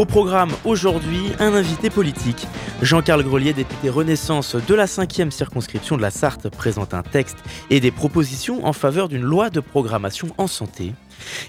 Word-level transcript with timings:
Au 0.00 0.06
programme 0.06 0.52
aujourd'hui, 0.64 1.24
un 1.40 1.52
invité 1.52 1.90
politique. 1.90 2.46
Jean-Carl 2.80 3.22
Grelier, 3.22 3.52
député 3.52 3.90
Renaissance 3.90 4.56
de 4.56 4.74
la 4.74 4.86
5e 4.86 5.30
circonscription 5.30 5.98
de 5.98 6.00
la 6.00 6.10
Sarthe, 6.10 6.48
présente 6.48 6.94
un 6.94 7.02
texte 7.02 7.36
et 7.68 7.80
des 7.80 7.90
propositions 7.90 8.64
en 8.64 8.72
faveur 8.72 9.10
d'une 9.10 9.20
loi 9.20 9.50
de 9.50 9.60
programmation 9.60 10.28
en 10.38 10.46
santé. 10.46 10.94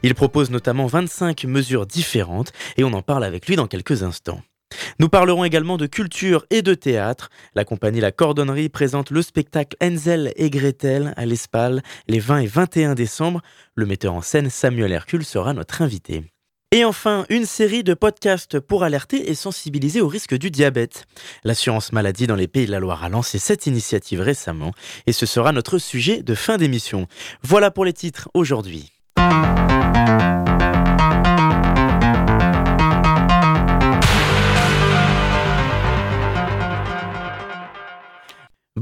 Il 0.04 0.14
propose 0.16 0.52
notamment 0.52 0.86
25 0.86 1.46
mesures 1.46 1.86
différentes 1.86 2.52
et 2.76 2.84
on 2.84 2.92
en 2.92 3.02
parle 3.02 3.24
avec 3.24 3.48
lui 3.48 3.56
dans 3.56 3.68
quelques 3.68 4.04
instants. 4.04 4.42
Nous 5.00 5.08
parlerons 5.08 5.46
également 5.46 5.78
de 5.78 5.88
culture 5.88 6.46
et 6.50 6.62
de 6.62 6.74
théâtre. 6.74 7.30
La 7.56 7.64
compagnie 7.64 8.02
La 8.02 8.12
Cordonnerie 8.12 8.68
présente 8.68 9.12
le 9.12 9.22
spectacle 9.22 9.78
Enzel 9.82 10.34
et 10.36 10.50
Gretel 10.50 11.14
à 11.16 11.26
l'Espal 11.26 11.82
les 12.10 12.20
20 12.20 12.40
et 12.40 12.48
21 12.48 12.96
décembre. 12.96 13.40
Le 13.76 13.86
metteur 13.86 14.14
en 14.14 14.22
scène 14.22 14.50
Samuel 14.50 14.92
Hercule 14.92 15.24
sera 15.24 15.54
notre 15.54 15.82
invité. 15.82 16.31
Et 16.74 16.86
enfin, 16.86 17.26
une 17.28 17.46
série 17.46 17.84
de 17.84 17.94
podcasts 17.94 18.58
pour 18.62 18.84
alerter 18.84 19.30
et 19.30 19.36
sensibiliser 19.36 20.00
au 20.00 20.08
risque 20.08 20.38
du 20.38 20.50
diabète. 20.50 21.06
L'assurance 21.44 21.92
maladie 21.92 22.28
dans 22.28 22.38
les 22.38 22.48
pays 22.48 22.66
de 22.66 22.72
la 22.72 22.80
Loire 22.80 23.04
a 23.04 23.10
lancé 23.10 23.40
cette 23.40 23.68
initiative 23.68 24.22
récemment 24.22 24.72
et 25.06 25.12
ce 25.12 25.26
sera 25.26 25.52
notre 25.52 25.80
sujet 25.80 26.24
de 26.24 26.34
fin 26.34 26.56
d'émission. 26.56 27.08
Voilà 27.44 27.72
pour 27.72 27.84
les 27.84 27.92
titres 27.92 28.30
aujourd'hui. 28.34 28.94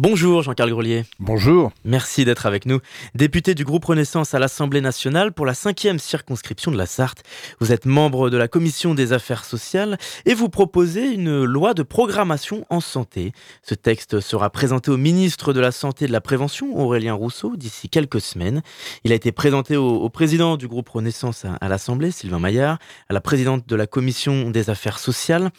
Bonjour 0.02 0.44
Jean-Carl 0.44 0.69
Grelier. 0.69 1.03
Bonjour. 1.19 1.73
Merci 1.83 2.23
d'être 2.23 2.45
avec 2.45 2.66
nous. 2.66 2.80
Député 3.16 3.53
du 3.53 3.66
groupe 3.66 3.83
Renaissance 3.83 4.33
à 4.33 4.39
l'Assemblée 4.39 4.80
nationale 4.80 5.33
pour 5.33 5.45
la 5.45 5.53
cinquième 5.53 6.00
circonscription 6.00 6.72
de 6.72 6.78
la 6.78 6.86
Sarthe. 6.86 7.22
Vous 7.59 7.73
êtes 7.73 7.86
membre 7.86 8.30
de 8.30 8.38
la 8.38 8.47
commission 8.47 8.94
des 8.94 9.11
affaires 9.11 9.44
sociales 9.44 9.97
et 10.25 10.36
vous 10.36 10.47
proposez 10.47 11.05
une 11.11 11.44
loi 11.44 11.73
de 11.73 11.83
programmation 11.83 12.66
en 12.70 12.80
santé. 12.80 13.33
Ce 13.61 13.75
texte 13.75 14.22
sera 14.22 14.50
présenté 14.50 14.89
au 14.89 14.95
ministre 14.95 15.52
de 15.52 15.59
la 15.59 15.73
Santé 15.73 16.05
et 16.05 16.08
de 16.08 16.14
la 16.14 16.22
Prévention, 16.22 16.80
Aurélien 16.80 17.14
Rousseau, 17.14 17.58
d'ici 17.58 17.89
quelques 17.89 18.22
semaines. 18.22 18.61
Il 19.03 19.11
a 19.11 19.16
été 19.16 19.33
présenté 19.33 19.75
au, 19.75 20.08
président 20.08 20.55
du 20.55 20.70
groupe 20.70 20.88
Renaissance 20.88 21.44
à, 21.44 21.55
à 21.55 21.67
l'Assemblée, 21.67 22.11
Sylvain 22.11 22.39
Maillard, 22.39 22.80
à 23.09 23.14
la 23.14 23.20
présidente 23.20 23.67
de 23.67 23.75
la 23.75 23.86
commission 23.86 24.50
des 24.50 24.70
affaires 24.70 24.97
sociales. 24.97 25.50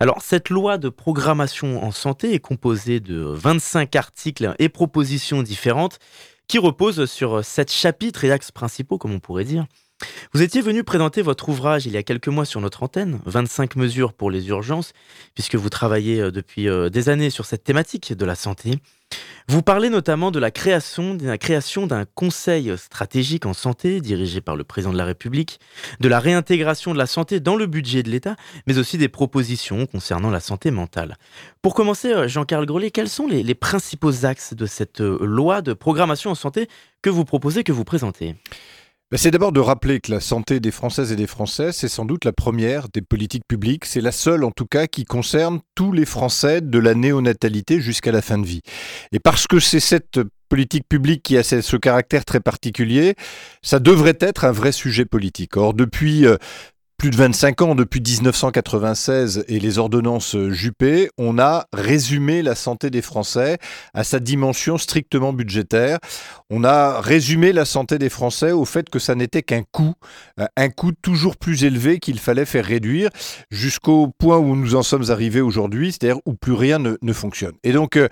Alors, 0.00 0.20
cette 0.20 0.50
loi 0.50 0.78
de 0.78 0.88
programmation 0.88 1.84
en 1.84 1.92
santé 1.92 2.34
est 2.34 2.40
composée 2.40 2.98
de 2.98 3.22
25 3.22 3.83
articles 3.94 4.54
et 4.58 4.68
propositions 4.68 5.42
différentes 5.42 5.98
qui 6.48 6.58
reposent 6.58 7.06
sur 7.06 7.44
sept 7.44 7.70
chapitres 7.72 8.24
et 8.24 8.32
axes 8.32 8.50
principaux, 8.50 8.98
comme 8.98 9.12
on 9.12 9.20
pourrait 9.20 9.44
dire. 9.44 9.66
Vous 10.32 10.42
étiez 10.42 10.60
venu 10.60 10.82
présenter 10.82 11.22
votre 11.22 11.48
ouvrage 11.48 11.86
il 11.86 11.92
y 11.92 11.96
a 11.96 12.02
quelques 12.02 12.28
mois 12.28 12.44
sur 12.44 12.60
notre 12.60 12.82
antenne, 12.82 13.20
25 13.26 13.76
mesures 13.76 14.12
pour 14.12 14.30
les 14.30 14.48
urgences, 14.48 14.92
puisque 15.34 15.54
vous 15.54 15.68
travaillez 15.68 16.20
euh, 16.20 16.30
depuis 16.30 16.68
euh, 16.68 16.88
des 16.88 17.08
années 17.08 17.30
sur 17.30 17.46
cette 17.46 17.62
thématique 17.62 18.12
de 18.12 18.24
la 18.24 18.34
santé. 18.34 18.80
Vous 19.46 19.62
parlez 19.62 19.90
notamment 19.90 20.30
de 20.30 20.38
la 20.38 20.50
création, 20.50 21.14
d'un 21.14 22.04
conseil 22.14 22.76
stratégique 22.78 23.44
en 23.46 23.52
santé 23.52 24.00
dirigé 24.00 24.40
par 24.40 24.56
le 24.56 24.64
président 24.64 24.92
de 24.92 24.98
la 24.98 25.04
République, 25.04 25.60
de 26.00 26.08
la 26.08 26.18
réintégration 26.18 26.94
de 26.94 26.98
la 26.98 27.06
santé 27.06 27.40
dans 27.40 27.54
le 27.54 27.66
budget 27.66 28.02
de 28.02 28.10
l'État, 28.10 28.36
mais 28.66 28.78
aussi 28.78 28.96
des 28.96 29.08
propositions 29.08 29.86
concernant 29.86 30.30
la 30.30 30.40
santé 30.40 30.70
mentale. 30.70 31.16
Pour 31.62 31.74
commencer, 31.74 32.12
euh, 32.12 32.26
Jean-Carl 32.26 32.64
Grelier, 32.66 32.90
quels 32.90 33.10
sont 33.10 33.26
les, 33.26 33.54
principaux 33.54 34.24
axes 34.24 34.54
de 34.54 34.66
cette 34.66 35.00
loi 35.00 35.62
de 35.62 35.74
programmation 35.74 36.30
en 36.30 36.34
santé 36.34 36.68
que 37.02 37.10
vous 37.10 37.24
proposez, 37.24 37.62
que 37.62 37.72
vous 37.72 37.84
présentez? 37.84 38.34
C'est 39.12 39.30
d'abord 39.30 39.52
de 39.52 39.60
rappeler 39.60 40.00
que 40.00 40.10
la 40.10 40.20
santé 40.20 40.60
des 40.60 40.70
Françaises 40.70 41.12
et 41.12 41.16
des 41.16 41.26
Français, 41.26 41.72
c'est 41.72 41.88
sans 41.88 42.04
doute 42.04 42.24
la 42.24 42.32
première 42.32 42.88
des 42.88 43.02
politiques 43.02 43.46
publiques. 43.46 43.84
C'est 43.84 44.00
la 44.00 44.12
seule, 44.12 44.44
en 44.44 44.50
tout 44.50 44.66
cas, 44.66 44.86
qui 44.86 45.04
concerne 45.04 45.60
tous 45.74 45.92
les 45.92 46.04
Français 46.04 46.60
de 46.60 46.78
la 46.78 46.94
néonatalité 46.94 47.80
jusqu'à 47.80 48.12
la 48.12 48.22
fin 48.22 48.38
de 48.38 48.46
vie. 48.46 48.62
Et 49.12 49.20
parce 49.20 49.46
que 49.46 49.60
c'est 49.60 49.80
cette 49.80 50.20
politique 50.48 50.88
publique 50.88 51.22
qui 51.22 51.36
a 51.36 51.42
ce 51.42 51.76
caractère 51.76 52.24
très 52.24 52.40
particulier, 52.40 53.14
ça 53.62 53.78
devrait 53.78 54.18
être 54.20 54.44
un 54.44 54.52
vrai 54.52 54.72
sujet 54.72 55.04
politique. 55.04 55.56
Or, 55.56 55.74
depuis 55.74 56.26
euh, 56.26 56.36
plus 57.04 57.10
de 57.10 57.16
25 57.16 57.60
ans, 57.60 57.74
depuis 57.74 58.00
1996 58.00 59.44
et 59.48 59.60
les 59.60 59.76
ordonnances 59.76 60.38
Juppé, 60.48 61.10
on 61.18 61.38
a 61.38 61.66
résumé 61.74 62.40
la 62.40 62.54
santé 62.54 62.88
des 62.88 63.02
Français 63.02 63.58
à 63.92 64.04
sa 64.04 64.20
dimension 64.20 64.78
strictement 64.78 65.34
budgétaire. 65.34 65.98
On 66.48 66.64
a 66.64 67.02
résumé 67.02 67.52
la 67.52 67.66
santé 67.66 67.98
des 67.98 68.08
Français 68.08 68.52
au 68.52 68.64
fait 68.64 68.88
que 68.88 68.98
ça 68.98 69.14
n'était 69.14 69.42
qu'un 69.42 69.64
coût, 69.70 69.92
euh, 70.40 70.46
un 70.56 70.70
coût 70.70 70.92
toujours 70.92 71.36
plus 71.36 71.64
élevé 71.64 71.98
qu'il 71.98 72.18
fallait 72.18 72.46
faire 72.46 72.64
réduire 72.64 73.10
jusqu'au 73.50 74.08
point 74.08 74.38
où 74.38 74.56
nous 74.56 74.74
en 74.74 74.82
sommes 74.82 75.10
arrivés 75.10 75.42
aujourd'hui, 75.42 75.92
c'est-à-dire 75.92 76.22
où 76.24 76.32
plus 76.32 76.54
rien 76.54 76.78
ne, 76.78 77.12
fonctionne. 77.12 77.52
Et 77.64 77.72
donc, 77.72 77.98
euh, 77.98 78.08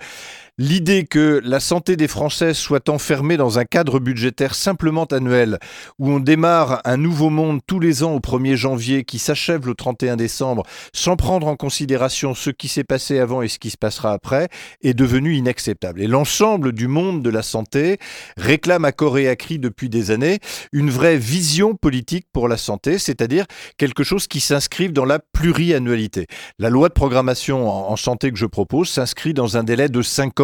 L'idée 0.59 1.05
que 1.05 1.41
la 1.43 1.59
santé 1.59 1.95
des 1.95 2.07
Français 2.07 2.53
soit 2.53 2.87
enfermée 2.87 3.37
dans 3.37 3.57
un 3.57 3.65
cadre 3.65 3.99
budgétaire 3.99 4.53
simplement 4.53 5.05
annuel, 5.05 5.57
où 5.97 6.11
on 6.11 6.19
démarre 6.19 6.79
un 6.85 6.97
nouveau 6.97 7.31
monde 7.31 7.61
tous 7.65 7.79
les 7.79 8.03
ans 8.03 8.13
au 8.13 8.19
1er 8.19 8.53
janvier 8.53 9.03
qui 9.03 9.17
s'achève 9.17 9.65
le 9.65 9.73
31 9.73 10.15
décembre, 10.15 10.61
sans 10.93 11.15
prendre 11.15 11.47
en 11.47 11.55
considération 11.55 12.35
ce 12.35 12.51
qui 12.51 12.67
s'est 12.67 12.83
passé 12.83 13.17
avant 13.17 13.41
et 13.41 13.47
ce 13.47 13.57
qui 13.57 13.71
se 13.71 13.77
passera 13.77 14.13
après, 14.13 14.47
est 14.83 14.93
devenue 14.93 15.33
inacceptable. 15.33 16.03
Et 16.03 16.07
l'ensemble 16.07 16.71
du 16.71 16.87
monde 16.87 17.23
de 17.23 17.31
la 17.31 17.41
santé 17.41 17.97
réclame 18.37 18.85
à 18.85 18.91
corps 18.91 19.17
et 19.17 19.29
à 19.29 19.35
cri 19.35 19.57
depuis 19.57 19.89
des 19.89 20.11
années 20.11 20.37
une 20.71 20.91
vraie 20.91 21.17
vision 21.17 21.73
politique 21.73 22.27
pour 22.31 22.47
la 22.47 22.57
santé, 22.57 22.99
c'est-à-dire 22.99 23.47
quelque 23.77 24.03
chose 24.03 24.27
qui 24.27 24.39
s'inscrive 24.39 24.93
dans 24.93 25.05
la 25.05 25.17
pluriannualité. 25.17 26.27
La 26.59 26.69
loi 26.69 26.89
de 26.89 26.93
programmation 26.93 27.67
en 27.67 27.95
santé 27.95 28.31
que 28.31 28.37
je 28.37 28.45
propose 28.45 28.87
s'inscrit 28.87 29.33
dans 29.33 29.57
un 29.57 29.63
délai 29.63 29.89
de 29.89 30.03
5 30.03 30.41
ans 30.41 30.42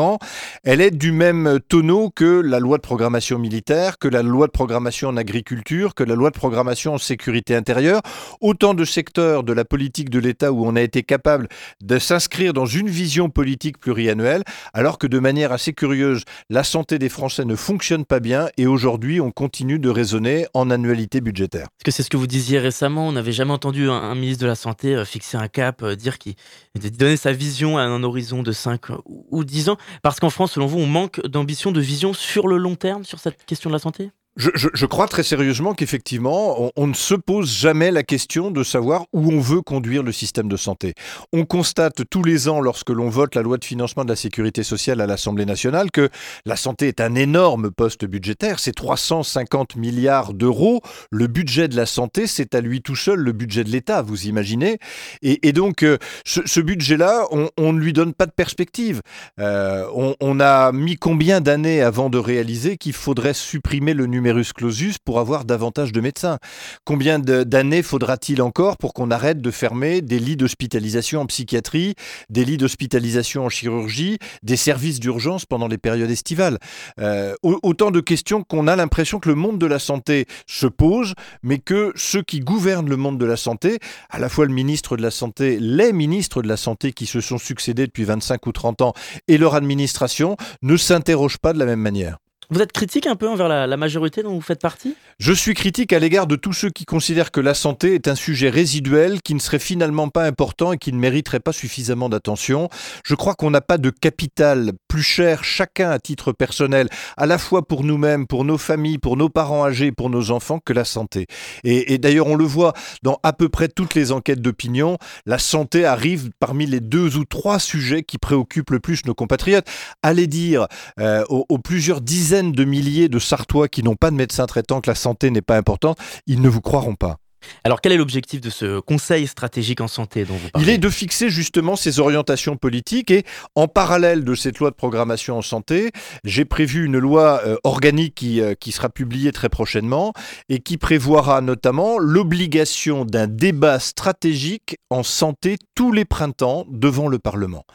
elle 0.64 0.82
est 0.82 0.92
du 0.92 1.12
même 1.12 1.60
tonneau 1.68 2.10
que 2.10 2.42
la 2.42 2.60
loi 2.60 2.78
de 2.78 2.82
programmation 2.82 3.40
militaire, 3.40 3.98
que 3.98 4.08
la 4.08 4.22
loi 4.22 4.48
de 4.48 4.52
programmation 4.52 5.10
en 5.10 5.18
agriculture, 5.18 5.96
que 5.96 6.04
la 6.04 6.16
loi 6.16 6.30
de 6.30 6.36
programmation 6.36 6.94
en 6.94 6.98
sécurité 6.98 7.56
intérieure. 7.56 8.02
Autant 8.42 8.74
de 8.74 8.86
secteurs 8.86 9.44
de 9.44 9.54
la 9.54 9.66
politique 9.66 10.10
de 10.10 10.20
l'État 10.20 10.52
où 10.52 10.66
on 10.66 10.76
a 10.76 10.82
été 10.82 11.04
capable 11.04 11.48
de 11.82 12.00
s'inscrire 12.00 12.54
dans 12.54 12.66
une 12.66 12.90
vision 12.90 13.30
politique 13.30 13.80
pluriannuelle, 13.80 14.44
alors 14.74 14.98
que 14.98 15.08
de 15.08 15.20
manière 15.20 15.52
assez 15.52 15.74
curieuse, 15.74 16.24
la 16.50 16.64
santé 16.64 17.00
des 17.00 17.10
Français 17.10 17.46
ne 17.46 17.56
fonctionne 17.56 18.06
pas 18.06 18.20
bien 18.20 18.50
et 18.58 18.68
aujourd'hui 18.68 19.22
on 19.22 19.32
continue 19.32 19.80
de 19.80 19.90
raisonner 19.90 20.48
en 20.54 20.70
annualité 20.70 21.22
budgétaire. 21.22 21.68
Est-ce 21.80 21.86
que 21.86 21.92
c'est 21.92 22.04
ce 22.04 22.10
que 22.10 22.18
vous 22.18 22.28
disiez 22.28 22.60
récemment 22.60 23.08
On 23.08 23.12
n'avait 23.14 23.32
jamais 23.32 23.54
entendu 23.54 23.90
un, 23.90 24.16
ministre 24.16 24.44
de 24.44 24.48
la 24.48 24.56
Santé 24.56 24.96
euh, 24.96 25.06
fixer 25.06 25.38
un 25.38 25.48
cap, 25.48 25.84
euh, 25.84 25.96
dire 25.96 26.18
qu'il 26.18 26.36
donnait 26.76 27.18
sa 27.18 27.32
vision 27.32 27.78
à 27.78 27.82
un 27.82 28.04
horizon 28.04 28.44
de 28.44 28.52
5 28.52 28.82
ou 29.06 29.44
10 29.44 29.70
ans. 29.70 29.78
Parce 30.02 30.20
qu'en 30.20 30.30
France, 30.30 30.54
selon 30.54 30.68
vous, 30.68 30.80
on 30.80 30.86
manque 30.86 31.22
d'ambition, 31.26 31.72
de 31.72 31.82
vision 31.82 32.14
sur 32.14 32.48
le 32.48 32.58
long 32.58 32.76
terme 32.76 33.04
sur 33.04 33.20
cette 33.20 33.46
question 33.46 33.70
de 33.70 33.76
la 33.76 33.80
santé? 33.80 34.12
Je, 34.38 34.86
crois 34.86 35.08
très 35.08 35.24
sérieusement 35.24 35.74
qu'effectivement, 35.74 36.72
on, 36.78 36.88
ne 36.88 36.94
se 36.94 37.16
pose 37.16 37.52
jamais 37.52 37.92
la 37.92 38.04
question 38.04 38.52
de 38.52 38.64
savoir 38.64 39.06
où 39.12 39.32
on 39.32 39.40
veut 39.40 39.62
conduire 39.62 40.04
le 40.04 40.12
système 40.12 40.48
de 40.48 40.56
santé. 40.56 40.94
On 41.34 41.46
constate 41.46 42.04
tous 42.10 42.24
les 42.24 42.48
ans, 42.48 42.62
lorsque 42.62 42.90
l'on 42.90 43.10
vote 43.10 43.36
la 43.36 43.42
loi 43.42 43.58
de 43.58 43.66
financement 43.66 44.06
de 44.06 44.10
la 44.10 44.16
sécurité 44.16 44.64
sociale 44.64 45.02
à 45.02 45.08
l'Assemblée 45.08 45.46
nationale, 45.46 45.92
que 45.92 46.10
la 46.46 46.56
santé 46.56 46.88
est 46.88 47.02
un 47.02 47.16
énorme 47.16 47.72
poste 47.72 48.06
budgétaire. 48.06 48.60
C'est 48.60 48.74
350 48.74 49.76
milliards 49.76 50.34
d'euros. 50.34 50.82
Le 51.12 51.28
budget 51.28 51.68
de 51.68 51.76
la 51.76 51.86
santé, 51.86 52.26
c'est 52.26 52.56
à 52.56 52.62
lui 52.62 52.82
tout 52.82 52.96
seul 52.96 53.20
le 53.20 53.32
budget 53.34 53.64
de 53.64 53.70
l'État, 53.70 54.02
vous 54.02 54.28
imaginez. 54.28 54.78
Et, 55.22 55.52
donc, 55.52 55.84
euh, 55.84 55.98
ce, 56.26 56.60
budget-là, 56.62 57.26
on, 57.32 57.74
ne 57.74 57.80
lui 57.80 57.94
donne 57.94 58.14
pas 58.14 58.26
de 58.26 58.32
perspective. 58.32 59.02
Euh, 59.40 59.86
on, 60.20 60.40
a 60.40 60.72
mis 60.72 60.96
combien 60.96 61.42
d'années 61.42 61.82
avant 61.82 62.10
de 62.10 62.18
réaliser 62.18 62.78
qu'il 62.78 62.94
faudrait 62.94 63.34
supprimer 63.34 63.94
le 63.94 64.06
numéro 64.06 64.19
clausus 64.54 64.98
pour 64.98 65.20
avoir 65.20 65.46
davantage 65.46 65.92
de 65.92 66.02
médecins 66.02 66.38
Combien 66.86 67.20
d'années 67.20 67.84
faudra-t-il 67.84 68.42
encore 68.42 68.78
pour 68.78 68.94
qu'on 68.94 69.12
arrête 69.12 69.42
de 69.42 69.52
fermer 69.52 70.02
des 70.02 70.20
lits 70.20 70.36
d'hospitalisation 70.36 71.22
en 71.22 71.26
psychiatrie, 71.26 71.96
des 72.30 72.46
lits 72.46 72.58
d'hospitalisation 72.58 73.46
en 73.46 73.50
chirurgie, 73.50 74.18
des 74.44 74.58
services 74.58 75.00
d'urgence 75.00 75.46
pendant 75.46 75.68
les 75.68 75.78
périodes 75.78 76.12
estivales? 76.12 76.58
Euh, 77.00 77.34
Autant 77.44 77.92
de 77.92 78.00
questions 78.00 78.44
qu'on 78.44 78.68
a 78.68 78.76
l'impression 78.76 79.20
que 79.20 79.30
le 79.30 79.36
monde 79.36 79.60
de 79.60 79.66
la 79.66 79.80
santé 79.80 80.26
se 80.48 80.68
pose, 80.68 81.14
mais 81.44 81.60
que 81.60 81.92
ceux 81.96 82.22
qui 82.22 82.40
gouvernent 82.40 82.90
le 82.90 82.98
monde 82.98 83.18
de 83.18 83.26
la 83.26 83.38
santé, 83.38 83.80
à 84.10 84.20
la 84.20 84.30
fois 84.30 84.46
le 84.46 84.54
ministre 84.54 84.98
de 84.98 85.02
la 85.02 85.12
Santé, 85.12 85.58
les 85.60 85.94
ministres 85.94 86.42
de 86.42 86.48
la 86.48 86.58
Santé 86.58 86.94
qui 86.94 87.06
se 87.06 87.22
sont 87.22 87.38
succédés 87.38 87.88
depuis 87.88 88.04
25 88.04 88.46
ou 88.48 88.52
30 88.52 88.82
ans 88.82 88.94
et 89.28 89.38
leur 89.38 89.56
administration, 89.56 90.38
ne 90.62 90.78
s'interrogent 90.78 91.38
pas 91.38 91.54
de 91.54 91.60
la 91.60 91.66
même 91.66 91.80
manière. 91.80 92.18
Vous 92.52 92.62
êtes 92.62 92.72
critique 92.72 93.06
un 93.06 93.16
peu 93.16 93.30
envers 93.30 93.48
la, 93.48 93.78
majorité 93.78 94.24
dont 94.24 94.34
vous 94.34 94.42
faites 94.42 94.60
partie? 94.60 94.96
Je 95.20 95.34
suis 95.34 95.54
critique 95.54 95.94
à 95.94 96.00
l'égard 96.00 96.26
de 96.26 96.36
tous 96.36 96.54
ceux 96.54 96.72
qui 96.72 96.84
considèrent 96.84 97.30
que 97.30 97.42
la 97.42 97.54
santé 97.54 97.94
est 97.94 98.08
un 98.08 98.16
sujet 98.16 98.50
résiduel 98.50 99.22
qui 99.22 99.36
ne 99.36 99.40
serait 99.40 99.60
finalement 99.60 100.10
pas 100.10 100.26
important 100.26 100.74
et 100.74 100.80
qui 100.80 100.92
ne 100.92 100.98
mériterait 100.98 101.42
pas 101.42 101.52
suffisamment 101.52 102.10
d'attention. 102.10 102.68
Je 103.06 103.14
crois 103.14 103.36
qu'on 103.36 103.52
n'a 103.52 103.62
pas 103.62 103.78
de 103.78 103.92
capital 103.92 104.72
plus 104.88 105.04
cher 105.04 105.44
chacun 105.44 105.92
à 105.92 106.00
titre 106.00 106.32
personnel, 106.32 106.90
à 107.18 107.28
la 107.28 107.38
fois 107.38 107.68
pour 107.68 107.84
nous-mêmes, 107.84 108.26
pour 108.26 108.46
nos 108.46 108.58
familles, 108.58 108.98
pour 108.98 109.16
nos 109.16 109.30
parents 109.30 109.64
âgés, 109.64 109.92
pour 109.92 110.10
nos 110.10 110.32
enfants, 110.32 110.58
que 110.58 110.74
la 110.74 110.86
santé. 110.86 111.28
Et, 111.64 112.00
d'ailleurs, 112.00 112.26
on 112.26 112.36
le 112.36 112.46
voit 112.46 112.74
dans 113.04 113.20
à 113.22 113.32
peu 113.32 113.50
près 113.50 113.68
toutes 113.68 113.94
les 113.94 114.12
enquêtes 114.12 114.42
d'opinion, 114.42 114.98
la 115.28 115.38
santé 115.38 115.86
arrive 115.86 116.32
parmi 116.40 116.66
les 116.66 116.80
deux 116.80 117.16
ou 117.16 117.26
trois 117.26 117.60
sujets 117.60 118.02
qui 118.02 118.18
préoccupent 118.18 118.72
le 118.72 118.80
plus 118.80 119.06
nos 119.06 119.14
compatriotes. 119.14 119.68
Allez 120.02 120.26
dire 120.26 120.66
euh, 121.00 121.24
aux, 121.30 121.60
plusieurs 121.60 122.02
dizaines 122.02 122.39
de 122.44 122.64
milliers 122.66 123.10
de 123.10 123.20
Sartois 123.20 123.68
qui 123.68 123.84
n'ont 123.84 123.96
pas 123.96 124.12
de 124.12 124.16
médecin 124.16 124.46
traitant 124.46 124.82
que 124.82 124.90
la 124.90 124.96
santé 124.96 125.30
n'est 125.32 125.42
pas 125.42 125.58
importante, 125.58 125.98
ils 126.28 126.42
ne 126.42 126.50
vous 126.50 126.62
croiront 126.62 126.96
pas. 126.96 127.18
Alors 127.64 127.82
quel 127.82 127.92
est 127.92 127.98
l'objectif 127.98 128.42
de 128.42 128.50
ce 128.50 128.80
Conseil 128.80 129.28
stratégique 129.28 129.82
en 129.82 129.88
santé 129.88 130.26
dont 130.26 130.36
vous 130.36 130.50
parlez 130.50 130.68
Il 130.68 130.74
est 130.74 130.78
de 130.78 130.90
fixer 130.90 131.30
justement 131.30 131.76
ces 131.76 132.00
orientations 132.00 132.58
politiques 132.58 133.12
et 133.12 133.26
en 133.56 133.68
parallèle 133.68 134.24
de 134.24 134.36
cette 134.36 134.60
loi 134.60 134.70
de 134.72 134.76
programmation 134.76 135.38
en 135.38 135.42
santé, 135.42 135.92
j'ai 136.24 136.46
prévu 136.46 136.86
une 136.86 136.98
loi 136.98 137.42
euh, 137.46 137.58
organique 137.64 138.16
qui, 138.16 138.42
euh, 138.42 138.54
qui 138.56 138.72
sera 138.72 138.90
publiée 138.90 139.32
très 139.32 139.50
prochainement 139.50 140.14
et 140.50 140.60
qui 140.60 140.78
prévoira 140.78 141.42
notamment 141.42 141.98
l'obligation 141.98 143.06
d'un 143.06 143.28
débat 143.28 143.80
stratégique 143.80 144.78
en 144.90 145.04
santé 145.04 145.58
tous 145.76 145.92
les 145.92 146.06
printemps 146.06 146.66
devant 146.70 147.08
le 147.08 147.20
Parlement. 147.20 147.66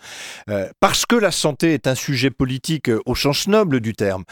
Euh, 0.48 0.68
parce 0.80 1.06
que 1.06 1.16
la 1.16 1.30
santé 1.30 1.74
est 1.74 1.86
un 1.86 1.94
sujet 1.94 2.30
politique 2.30 2.90
au 3.06 3.14
sens 3.14 3.46
noble 3.46 3.80
du 3.80 3.94
terme, 3.94 4.24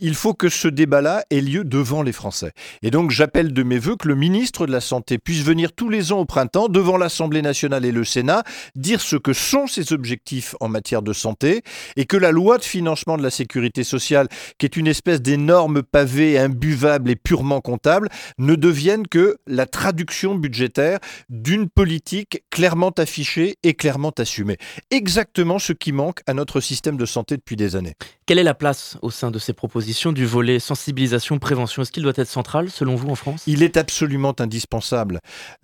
il 0.00 0.14
faut 0.14 0.34
que 0.34 0.48
ce 0.48 0.68
débat-là 0.68 1.24
ait 1.30 1.40
lieu 1.40 1.64
devant 1.64 2.02
les 2.02 2.12
Français. 2.12 2.52
Et 2.82 2.90
donc 2.90 3.10
j'appelle 3.10 3.52
de 3.52 3.62
mes 3.62 3.78
voeux 3.78 3.96
que 3.96 4.08
le 4.08 4.14
ministre 4.14 4.66
de 4.68 4.72
la 4.72 4.80
Santé 4.80 5.18
puisse 5.18 5.42
venir 5.42 5.72
tous 5.72 5.88
les 5.88 6.12
ans 6.12 6.20
au 6.20 6.24
printemps 6.24 6.68
devant 6.68 6.96
l'Assemblée 6.96 7.42
nationale 7.42 7.84
et 7.84 7.92
le 7.92 8.04
Sénat 8.04 8.44
dire 8.76 9.00
ce 9.00 9.16
que 9.16 9.32
sont 9.32 9.66
ses 9.66 9.92
objectifs 9.92 10.54
en 10.60 10.68
matière 10.68 11.02
de 11.02 11.12
santé 11.12 11.62
et 11.96 12.04
que 12.04 12.16
la 12.16 12.30
loi 12.30 12.58
de 12.58 12.64
financement 12.64 13.16
de 13.16 13.22
la 13.22 13.30
sécurité 13.30 13.82
sociale, 13.82 14.28
qui 14.58 14.66
est 14.66 14.76
une 14.76 14.86
espèce 14.86 15.20
d'énorme 15.20 15.82
pavé 15.82 16.38
imbuvable 16.38 17.10
et 17.10 17.16
purement 17.16 17.60
comptable, 17.60 18.08
ne 18.38 18.54
devienne 18.54 19.06
que 19.06 19.38
la 19.46 19.66
traduction 19.66 20.34
budgétaire 20.34 20.98
d'une 21.28 21.68
politique 21.68 22.42
clairement 22.50 22.90
affichée 22.90 23.56
et 23.62 23.74
clairement 23.74 24.12
assumée. 24.18 24.58
Exactement 24.90 25.58
ce 25.58 25.72
qui 25.72 25.92
manque 25.92 26.20
à 26.26 26.34
notre 26.34 26.60
système 26.60 26.96
de 26.96 27.06
santé 27.06 27.36
depuis 27.36 27.56
des 27.56 27.76
années. 27.76 27.94
Quelle 28.26 28.38
est 28.38 28.44
la 28.44 28.54
place 28.54 28.98
au 29.00 29.10
sein 29.10 29.30
de 29.30 29.38
ces 29.38 29.54
propositions 29.54 30.12
du 30.12 30.26
volet 30.26 30.58
sensibilisation, 30.58 31.38
prévention 31.38 31.82
Est-ce 31.82 31.92
qu'il 31.92 32.02
doit 32.02 32.12
être 32.16 32.28
central 32.28 32.70
selon 32.70 32.94
vous 32.94 33.08
en 33.08 33.14
France? 33.14 33.42
Il 33.46 33.62
est 33.62 33.76
absolument 33.76 34.34
indispensable. 34.38 34.57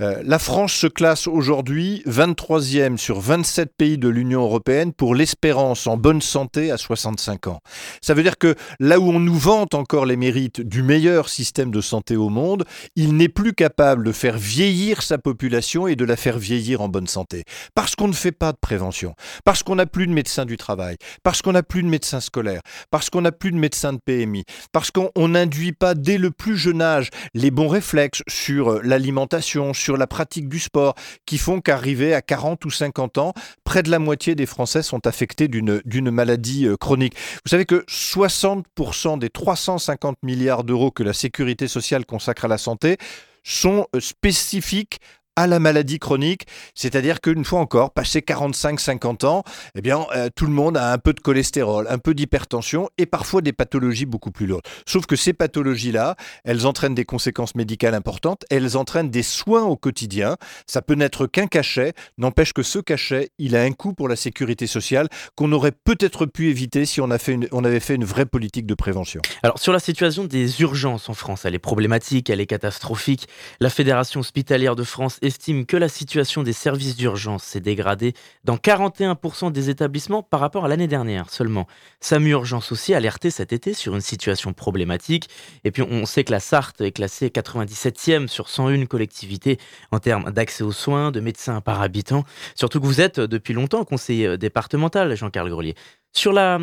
Euh, 0.00 0.22
la 0.24 0.38
France 0.38 0.72
se 0.72 0.86
classe 0.86 1.26
aujourd'hui 1.26 2.02
23e 2.06 2.96
sur 2.96 3.20
27 3.20 3.72
pays 3.76 3.98
de 3.98 4.08
l'Union 4.08 4.42
européenne 4.42 4.92
pour 4.92 5.14
l'espérance 5.14 5.86
en 5.86 5.96
bonne 5.96 6.22
santé 6.22 6.70
à 6.70 6.76
65 6.76 7.46
ans. 7.48 7.60
Ça 8.00 8.14
veut 8.14 8.22
dire 8.22 8.38
que 8.38 8.54
là 8.80 9.00
où 9.00 9.10
on 9.10 9.20
nous 9.20 9.38
vante 9.38 9.74
encore 9.74 10.06
les 10.06 10.16
mérites 10.16 10.60
du 10.60 10.82
meilleur 10.82 11.28
système 11.28 11.70
de 11.70 11.80
santé 11.80 12.16
au 12.16 12.28
monde, 12.28 12.64
il 12.96 13.16
n'est 13.16 13.28
plus 13.28 13.52
capable 13.52 14.04
de 14.04 14.12
faire 14.12 14.38
vieillir 14.38 15.02
sa 15.02 15.18
population 15.18 15.86
et 15.86 15.96
de 15.96 16.04
la 16.04 16.16
faire 16.16 16.38
vieillir 16.38 16.80
en 16.80 16.88
bonne 16.88 17.06
santé. 17.06 17.44
Parce 17.74 17.94
qu'on 17.96 18.08
ne 18.08 18.12
fait 18.12 18.32
pas 18.32 18.52
de 18.52 18.58
prévention, 18.58 19.14
parce 19.44 19.62
qu'on 19.62 19.76
n'a 19.76 19.86
plus 19.86 20.06
de 20.06 20.12
médecins 20.12 20.44
du 20.44 20.56
travail, 20.56 20.96
parce 21.22 21.42
qu'on 21.42 21.52
n'a 21.52 21.62
plus 21.62 21.82
de 21.82 21.88
médecins 21.88 22.20
scolaires 22.20 22.62
parce 22.90 23.10
qu'on 23.10 23.22
n'a 23.22 23.32
plus 23.32 23.52
de 23.52 23.56
médecins 23.56 23.92
de 23.92 23.98
PMI, 23.98 24.44
parce 24.72 24.90
qu'on 24.90 25.28
n'induit 25.28 25.72
pas 25.72 25.94
dès 25.94 26.18
le 26.18 26.30
plus 26.30 26.56
jeune 26.56 26.82
âge 26.82 27.10
les 27.34 27.50
bons 27.50 27.68
réflexes 27.68 28.22
sur 28.28 28.82
l'alimentation, 28.84 29.72
sur 29.74 29.96
la 29.96 30.06
pratique 30.06 30.48
du 30.48 30.58
sport, 30.58 30.94
qui 31.26 31.38
font 31.38 31.60
qu'arriver 31.60 32.14
à 32.14 32.22
40 32.22 32.64
ou 32.64 32.70
50 32.70 33.18
ans, 33.18 33.32
près 33.64 33.82
de 33.82 33.90
la 33.90 33.98
moitié 33.98 34.34
des 34.34 34.46
Français 34.46 34.82
sont 34.82 35.06
affectés 35.06 35.48
d'une 35.48 36.10
maladie 36.10 36.66
euh, 36.66 36.76
chronique. 36.76 37.14
Vous 37.44 37.50
savez 37.50 37.64
que 37.64 37.84
60% 37.88 39.18
des 39.18 39.30
350 39.30 40.18
milliards 40.22 40.64
d'euros 40.64 40.90
que 40.90 41.02
la 41.02 41.12
sécurité 41.12 41.68
sociale 41.68 42.06
consacre 42.06 42.44
à 42.44 42.48
la 42.48 42.58
santé 42.58 42.96
sont 43.42 43.86
euh, 43.94 44.00
spécifiques 44.00 44.98
à 45.36 45.46
la 45.46 45.58
maladie 45.58 45.98
chronique, 45.98 46.46
c'est-à-dire 46.74 47.20
qu'une 47.20 47.44
fois 47.44 47.60
encore, 47.60 47.92
passé 47.92 48.20
45-50 48.20 49.26
ans, 49.26 49.42
eh 49.74 49.80
bien, 49.80 50.06
euh, 50.14 50.28
tout 50.34 50.46
le 50.46 50.52
monde 50.52 50.76
a 50.76 50.92
un 50.92 50.98
peu 50.98 51.12
de 51.12 51.20
cholestérol, 51.20 51.86
un 51.88 51.98
peu 51.98 52.14
d'hypertension 52.14 52.88
et 52.98 53.06
parfois 53.06 53.42
des 53.42 53.52
pathologies 53.52 54.06
beaucoup 54.06 54.30
plus 54.30 54.46
lourdes. 54.46 54.64
Sauf 54.86 55.06
que 55.06 55.16
ces 55.16 55.32
pathologies-là, 55.32 56.16
elles 56.44 56.66
entraînent 56.66 56.94
des 56.94 57.04
conséquences 57.04 57.54
médicales 57.54 57.94
importantes, 57.94 58.44
elles 58.50 58.76
entraînent 58.76 59.10
des 59.10 59.22
soins 59.22 59.64
au 59.64 59.76
quotidien. 59.76 60.36
Ça 60.66 60.82
peut 60.82 60.94
n'être 60.94 61.26
qu'un 61.26 61.46
cachet, 61.46 61.94
n'empêche 62.18 62.52
que 62.52 62.62
ce 62.62 62.78
cachet, 62.78 63.30
il 63.38 63.56
a 63.56 63.62
un 63.62 63.72
coût 63.72 63.92
pour 63.92 64.08
la 64.08 64.16
sécurité 64.16 64.66
sociale 64.66 65.08
qu'on 65.36 65.50
aurait 65.52 65.72
peut-être 65.72 66.26
pu 66.26 66.48
éviter 66.48 66.84
si 66.86 67.00
on, 67.00 67.10
avait 67.10 67.80
fait 67.80 67.94
une 67.94 68.04
vraie 68.04 68.26
politique 68.26 68.66
de 68.66 68.74
prévention. 68.74 69.20
Alors, 69.42 69.58
sur 69.58 69.72
la 69.72 69.80
situation 69.80 70.24
des 70.24 70.60
urgences 70.60 71.08
en 71.08 71.14
France, 71.14 71.44
elle 71.44 71.54
est 71.54 71.58
problématique, 71.58 72.30
elle 72.30 72.40
est 72.40 72.46
catastrophique. 72.46 73.26
La 73.60 73.70
Fédération 73.70 74.20
hospitalière 74.20 74.76
de 74.76 74.84
France 74.84 75.18
estime 75.24 75.66
que 75.66 75.76
la 75.76 75.88
situation 75.88 76.42
des 76.42 76.52
services 76.52 76.96
d'urgence 76.96 77.44
s'est 77.44 77.60
dégradée 77.60 78.14
dans 78.44 78.56
41% 78.56 79.52
des 79.52 79.70
établissements 79.70 80.22
par 80.22 80.40
rapport 80.40 80.64
à 80.64 80.68
l'année 80.68 80.86
dernière 80.86 81.30
seulement. 81.30 81.66
SAMU 82.00 82.30
Urgence 82.30 82.72
aussi 82.72 82.94
a 82.94 82.98
alerté 82.98 83.30
cet 83.30 83.52
été 83.52 83.74
sur 83.74 83.94
une 83.94 84.00
situation 84.00 84.52
problématique. 84.52 85.28
Et 85.64 85.70
puis 85.70 85.82
on 85.82 86.06
sait 86.06 86.24
que 86.24 86.32
la 86.32 86.40
Sarthe 86.40 86.80
est 86.80 86.92
classée 86.92 87.28
97e 87.28 88.28
sur 88.28 88.48
101 88.48 88.86
collectivités 88.86 89.58
en 89.90 89.98
termes 89.98 90.30
d'accès 90.30 90.64
aux 90.64 90.72
soins, 90.72 91.10
de 91.10 91.20
médecins 91.20 91.60
par 91.60 91.82
habitant. 91.82 92.24
Surtout 92.54 92.80
que 92.80 92.86
vous 92.86 93.00
êtes 93.00 93.20
depuis 93.20 93.54
longtemps 93.54 93.84
conseiller 93.84 94.38
départemental, 94.38 95.14
Jean-Carl 95.16 95.48
Grelier. 95.48 95.74
Sur 96.16 96.32
la, 96.32 96.60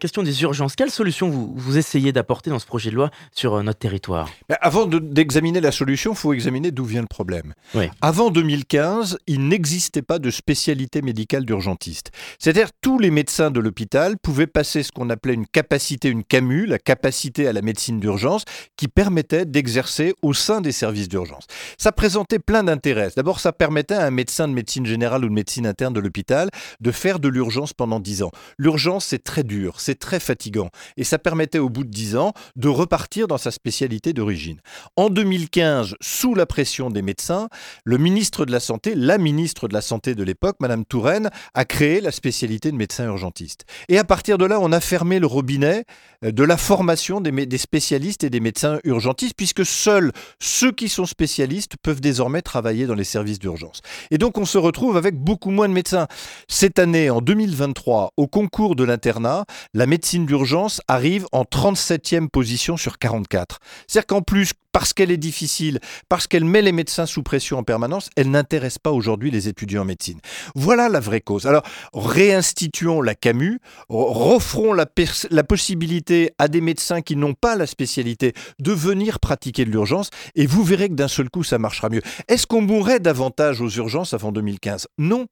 question 0.00 0.22
des 0.22 0.42
urgences, 0.42 0.76
quelle 0.76 0.90
solution 0.90 1.28
vous, 1.28 1.52
vous 1.54 1.76
essayez 1.76 2.10
d'apporter 2.10 2.48
dans 2.48 2.58
ce 2.58 2.64
projet 2.64 2.88
de 2.88 2.94
loi 2.94 3.10
sur 3.32 3.52
euh, 3.52 3.62
notre 3.62 3.78
territoire? 3.78 4.30
Avant 4.62 4.86
d'examiner 4.86 5.60
la 5.60 5.72
solution, 5.72 6.12
il 6.12 6.16
faut 6.16 6.32
examiner 6.32 6.70
d'où 6.70 6.86
vient 6.86 7.02
le 7.02 7.06
problème. 7.06 7.52
Avant 8.00 8.30
2015, 8.30 9.18
il 9.26 9.46
n'existait 9.46 10.00
pas 10.00 10.18
de 10.18 10.30
spécialité 10.30 11.02
médicale 11.02 11.44
d'urgentiste. 11.44 12.12
C'est-à-dire 12.38 12.70
tous 12.80 12.98
les 12.98 13.10
médecins 13.10 13.50
de 13.50 13.60
l'hôpital 13.60 14.16
pouvaient 14.16 14.46
passer 14.46 14.82
ce 14.82 14.90
qu'on 14.90 15.10
appelait 15.10 15.34
une 15.34 15.46
capacité, 15.46 16.08
une 16.08 16.24
CAMU, 16.24 16.64
la 16.64 16.78
capacité 16.78 17.46
à 17.46 17.52
la 17.52 17.60
médecine 17.60 18.00
d'urgence, 18.00 18.46
qui 18.78 18.88
permettait 18.88 19.44
d'exercer 19.44 20.14
au 20.22 20.32
sein 20.32 20.62
des 20.62 20.72
services 20.72 21.10
d'urgence. 21.10 21.44
Ça 21.76 21.92
présentait 21.92 22.38
plein 22.38 22.64
d'intérêts. 22.64 23.10
D'abord, 23.14 23.38
ça 23.38 23.52
permettait 23.52 23.96
à 23.96 24.06
un 24.06 24.10
médecin 24.10 24.48
de 24.48 24.54
médecine 24.54 24.86
générale 24.86 25.26
ou 25.26 25.28
de 25.28 25.34
médecine 25.34 25.66
interne 25.66 25.92
de 25.92 26.00
l'hôpital 26.00 26.48
de 26.80 26.90
faire 26.90 27.18
de 27.18 27.28
l'urgence 27.28 27.74
pendant 27.74 28.00
10 28.00 28.22
ans. 28.22 28.30
L'urgence 28.58 28.93
c'est 29.00 29.22
très 29.22 29.42
dur, 29.42 29.80
c'est 29.80 29.98
très 29.98 30.20
fatigant. 30.20 30.70
Et 30.96 31.04
ça 31.04 31.18
permettait 31.18 31.58
au 31.58 31.68
bout 31.68 31.84
de 31.84 31.90
10 31.90 32.16
ans 32.16 32.32
de 32.56 32.68
repartir 32.68 33.28
dans 33.28 33.38
sa 33.38 33.50
spécialité 33.50 34.12
d'origine. 34.12 34.60
En 34.96 35.10
2015, 35.10 35.96
sous 36.00 36.34
la 36.34 36.46
pression 36.46 36.90
des 36.90 37.02
médecins, 37.02 37.48
le 37.84 37.98
ministre 37.98 38.44
de 38.46 38.52
la 38.52 38.60
Santé, 38.60 38.94
la 38.94 39.18
ministre 39.18 39.68
de 39.68 39.74
la 39.74 39.80
Santé 39.80 40.14
de 40.14 40.22
l'époque, 40.22 40.56
Madame 40.60 40.84
Touraine, 40.84 41.30
a 41.54 41.64
créé 41.64 42.00
la 42.00 42.10
spécialité 42.10 42.70
de 42.70 42.76
médecin 42.76 43.04
urgentiste. 43.06 43.64
Et 43.88 43.98
à 43.98 44.04
partir 44.04 44.38
de 44.38 44.44
là, 44.44 44.58
on 44.60 44.72
a 44.72 44.80
fermé 44.80 45.18
le 45.18 45.26
robinet 45.26 45.84
de 46.32 46.44
la 46.44 46.56
formation 46.56 47.20
des, 47.20 47.46
des 47.46 47.58
spécialistes 47.58 48.24
et 48.24 48.30
des 48.30 48.40
médecins 48.40 48.78
urgentistes, 48.84 49.34
puisque 49.36 49.64
seuls 49.64 50.12
ceux 50.40 50.72
qui 50.72 50.88
sont 50.88 51.06
spécialistes 51.06 51.74
peuvent 51.82 52.00
désormais 52.00 52.42
travailler 52.42 52.86
dans 52.86 52.94
les 52.94 53.04
services 53.04 53.38
d'urgence. 53.38 53.80
Et 54.10 54.18
donc 54.18 54.38
on 54.38 54.44
se 54.44 54.58
retrouve 54.58 54.96
avec 54.96 55.16
beaucoup 55.16 55.50
moins 55.50 55.68
de 55.68 55.74
médecins. 55.74 56.06
Cette 56.48 56.78
année, 56.78 57.10
en 57.10 57.20
2023, 57.20 58.12
au 58.16 58.26
concours 58.26 58.76
de 58.76 58.84
l'internat, 58.84 59.44
la 59.74 59.86
médecine 59.86 60.26
d'urgence 60.26 60.80
arrive 60.88 61.26
en 61.32 61.42
37e 61.42 62.28
position 62.28 62.76
sur 62.76 62.98
44. 62.98 63.58
C'est-à-dire 63.86 64.06
qu'en 64.06 64.22
plus, 64.22 64.52
parce 64.74 64.92
qu'elle 64.92 65.12
est 65.12 65.16
difficile, 65.16 65.78
parce 66.08 66.26
qu'elle 66.26 66.44
met 66.44 66.60
les 66.60 66.72
médecins 66.72 67.06
sous 67.06 67.22
pression 67.22 67.58
en 67.58 67.62
permanence, 67.62 68.10
elle 68.16 68.32
n'intéresse 68.32 68.76
pas 68.76 68.90
aujourd'hui 68.90 69.30
les 69.30 69.46
étudiants 69.46 69.82
en 69.82 69.84
médecine. 69.84 70.18
Voilà 70.56 70.88
la 70.88 70.98
vraie 70.98 71.20
cause. 71.20 71.46
Alors, 71.46 71.62
réinstituons 71.94 73.00
la 73.00 73.14
CAMU, 73.14 73.60
refrons 73.88 74.72
la, 74.72 74.86
la 75.30 75.44
possibilité 75.44 76.32
à 76.38 76.48
des 76.48 76.60
médecins 76.60 77.02
qui 77.02 77.14
n'ont 77.14 77.34
pas 77.34 77.54
la 77.54 77.68
spécialité 77.68 78.34
de 78.58 78.72
venir 78.72 79.20
pratiquer 79.20 79.64
de 79.64 79.70
l'urgence, 79.70 80.10
et 80.34 80.46
vous 80.46 80.64
verrez 80.64 80.88
que 80.88 80.94
d'un 80.94 81.08
seul 81.08 81.30
coup, 81.30 81.44
ça 81.44 81.58
marchera 81.58 81.88
mieux. 81.88 82.02
Est-ce 82.26 82.48
qu'on 82.48 82.60
mourrait 82.60 82.98
davantage 82.98 83.60
aux 83.60 83.70
urgences 83.70 84.12
avant 84.12 84.32
2015 84.32 84.88
Non, 84.98 85.28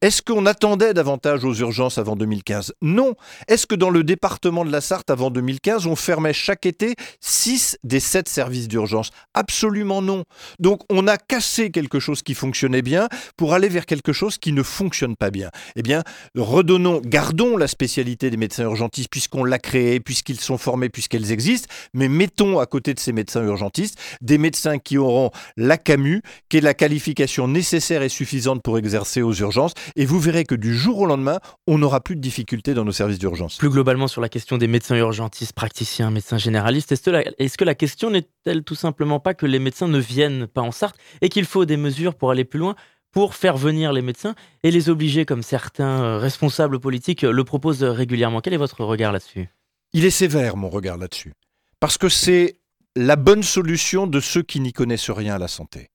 Est-ce 0.00 0.22
qu'on 0.22 0.46
attendait 0.46 0.94
davantage 0.94 1.44
aux 1.44 1.54
urgences 1.54 1.98
avant 1.98 2.16
2015 2.16 2.74
Non. 2.82 3.14
Est-ce 3.48 3.66
que 3.66 3.74
dans 3.74 3.90
le 3.90 4.04
département 4.04 4.64
de 4.64 4.72
la 4.72 4.80
Sarthe 4.80 5.10
avant 5.10 5.30
2015, 5.30 5.86
on 5.86 5.96
fermait 5.96 6.32
chaque 6.32 6.66
été 6.66 6.94
6 7.20 7.78
des 7.84 8.00
7 8.00 8.28
services 8.28 8.68
d'urgence? 8.68 9.10
Absolument 9.34 10.02
non. 10.02 10.24
Donc 10.58 10.82
on 10.90 11.06
a 11.06 11.16
cassé 11.16 11.70
quelque 11.70 12.00
chose 12.00 12.22
qui 12.22 12.34
fonctionnait 12.34 12.82
bien 12.82 13.08
pour 13.36 13.54
aller 13.54 13.68
vers 13.68 13.86
quelque 13.86 14.12
chose 14.12 14.38
qui 14.38 14.52
ne 14.52 14.62
fonctionne 14.62 15.16
pas 15.16 15.30
bien. 15.30 15.50
Eh 15.76 15.82
bien, 15.82 16.02
redonnons, 16.34 17.00
gardons 17.04 17.56
la 17.56 17.68
spécialité 17.68 18.30
des 18.30 18.36
médecins 18.36 18.64
urgentistes 18.64 19.10
puisqu'on 19.10 19.44
l'a 19.44 19.58
créée, 19.58 20.00
puisqu'ils 20.00 20.40
sont 20.40 20.58
formés, 20.58 20.88
puisqu'elles 20.88 21.32
existent, 21.32 21.68
mais 21.94 22.08
mettons 22.08 22.58
à 22.58 22.66
côté 22.66 22.94
de 22.94 23.00
ces 23.00 23.12
médecins 23.12 23.44
urgentistes 23.44 23.98
des 24.20 24.38
médecins 24.38 24.78
qui 24.78 24.98
auront 24.98 25.30
la 25.56 25.76
CAMU, 25.76 26.22
qui 26.48 26.58
est 26.58 26.60
la 26.60 26.74
qualification 26.74 27.48
nécessaire 27.48 28.02
et 28.02 28.08
suffisante 28.08 28.62
pour 28.62 28.78
exercer 28.78 29.22
aux 29.22 29.34
urgences 29.34 29.67
et 29.96 30.06
vous 30.06 30.18
verrez 30.20 30.44
que 30.44 30.54
du 30.54 30.76
jour 30.76 31.00
au 31.00 31.06
lendemain, 31.06 31.40
on 31.66 31.78
n'aura 31.78 32.00
plus 32.00 32.16
de 32.16 32.20
difficultés 32.20 32.74
dans 32.74 32.84
nos 32.84 32.92
services 32.92 33.18
d'urgence. 33.18 33.58
Plus 33.58 33.70
globalement 33.70 34.08
sur 34.08 34.20
la 34.20 34.28
question 34.28 34.58
des 34.58 34.68
médecins 34.68 34.96
urgentistes, 34.96 35.52
praticiens, 35.52 36.10
médecins 36.10 36.38
généralistes, 36.38 36.92
est-ce 36.92 37.58
que 37.58 37.64
la 37.64 37.74
question 37.74 38.10
n'est-elle 38.10 38.62
tout 38.64 38.74
simplement 38.74 39.20
pas 39.20 39.34
que 39.34 39.46
les 39.46 39.58
médecins 39.58 39.88
ne 39.88 39.98
viennent 39.98 40.46
pas 40.46 40.62
en 40.62 40.72
Sarthe 40.72 40.96
et 41.20 41.28
qu'il 41.28 41.44
faut 41.44 41.64
des 41.64 41.76
mesures 41.76 42.14
pour 42.14 42.30
aller 42.30 42.44
plus 42.44 42.58
loin 42.58 42.74
pour 43.10 43.34
faire 43.34 43.56
venir 43.56 43.92
les 43.92 44.02
médecins 44.02 44.34
et 44.62 44.70
les 44.70 44.90
obliger, 44.90 45.24
comme 45.24 45.42
certains 45.42 46.02
euh, 46.02 46.18
responsables 46.18 46.78
politiques 46.78 47.22
le 47.22 47.44
proposent 47.44 47.82
régulièrement? 47.82 48.40
Quel 48.40 48.54
est 48.54 48.58
votre 48.58 48.84
regard 48.84 49.12
là-dessus? 49.12 49.48
Il 49.92 50.04
est 50.04 50.10
sévère, 50.10 50.56
mon 50.56 50.68
regard 50.68 50.98
là-dessus. 50.98 51.32
Parce 51.80 51.96
que 51.96 52.08
c'est 52.08 52.56
la 52.96 53.16
bonne 53.16 53.42
solution 53.42 54.06
de 54.06 54.20
ceux 54.20 54.42
qui 54.42 54.60
n'y 54.60 54.72
connaissent 54.72 55.10
rien 55.10 55.36
à 55.36 55.38
la 55.38 55.48
santé. 55.48 55.88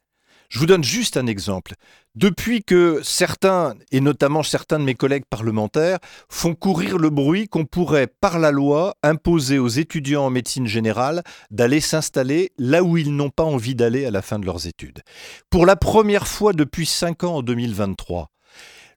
Je 0.54 0.60
vous 0.60 0.68
donne 0.68 0.84
juste 0.84 1.18
un 1.18 1.26
exemple. 1.26 1.74
Depuis 2.14 2.64
que 2.64 3.02
certains, 3.04 3.74
et 3.92 4.02
notamment 4.02 4.44
certains 4.44 4.78
de 4.78 4.84
mes 4.84 4.94
collègues 4.94 5.26
parlementaires, 5.28 5.98
font 6.30 6.54
courir 6.54 7.00
le 7.00 7.10
bruit 7.10 7.48
qu'on 7.48 7.66
pourrait, 7.66 8.06
par 8.06 8.38
la 8.38 8.52
loi, 8.52 8.94
imposer 9.02 9.58
aux 9.58 9.68
étudiants 9.68 10.26
en 10.26 10.30
médecine 10.30 10.68
générale 10.68 11.24
d'aller 11.50 11.80
s'installer 11.82 12.52
là 12.60 12.84
où 12.84 12.98
ils 12.98 13.16
n'ont 13.16 13.32
pas 13.32 13.44
envie 13.44 13.74
d'aller 13.74 14.06
à 14.06 14.12
la 14.12 14.22
fin 14.22 14.38
de 14.38 14.46
leurs 14.46 14.68
études. 14.68 15.02
Pour 15.50 15.66
la 15.66 15.76
première 15.76 16.28
fois 16.28 16.54
depuis 16.54 16.86
5 16.86 17.24
ans 17.24 17.38
en 17.38 17.42
2023, 17.42 18.30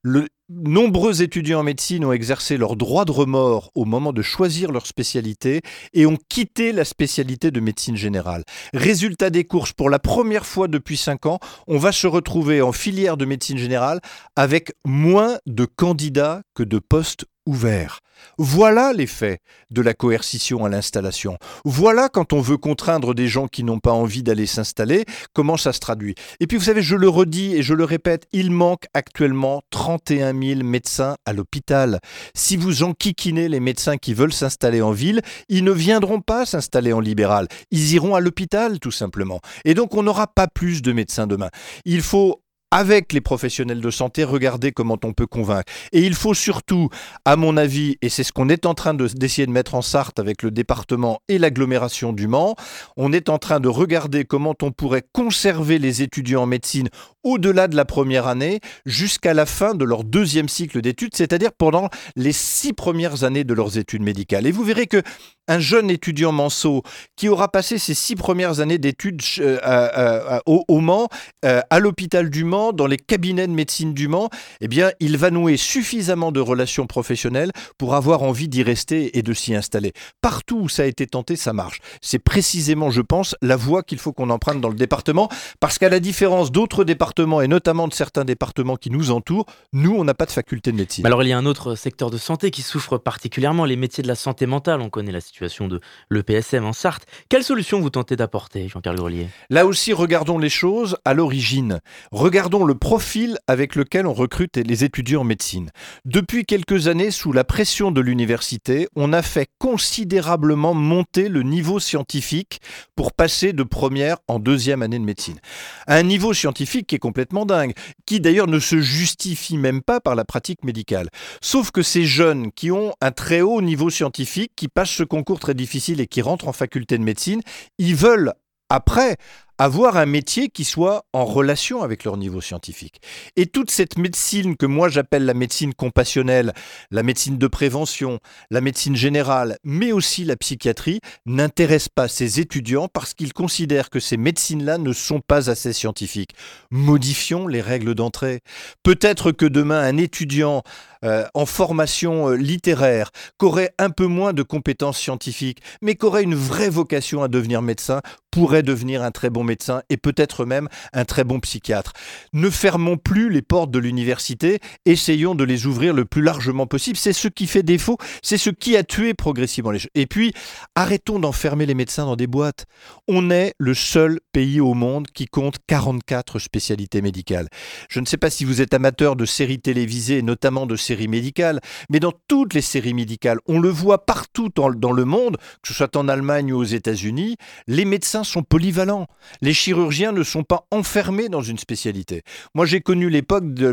le, 0.02 0.28
nombreux 0.48 1.22
étudiants 1.22 1.60
en 1.60 1.64
médecine 1.64 2.04
ont 2.04 2.12
exercé 2.12 2.56
leur 2.56 2.76
droit 2.76 3.04
de 3.04 3.12
remords 3.12 3.70
au 3.74 3.84
moment 3.84 4.12
de 4.12 4.22
choisir 4.22 4.70
leur 4.70 4.86
spécialité 4.86 5.60
et 5.92 6.06
ont 6.06 6.18
quitté 6.28 6.72
la 6.72 6.84
spécialité 6.84 7.50
de 7.50 7.60
médecine 7.60 7.96
générale. 7.96 8.44
Résultat 8.72 9.30
des 9.30 9.44
courses, 9.44 9.72
pour 9.72 9.90
la 9.90 9.98
première 9.98 10.46
fois 10.46 10.68
depuis 10.68 10.96
5 10.96 11.26
ans, 11.26 11.38
on 11.66 11.78
va 11.78 11.92
se 11.92 12.06
retrouver 12.06 12.62
en 12.62 12.72
filière 12.72 13.16
de 13.16 13.24
médecine 13.24 13.58
générale 13.58 14.00
avec 14.36 14.72
moins 14.84 15.38
de 15.46 15.64
candidats 15.64 16.42
que 16.54 16.62
de 16.62 16.78
postes 16.78 17.26
ouvert. 17.46 18.00
Voilà 18.38 18.92
l'effet 18.92 19.38
de 19.70 19.82
la 19.82 19.94
coercition 19.94 20.64
à 20.64 20.68
l'installation. 20.68 21.38
Voilà 21.64 22.08
quand 22.08 22.32
on 22.32 22.40
veut 22.40 22.56
contraindre 22.56 23.14
des 23.14 23.28
gens 23.28 23.46
qui 23.48 23.64
n'ont 23.64 23.78
pas 23.78 23.92
envie 23.92 24.22
d'aller 24.22 24.46
s'installer, 24.46 25.04
comment 25.32 25.56
ça 25.56 25.72
se 25.72 25.80
traduit. 25.80 26.14
Et 26.40 26.46
puis 26.46 26.56
vous 26.56 26.64
savez, 26.64 26.82
je 26.82 26.96
le 26.96 27.08
redis 27.08 27.54
et 27.54 27.62
je 27.62 27.74
le 27.74 27.84
répète, 27.84 28.26
il 28.32 28.50
manque 28.50 28.86
actuellement 28.94 29.62
31 29.70 30.38
000 30.38 30.62
médecins 30.64 31.16
à 31.24 31.32
l'hôpital. 31.32 32.00
Si 32.34 32.56
vous 32.56 32.82
enquiquinez 32.82 33.48
les 33.48 33.60
médecins 33.60 33.96
qui 33.96 34.14
veulent 34.14 34.32
s'installer 34.32 34.82
en 34.82 34.92
ville, 34.92 35.22
ils 35.48 35.64
ne 35.64 35.72
viendront 35.72 36.20
pas 36.20 36.46
s'installer 36.46 36.92
en 36.92 37.00
libéral. 37.00 37.48
Ils 37.70 37.94
iront 37.94 38.14
à 38.14 38.20
l'hôpital 38.20 38.80
tout 38.80 38.90
simplement. 38.90 39.40
Et 39.64 39.74
donc 39.74 39.94
on 39.94 40.02
n'aura 40.02 40.26
pas 40.26 40.48
plus 40.48 40.82
de 40.82 40.92
médecins 40.92 41.26
demain. 41.26 41.50
Il 41.84 42.02
faut 42.02 42.42
avec 42.70 43.12
les 43.12 43.20
professionnels 43.20 43.80
de 43.80 43.90
santé, 43.90 44.24
regardez 44.24 44.72
comment 44.72 44.98
on 45.04 45.12
peut 45.12 45.26
convaincre. 45.26 45.72
Et 45.92 46.00
il 46.00 46.14
faut 46.14 46.34
surtout, 46.34 46.88
à 47.24 47.36
mon 47.36 47.56
avis, 47.56 47.96
et 48.02 48.08
c'est 48.08 48.24
ce 48.24 48.32
qu'on 48.32 48.48
est 48.48 48.66
en 48.66 48.74
train 48.74 48.94
d'essayer 48.94 49.46
de, 49.46 49.52
mettre 49.52 49.74
en 49.74 49.82
Sarthe 49.82 50.18
avec 50.18 50.42
le 50.42 50.50
département 50.50 51.20
et 51.28 51.38
l'agglomération 51.38 52.12
du 52.12 52.26
Mans, 52.26 52.56
on 52.96 53.12
est 53.12 53.28
en 53.28 53.38
train 53.38 53.60
de 53.60 53.68
regarder 53.68 54.24
comment 54.24 54.54
on 54.62 54.72
pourrait 54.72 55.04
conserver 55.12 55.78
les 55.78 56.02
étudiants 56.02 56.42
en 56.42 56.46
médecine 56.46 56.88
au-delà 57.26 57.66
de 57.66 57.74
la 57.74 57.84
première 57.84 58.28
année 58.28 58.60
jusqu'à 58.86 59.34
la 59.34 59.46
fin 59.46 59.74
de 59.74 59.84
leur 59.84 60.04
deuxième 60.04 60.48
cycle 60.48 60.80
d'études, 60.80 61.16
c'est-à-dire 61.16 61.50
pendant 61.52 61.88
les 62.14 62.30
six 62.30 62.72
premières 62.72 63.24
années 63.24 63.42
de 63.42 63.52
leurs 63.52 63.78
études 63.78 64.02
médicales. 64.02 64.46
Et 64.46 64.52
vous 64.52 64.62
verrez 64.62 64.86
que 64.86 65.02
un 65.48 65.58
jeune 65.60 65.90
étudiant 65.90 66.32
manceau 66.32 66.82
qui 67.14 67.28
aura 67.28 67.48
passé 67.48 67.78
ses 67.78 67.94
six 67.94 68.16
premières 68.16 68.60
années 68.60 68.78
d'études 68.78 69.22
euh, 69.38 69.58
euh, 69.64 69.88
euh, 69.96 70.40
au, 70.46 70.80
Mans, 70.80 71.08
à 71.42 71.78
l'hôpital 71.78 72.30
du 72.30 72.44
Mans, 72.44 72.72
dans 72.72 72.86
les 72.86 72.96
cabinets 72.96 73.46
de 73.46 73.52
médecine 73.52 73.94
du 73.94 74.08
Mans, 74.08 74.28
eh 74.60 74.68
bien, 74.68 74.90
il 75.00 75.16
va 75.16 75.30
nouer 75.30 75.56
suffisamment 75.56 76.32
de 76.32 76.40
relations 76.40 76.86
professionnelles 76.86 77.50
pour 77.78 77.94
avoir 77.94 78.22
envie 78.22 78.48
d'y 78.48 78.62
rester 78.62 79.16
et 79.18 79.22
de 79.22 79.32
s'y 79.32 79.54
installer. 79.54 79.92
Partout 80.20 80.58
où 80.58 80.68
ça 80.68 80.82
a 80.82 80.86
été 80.86 81.06
tenté, 81.06 81.34
ça 81.36 81.52
marche. 81.52 81.80
C'est 82.02 82.18
précisément, 82.18 82.90
je 82.90 83.00
pense, 83.00 83.34
la 83.42 83.56
voie 83.56 83.82
qu'il 83.82 83.98
faut 83.98 84.12
qu'on 84.12 84.30
emprunte 84.30 84.60
dans 84.60 84.68
le 84.68 84.76
département, 84.76 85.28
parce 85.60 85.78
qu'à 85.78 85.88
la 85.88 86.00
différence 86.00 86.52
d'autres 86.52 86.84
départements, 86.84 87.15
et 87.18 87.48
notamment 87.48 87.88
de 87.88 87.94
certains 87.94 88.24
départements 88.24 88.76
qui 88.76 88.90
nous 88.90 89.10
entourent, 89.10 89.46
nous, 89.72 89.94
on 89.96 90.04
n'a 90.04 90.14
pas 90.14 90.26
de 90.26 90.30
faculté 90.30 90.70
de 90.70 90.76
médecine. 90.76 91.06
Alors, 91.06 91.22
il 91.22 91.28
y 91.28 91.32
a 91.32 91.38
un 91.38 91.46
autre 91.46 91.74
secteur 91.74 92.10
de 92.10 92.18
santé 92.18 92.50
qui 92.50 92.62
souffre 92.62 92.98
particulièrement, 92.98 93.64
les 93.64 93.76
métiers 93.76 94.02
de 94.02 94.08
la 94.08 94.14
santé 94.14 94.46
mentale. 94.46 94.80
On 94.80 94.90
connaît 94.90 95.12
la 95.12 95.20
situation 95.20 95.68
de 95.68 95.80
l'EPSM 96.10 96.64
en 96.64 96.72
Sarthe. 96.72 97.06
Quelle 97.28 97.42
solution 97.42 97.80
vous 97.80 97.90
tentez 97.90 98.16
d'apporter, 98.16 98.68
Jean-Pierre 98.68 98.94
Grelier? 98.94 99.28
Là 99.50 99.66
aussi, 99.66 99.92
regardons 99.92 100.38
les 100.38 100.48
choses 100.48 100.96
à 101.04 101.14
l'origine. 101.14 101.80
Regardons 102.12 102.64
le 102.64 102.74
profil 102.74 103.38
avec 103.46 103.74
lequel 103.76 104.06
on 104.06 104.12
recrute 104.12 104.56
les 104.56 104.84
étudiants 104.84 105.22
en 105.22 105.24
médecine. 105.24 105.70
Depuis 106.04 106.44
quelques 106.44 106.88
années, 106.88 107.10
sous 107.10 107.32
la 107.32 107.44
pression 107.44 107.90
de 107.90 108.00
l'université, 108.00 108.88
on 108.94 109.12
a 109.12 109.22
fait 109.22 109.48
considérablement 109.58 110.74
monter 110.74 111.28
le 111.28 111.42
niveau 111.42 111.80
scientifique 111.80 112.60
pour 112.94 113.12
passer 113.12 113.52
de 113.52 113.62
première 113.62 114.18
en 114.28 114.38
deuxième 114.38 114.82
année 114.82 114.98
de 114.98 115.04
médecine. 115.04 115.38
Un 115.86 116.02
niveau 116.02 116.34
scientifique 116.34 116.86
qui 116.86 116.94
est 116.96 117.05
complètement 117.06 117.46
dingue, 117.46 117.72
qui 118.04 118.20
d'ailleurs 118.20 118.48
ne 118.48 118.58
se 118.58 118.80
justifie 118.80 119.58
même 119.58 119.80
pas 119.80 120.00
par 120.00 120.16
la 120.16 120.24
pratique 120.24 120.64
médicale. 120.64 121.08
Sauf 121.40 121.70
que 121.70 121.82
ces 121.82 122.04
jeunes 122.04 122.50
qui 122.50 122.72
ont 122.72 122.94
un 123.00 123.12
très 123.12 123.42
haut 123.42 123.62
niveau 123.62 123.90
scientifique, 123.90 124.50
qui 124.56 124.66
passent 124.66 124.90
ce 124.90 125.04
concours 125.04 125.38
très 125.38 125.54
difficile 125.54 126.00
et 126.00 126.08
qui 126.08 126.20
rentrent 126.20 126.48
en 126.48 126.52
faculté 126.52 126.98
de 126.98 127.04
médecine, 127.04 127.42
ils 127.78 127.94
veulent 127.94 128.32
après 128.70 129.18
avoir 129.58 129.96
un 129.96 130.06
métier 130.06 130.48
qui 130.48 130.64
soit 130.64 131.04
en 131.12 131.24
relation 131.24 131.82
avec 131.82 132.04
leur 132.04 132.16
niveau 132.16 132.40
scientifique. 132.40 133.00
Et 133.36 133.46
toute 133.46 133.70
cette 133.70 133.98
médecine 133.98 134.56
que 134.56 134.66
moi 134.66 134.88
j'appelle 134.88 135.24
la 135.24 135.34
médecine 135.34 135.74
compassionnelle, 135.74 136.52
la 136.90 137.02
médecine 137.02 137.38
de 137.38 137.46
prévention, 137.46 138.20
la 138.50 138.60
médecine 138.60 138.96
générale, 138.96 139.58
mais 139.64 139.92
aussi 139.92 140.24
la 140.24 140.36
psychiatrie, 140.36 141.00
n'intéresse 141.24 141.88
pas 141.88 142.08
ces 142.08 142.40
étudiants 142.40 142.88
parce 142.88 143.14
qu'ils 143.14 143.32
considèrent 143.32 143.90
que 143.90 144.00
ces 144.00 144.16
médecines-là 144.16 144.78
ne 144.78 144.92
sont 144.92 145.20
pas 145.20 145.50
assez 145.50 145.72
scientifiques. 145.72 146.34
Modifions 146.70 147.46
les 147.46 147.60
règles 147.60 147.94
d'entrée. 147.94 148.40
Peut-être 148.82 149.32
que 149.32 149.46
demain 149.46 149.80
un 149.80 149.96
étudiant 149.96 150.62
euh, 151.06 151.24
en 151.34 151.46
formation 151.46 152.30
euh, 152.30 152.36
littéraire, 152.36 153.10
qu'aurait 153.38 153.72
un 153.78 153.90
peu 153.90 154.06
moins 154.06 154.32
de 154.32 154.42
compétences 154.42 154.98
scientifiques, 154.98 155.62
mais 155.80 155.94
qu'aurait 155.94 156.24
une 156.24 156.34
vraie 156.34 156.68
vocation 156.68 157.22
à 157.22 157.28
devenir 157.28 157.62
médecin, 157.62 158.02
pourrait 158.36 158.62
devenir 158.62 159.02
un 159.02 159.12
très 159.12 159.30
bon 159.30 159.44
médecin 159.44 159.82
et 159.88 159.96
peut-être 159.96 160.44
même 160.44 160.68
un 160.92 161.06
très 161.06 161.24
bon 161.24 161.40
psychiatre. 161.40 161.94
Ne 162.34 162.50
fermons 162.50 162.98
plus 162.98 163.30
les 163.30 163.40
portes 163.40 163.70
de 163.70 163.78
l'université, 163.78 164.58
essayons 164.84 165.34
de 165.34 165.42
les 165.42 165.64
ouvrir 165.64 165.94
le 165.94 166.04
plus 166.04 166.20
largement 166.20 166.66
possible. 166.66 166.98
C'est 166.98 167.14
ce 167.14 167.28
qui 167.28 167.46
fait 167.46 167.62
défaut, 167.62 167.96
c'est 168.22 168.36
ce 168.36 168.50
qui 168.50 168.76
a 168.76 168.84
tué 168.84 169.14
progressivement 169.14 169.70
les 169.70 169.78
choses. 169.78 169.90
Et 169.94 170.06
puis, 170.06 170.34
arrêtons 170.74 171.18
d'enfermer 171.18 171.64
les 171.64 171.72
médecins 171.74 172.04
dans 172.04 172.16
des 172.16 172.26
boîtes. 172.26 172.66
On 173.08 173.30
est 173.30 173.54
le 173.56 173.72
seul 173.72 174.20
pays 174.32 174.60
au 174.60 174.74
monde 174.74 175.06
qui 175.14 175.24
compte 175.24 175.56
44 175.66 176.38
spécialités 176.38 177.00
médicales. 177.00 177.48
Je 177.88 178.00
ne 178.00 178.06
sais 178.06 178.18
pas 178.18 178.28
si 178.28 178.44
vous 178.44 178.60
êtes 178.60 178.74
amateur 178.74 179.16
de 179.16 179.24
séries 179.24 179.60
télévisées, 179.60 180.20
notamment 180.20 180.66
de 180.66 180.76
séries 180.76 180.95
médicales, 181.06 181.60
mais 181.90 182.00
dans 182.00 182.12
toutes 182.28 182.54
les 182.54 182.62
séries 182.62 182.94
médicales, 182.94 183.38
on 183.46 183.60
le 183.60 183.68
voit 183.68 184.06
partout 184.06 184.48
dans 184.56 184.92
le 184.92 185.04
monde, 185.04 185.36
que 185.62 185.68
ce 185.68 185.74
soit 185.74 185.96
en 185.96 186.08
Allemagne 186.08 186.52
ou 186.52 186.58
aux 186.58 186.64
États-Unis, 186.64 187.36
les 187.66 187.84
médecins 187.84 188.24
sont 188.24 188.42
polyvalents. 188.42 189.06
Les 189.42 189.52
chirurgiens 189.52 190.12
ne 190.12 190.22
sont 190.22 190.42
pas 190.42 190.66
enfermés 190.70 191.28
dans 191.28 191.42
une 191.42 191.58
spécialité. 191.58 192.22
Moi, 192.54 192.66
j'ai 192.66 192.80
connu 192.80 193.10
l'époque 193.10 193.52
de 193.52 193.66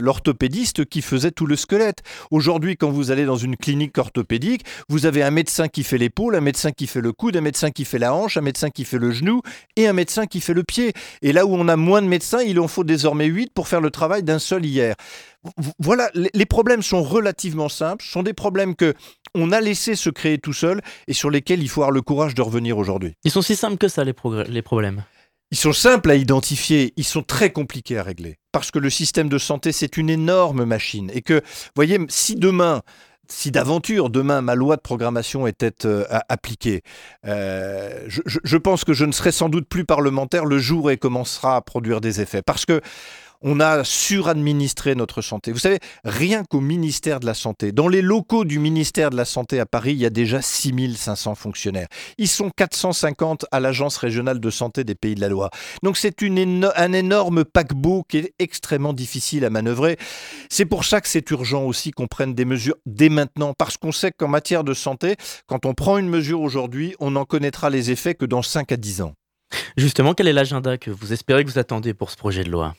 l'orthopédiste 0.00 0.84
qui 0.84 1.02
faisait 1.02 1.30
tout 1.30 1.46
le 1.46 1.56
squelette. 1.56 2.02
Aujourd'hui, 2.30 2.76
quand 2.76 2.90
vous 2.90 3.10
allez 3.10 3.24
dans 3.24 3.36
une 3.36 3.56
clinique 3.56 3.98
orthopédique, 3.98 4.64
vous 4.88 5.06
avez 5.06 5.22
un 5.22 5.30
médecin 5.30 5.68
qui 5.68 5.82
fait 5.82 5.98
l'épaule, 5.98 6.36
un 6.36 6.40
médecin 6.40 6.70
qui 6.70 6.86
fait 6.86 7.00
le 7.00 7.12
coude, 7.12 7.36
un 7.36 7.40
médecin 7.40 7.70
qui 7.70 7.84
fait 7.84 7.98
la 7.98 8.14
hanche, 8.14 8.36
un 8.36 8.42
médecin 8.42 8.70
qui 8.70 8.84
fait 8.84 8.98
le 8.98 9.10
genou 9.10 9.42
et 9.76 9.88
un 9.88 9.92
médecin 9.92 10.26
qui 10.26 10.40
fait 10.40 10.54
le 10.54 10.62
pied. 10.62 10.92
Et 11.22 11.32
là 11.32 11.46
où 11.46 11.54
on 11.54 11.68
a 11.68 11.76
moins 11.76 12.02
de 12.02 12.06
médecins, 12.06 12.42
il 12.42 12.60
en 12.60 12.68
faut 12.68 12.84
désormais 12.84 13.26
8 13.26 13.52
pour 13.52 13.68
faire 13.68 13.80
le 13.80 13.90
travail 13.90 14.22
d'un 14.22 14.38
seul 14.38 14.64
hier. 14.64 14.94
Voilà, 15.78 16.10
les 16.14 16.46
problèmes 16.46 16.82
sont 16.82 17.02
relativement 17.02 17.68
simples, 17.68 18.04
ce 18.04 18.10
sont 18.10 18.22
des 18.22 18.34
problèmes 18.34 18.76
que 18.76 18.94
on 19.34 19.52
a 19.52 19.60
laissé 19.60 19.94
se 19.94 20.10
créer 20.10 20.38
tout 20.38 20.52
seul 20.52 20.80
et 21.06 21.12
sur 21.12 21.30
lesquels 21.30 21.62
il 21.62 21.68
faut 21.68 21.82
avoir 21.82 21.92
le 21.92 22.02
courage 22.02 22.34
de 22.34 22.42
revenir 22.42 22.78
aujourd'hui. 22.78 23.14
Ils 23.24 23.30
sont 23.30 23.42
si 23.42 23.56
simples 23.56 23.78
que 23.78 23.88
ça, 23.88 24.04
les, 24.04 24.14
les 24.48 24.62
problèmes 24.62 25.04
Ils 25.50 25.56
sont 25.56 25.72
simples 25.72 26.10
à 26.10 26.14
identifier, 26.14 26.92
ils 26.96 27.04
sont 27.04 27.22
très 27.22 27.52
compliqués 27.52 27.98
à 27.98 28.02
régler. 28.02 28.36
parce 28.52 28.70
que 28.70 28.78
le 28.78 28.90
système 28.90 29.28
de 29.28 29.38
santé, 29.38 29.72
c'est 29.72 29.96
une 29.96 30.10
énorme 30.10 30.64
machine. 30.64 31.10
Et 31.14 31.22
que, 31.22 31.40
voyez, 31.76 31.98
si 32.08 32.34
demain, 32.34 32.82
si 33.28 33.50
d'aventure 33.50 34.10
demain 34.10 34.42
ma 34.42 34.56
loi 34.56 34.76
de 34.76 34.80
programmation 34.80 35.46
était 35.46 35.86
euh, 35.86 36.04
appliquée, 36.28 36.82
euh, 37.26 38.04
je, 38.08 38.20
je, 38.26 38.56
pense 38.56 38.84
que 38.84 38.92
je 38.92 39.04
ne 39.04 39.12
serai 39.12 39.32
sans 39.32 39.48
doute 39.48 39.68
plus 39.68 39.84
parlementaire 39.84 40.44
le 40.44 40.58
jour 40.58 40.84
où 40.84 40.90
elle 40.90 40.98
commencera 40.98 41.56
à 41.56 41.60
produire 41.60 42.00
des 42.00 42.20
effets. 42.20 42.42
Parce 42.42 42.66
que 42.66 42.80
on 43.42 43.60
a 43.60 43.84
suradministré 43.84 44.94
notre 44.94 45.22
santé. 45.22 45.52
Vous 45.52 45.58
savez, 45.58 45.78
rien 46.04 46.44
qu'au 46.44 46.60
ministère 46.60 47.20
de 47.20 47.26
la 47.26 47.34
Santé, 47.34 47.72
dans 47.72 47.88
les 47.88 48.02
locaux 48.02 48.44
du 48.44 48.58
ministère 48.58 49.10
de 49.10 49.16
la 49.16 49.24
Santé 49.24 49.60
à 49.60 49.66
Paris, 49.66 49.92
il 49.92 49.98
y 49.98 50.06
a 50.06 50.10
déjà 50.10 50.42
6500 50.42 51.34
fonctionnaires. 51.34 51.88
Ils 52.18 52.28
sont 52.28 52.50
450 52.50 53.46
à 53.50 53.60
l'Agence 53.60 53.96
régionale 53.96 54.40
de 54.40 54.50
santé 54.50 54.84
des 54.84 54.94
Pays 54.94 55.14
de 55.14 55.20
la 55.20 55.28
Loire. 55.28 55.50
Donc 55.82 55.96
c'est 55.96 56.22
un 56.22 56.92
énorme 56.92 57.44
paquebot 57.44 58.04
qui 58.08 58.18
est 58.18 58.34
extrêmement 58.38 58.92
difficile 58.92 59.44
à 59.44 59.50
manœuvrer. 59.50 59.96
C'est 60.48 60.66
pour 60.66 60.84
ça 60.84 61.00
que 61.00 61.08
c'est 61.08 61.30
urgent 61.30 61.64
aussi 61.64 61.92
qu'on 61.92 62.06
prenne 62.06 62.34
des 62.34 62.44
mesures 62.44 62.76
dès 62.86 63.08
maintenant, 63.08 63.54
parce 63.56 63.76
qu'on 63.76 63.92
sait 63.92 64.12
qu'en 64.12 64.28
matière 64.28 64.64
de 64.64 64.74
santé, 64.74 65.16
quand 65.46 65.64
on 65.66 65.74
prend 65.74 65.98
une 65.98 66.08
mesure 66.08 66.40
aujourd'hui, 66.40 66.94
on 67.00 67.12
n'en 67.12 67.24
connaîtra 67.24 67.70
les 67.70 67.90
effets 67.90 68.14
que 68.14 68.26
dans 68.26 68.42
5 68.42 68.72
à 68.72 68.76
10 68.76 69.02
ans. 69.02 69.14
Justement, 69.76 70.14
quel 70.14 70.28
est 70.28 70.32
l'agenda 70.32 70.78
que 70.78 70.90
vous 70.90 71.12
espérez 71.12 71.44
que 71.44 71.50
vous 71.50 71.58
attendez 71.58 71.94
pour 71.94 72.10
ce 72.10 72.16
projet 72.16 72.44
de 72.44 72.50
loi? 72.50 72.74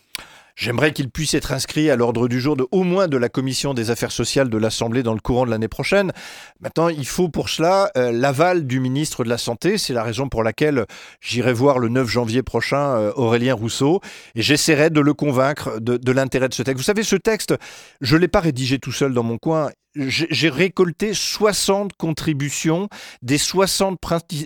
J'aimerais 0.56 0.94
qu'il 0.94 1.10
puisse 1.10 1.34
être 1.34 1.52
inscrit 1.52 1.90
à 1.90 1.96
l'ordre 1.96 2.28
du 2.28 2.40
jour 2.40 2.56
de 2.56 2.68
au 2.72 2.84
moins 2.84 3.08
de 3.08 3.18
la 3.18 3.30
commission 3.30 3.74
des 3.74 3.92
affaires 3.92 4.12
sociales 4.12 4.50
de 4.50 4.58
l'Assemblée 4.58 5.04
dans 5.04 5.14
le 5.14 5.20
courant 5.20 5.46
de 5.46 5.52
l'année 5.52 5.68
prochaine. 5.68 6.12
Maintenant, 6.60 6.90
il 6.90 7.06
faut 7.08 7.30
pour 7.30 7.50
cela 7.50 7.90
euh, 7.98 8.12
l'aval 8.12 8.66
du 8.68 8.80
ministre 8.80 9.24
de 9.24 9.30
la 9.30 9.38
Santé. 9.38 9.78
C'est 9.78 9.94
la 9.94 10.04
raison 10.04 10.30
pour 10.30 10.44
laquelle 10.44 10.86
j'irai 11.20 11.54
voir 11.54 11.80
le 11.80 11.90
9 11.90 12.08
janvier 12.08 12.44
prochain 12.44 12.96
euh, 12.98 13.12
Aurélien 13.16 13.54
Rousseau 13.54 14.02
et 14.36 14.42
j'essaierai 14.42 14.90
de 14.90 15.02
le 15.02 15.14
convaincre 15.14 15.80
de, 15.80 15.98
de 15.98 16.12
l'intérêt 16.12 16.50
de 16.50 16.54
ce 16.54 16.64
texte. 16.64 16.78
Vous 16.78 16.84
savez, 16.84 17.04
ce 17.04 17.16
texte, 17.16 17.56
je 18.02 18.16
ne 18.16 18.22
l'ai 18.22 18.28
pas 18.28 18.40
rédigé 18.40 18.80
tout 18.80 18.92
seul 18.92 19.14
dans 19.14 19.24
mon 19.24 19.38
coin 19.38 19.70
j'ai 19.96 20.50
récolté 20.50 21.14
60 21.14 21.94
contributions 21.98 22.88
des 23.22 23.38
60 23.38 24.00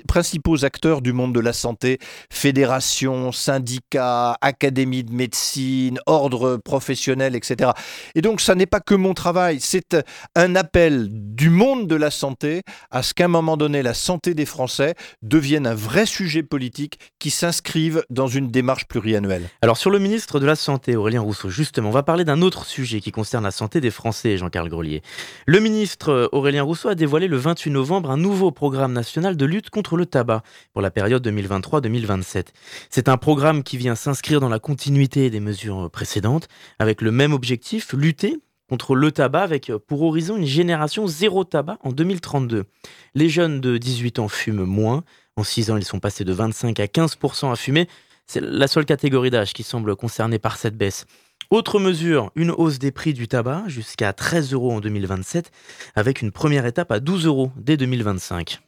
principaux 0.08 0.66
acteurs 0.66 1.02
du 1.02 1.14
monde 1.14 1.34
de 1.34 1.40
la 1.40 1.54
santé, 1.54 2.00
fédérations, 2.32 3.32
syndicats, 3.32 4.38
académies 4.42 5.04
de 5.04 5.14
médecine, 5.14 6.00
ordres 6.08 6.58
professionnels, 6.58 7.36
etc. 7.36 7.72
Et 8.16 8.22
donc, 8.22 8.42
ça 8.42 8.56
n'est 8.56 8.66
pas 8.66 8.80
que 8.80 8.96
mon 8.96 9.14
travail, 9.14 9.60
c'est 9.60 9.98
un 10.36 10.56
appel 10.56 11.10
du 11.12 11.50
monde 11.50 11.88
de 11.88 11.96
la 11.96 12.12
santé 12.12 12.64
à 12.90 13.04
ce 13.04 13.14
qu'à 13.14 13.26
un 13.26 13.30
moment 13.30 13.58
donné, 13.58 13.84
la 13.84 13.94
santé 13.94 14.34
des 14.34 14.46
Français 14.46 14.96
devienne 15.22 15.68
un 15.68 15.76
vrai 15.76 16.06
sujet 16.06 16.44
politique 16.44 17.00
qui 17.20 17.30
s'inscrive 17.30 18.04
dans 18.10 18.28
une 18.28 18.50
démarche 18.50 18.88
pluriannuelle. 18.88 19.50
Alors, 19.62 19.78
sur 19.78 19.92
le 19.92 20.00
ministre 20.00 20.40
de 20.40 20.46
la 20.46 20.56
Santé, 20.56 20.96
Aurélien 20.96 21.22
Rousseau, 21.22 21.50
justement, 21.50 21.90
on 21.90 21.92
va 21.92 22.04
parler 22.04 22.26
d'un 22.26 22.42
autre 22.42 22.66
sujet 22.66 23.00
qui 23.00 23.12
concerne 23.12 23.44
la 23.44 23.52
santé 23.52 23.82
des 23.82 23.92
Français, 23.92 24.38
Jean-Carl 24.38 24.70
Grelier. 24.70 25.02
Le 25.46 25.60
ministre 25.60 26.10
euh, 26.10 26.28
Aurélien 26.32 26.64
Rousseau 26.64 26.90
a 26.90 26.96
dévoilé 26.96 27.28
le 27.28 27.38
28 27.38 27.72
novembre 27.72 28.12
un 28.12 28.18
nouveau 28.18 28.52
programme 28.52 28.94
national 28.94 29.38
de 29.38 29.46
lutte 29.46 29.70
contre 29.70 29.98
le 29.98 30.06
tabac 30.06 30.44
pour 30.74 30.82
la 30.82 30.92
période 30.92 31.26
2023-2027. 31.28 32.48
C'est 32.90 33.10
un 33.10 33.18
programme 33.18 33.64
qui 33.64 33.78
vient 33.78 33.96
s'inscrire 33.96 34.40
dans 34.40 34.50
la 34.50 34.60
continuité 34.60 35.30
des 35.30 35.40
mesures 35.40 35.90
précédentes, 35.92 36.48
avec 36.80 37.02
le 37.02 37.12
même 37.12 37.34
objectif, 37.34 37.94
lutter 37.94 38.40
contre 38.70 38.96
le 38.96 39.12
tabac 39.12 39.44
avec 39.44 39.70
euh, 39.70 39.80
pour 39.80 40.02
horizon 40.02 40.38
une 40.38 40.46
génération 40.46 41.08
zéro 41.08 41.44
tabac 41.44 41.78
en 41.84 41.92
2032. 41.92 42.66
Les 43.14 43.30
jeunes 43.30 43.62
de 43.62 43.78
18 43.78 44.20
ans 44.20 44.28
fument 44.28 44.66
moins. 44.66 45.04
En 45.38 45.44
6 45.44 45.72
ans, 45.72 45.78
ils 45.78 45.86
sont 45.86 46.00
passés 46.00 46.24
de 46.24 46.34
25 46.34 46.80
à 46.80 46.86
15% 46.86 47.52
à 47.52 47.56
fumer. 47.56 47.88
C'est 48.26 48.42
la 48.42 48.68
seule 48.68 48.86
catégorie 48.86 49.30
d'âge 49.30 49.54
qui 49.54 49.64
semble 49.64 49.96
concernée 49.96 50.40
par 50.40 50.58
cette 50.58 50.78
baisse. 50.78 51.06
Autre 51.52 51.80
mesure, 51.80 52.32
une 52.36 52.50
hausse 52.52 52.80
des 52.80 52.92
prix 52.92 53.14
du 53.14 53.28
tabac 53.28 53.66
jusqu'à 53.68 54.14
13 54.14 54.54
euros 54.54 54.72
en 54.72 54.80
2027, 54.80 55.52
avec 55.96 56.22
une 56.22 56.32
première 56.32 56.66
étape 56.66 56.92
à 56.92 57.00
12 57.00 57.28
euros 57.28 57.52
dès 57.56 57.78
2025. 57.78 58.62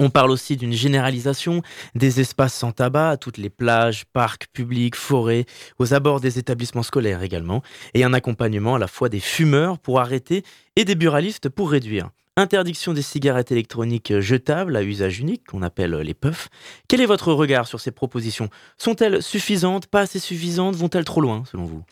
On 0.00 0.08
parle 0.08 0.30
aussi 0.30 0.56
d'une 0.56 0.72
généralisation 0.72 1.62
des 1.94 2.20
espaces 2.20 2.54
sans 2.54 2.72
tabac 2.72 3.10
à 3.10 3.16
toutes 3.16 3.36
les 3.36 3.50
plages, 3.50 4.04
parcs 4.06 4.46
publics, 4.52 4.96
forêts, 4.96 5.44
aux 5.78 5.92
abords 5.92 6.20
des 6.20 6.38
établissements 6.38 6.82
scolaires 6.82 7.22
également, 7.22 7.62
et 7.92 8.04
un 8.04 8.14
accompagnement 8.14 8.76
à 8.76 8.78
la 8.78 8.86
fois 8.86 9.08
des 9.08 9.20
fumeurs 9.20 9.78
pour 9.78 10.00
arrêter 10.00 10.44
et 10.76 10.84
des 10.84 10.94
buralistes 10.94 11.48
pour 11.48 11.70
réduire. 11.70 12.10
Interdiction 12.36 12.92
des 12.92 13.02
cigarettes 13.02 13.50
électroniques 13.50 14.20
jetables 14.20 14.76
à 14.76 14.82
usage 14.82 15.18
unique, 15.18 15.44
qu'on 15.48 15.62
appelle 15.62 15.96
les 15.96 16.14
puffs. 16.14 16.48
Quel 16.86 17.00
est 17.00 17.06
votre 17.06 17.32
regard 17.32 17.66
sur 17.66 17.80
ces 17.80 17.90
propositions? 17.90 18.48
Sont-elles 18.78 19.22
suffisantes, 19.22 19.88
pas 19.88 20.02
assez 20.02 20.20
suffisantes? 20.20 20.76
Vont-elles 20.76 21.04
trop 21.04 21.20
loin, 21.20 21.42
selon 21.50 21.64
vous? 21.64 21.82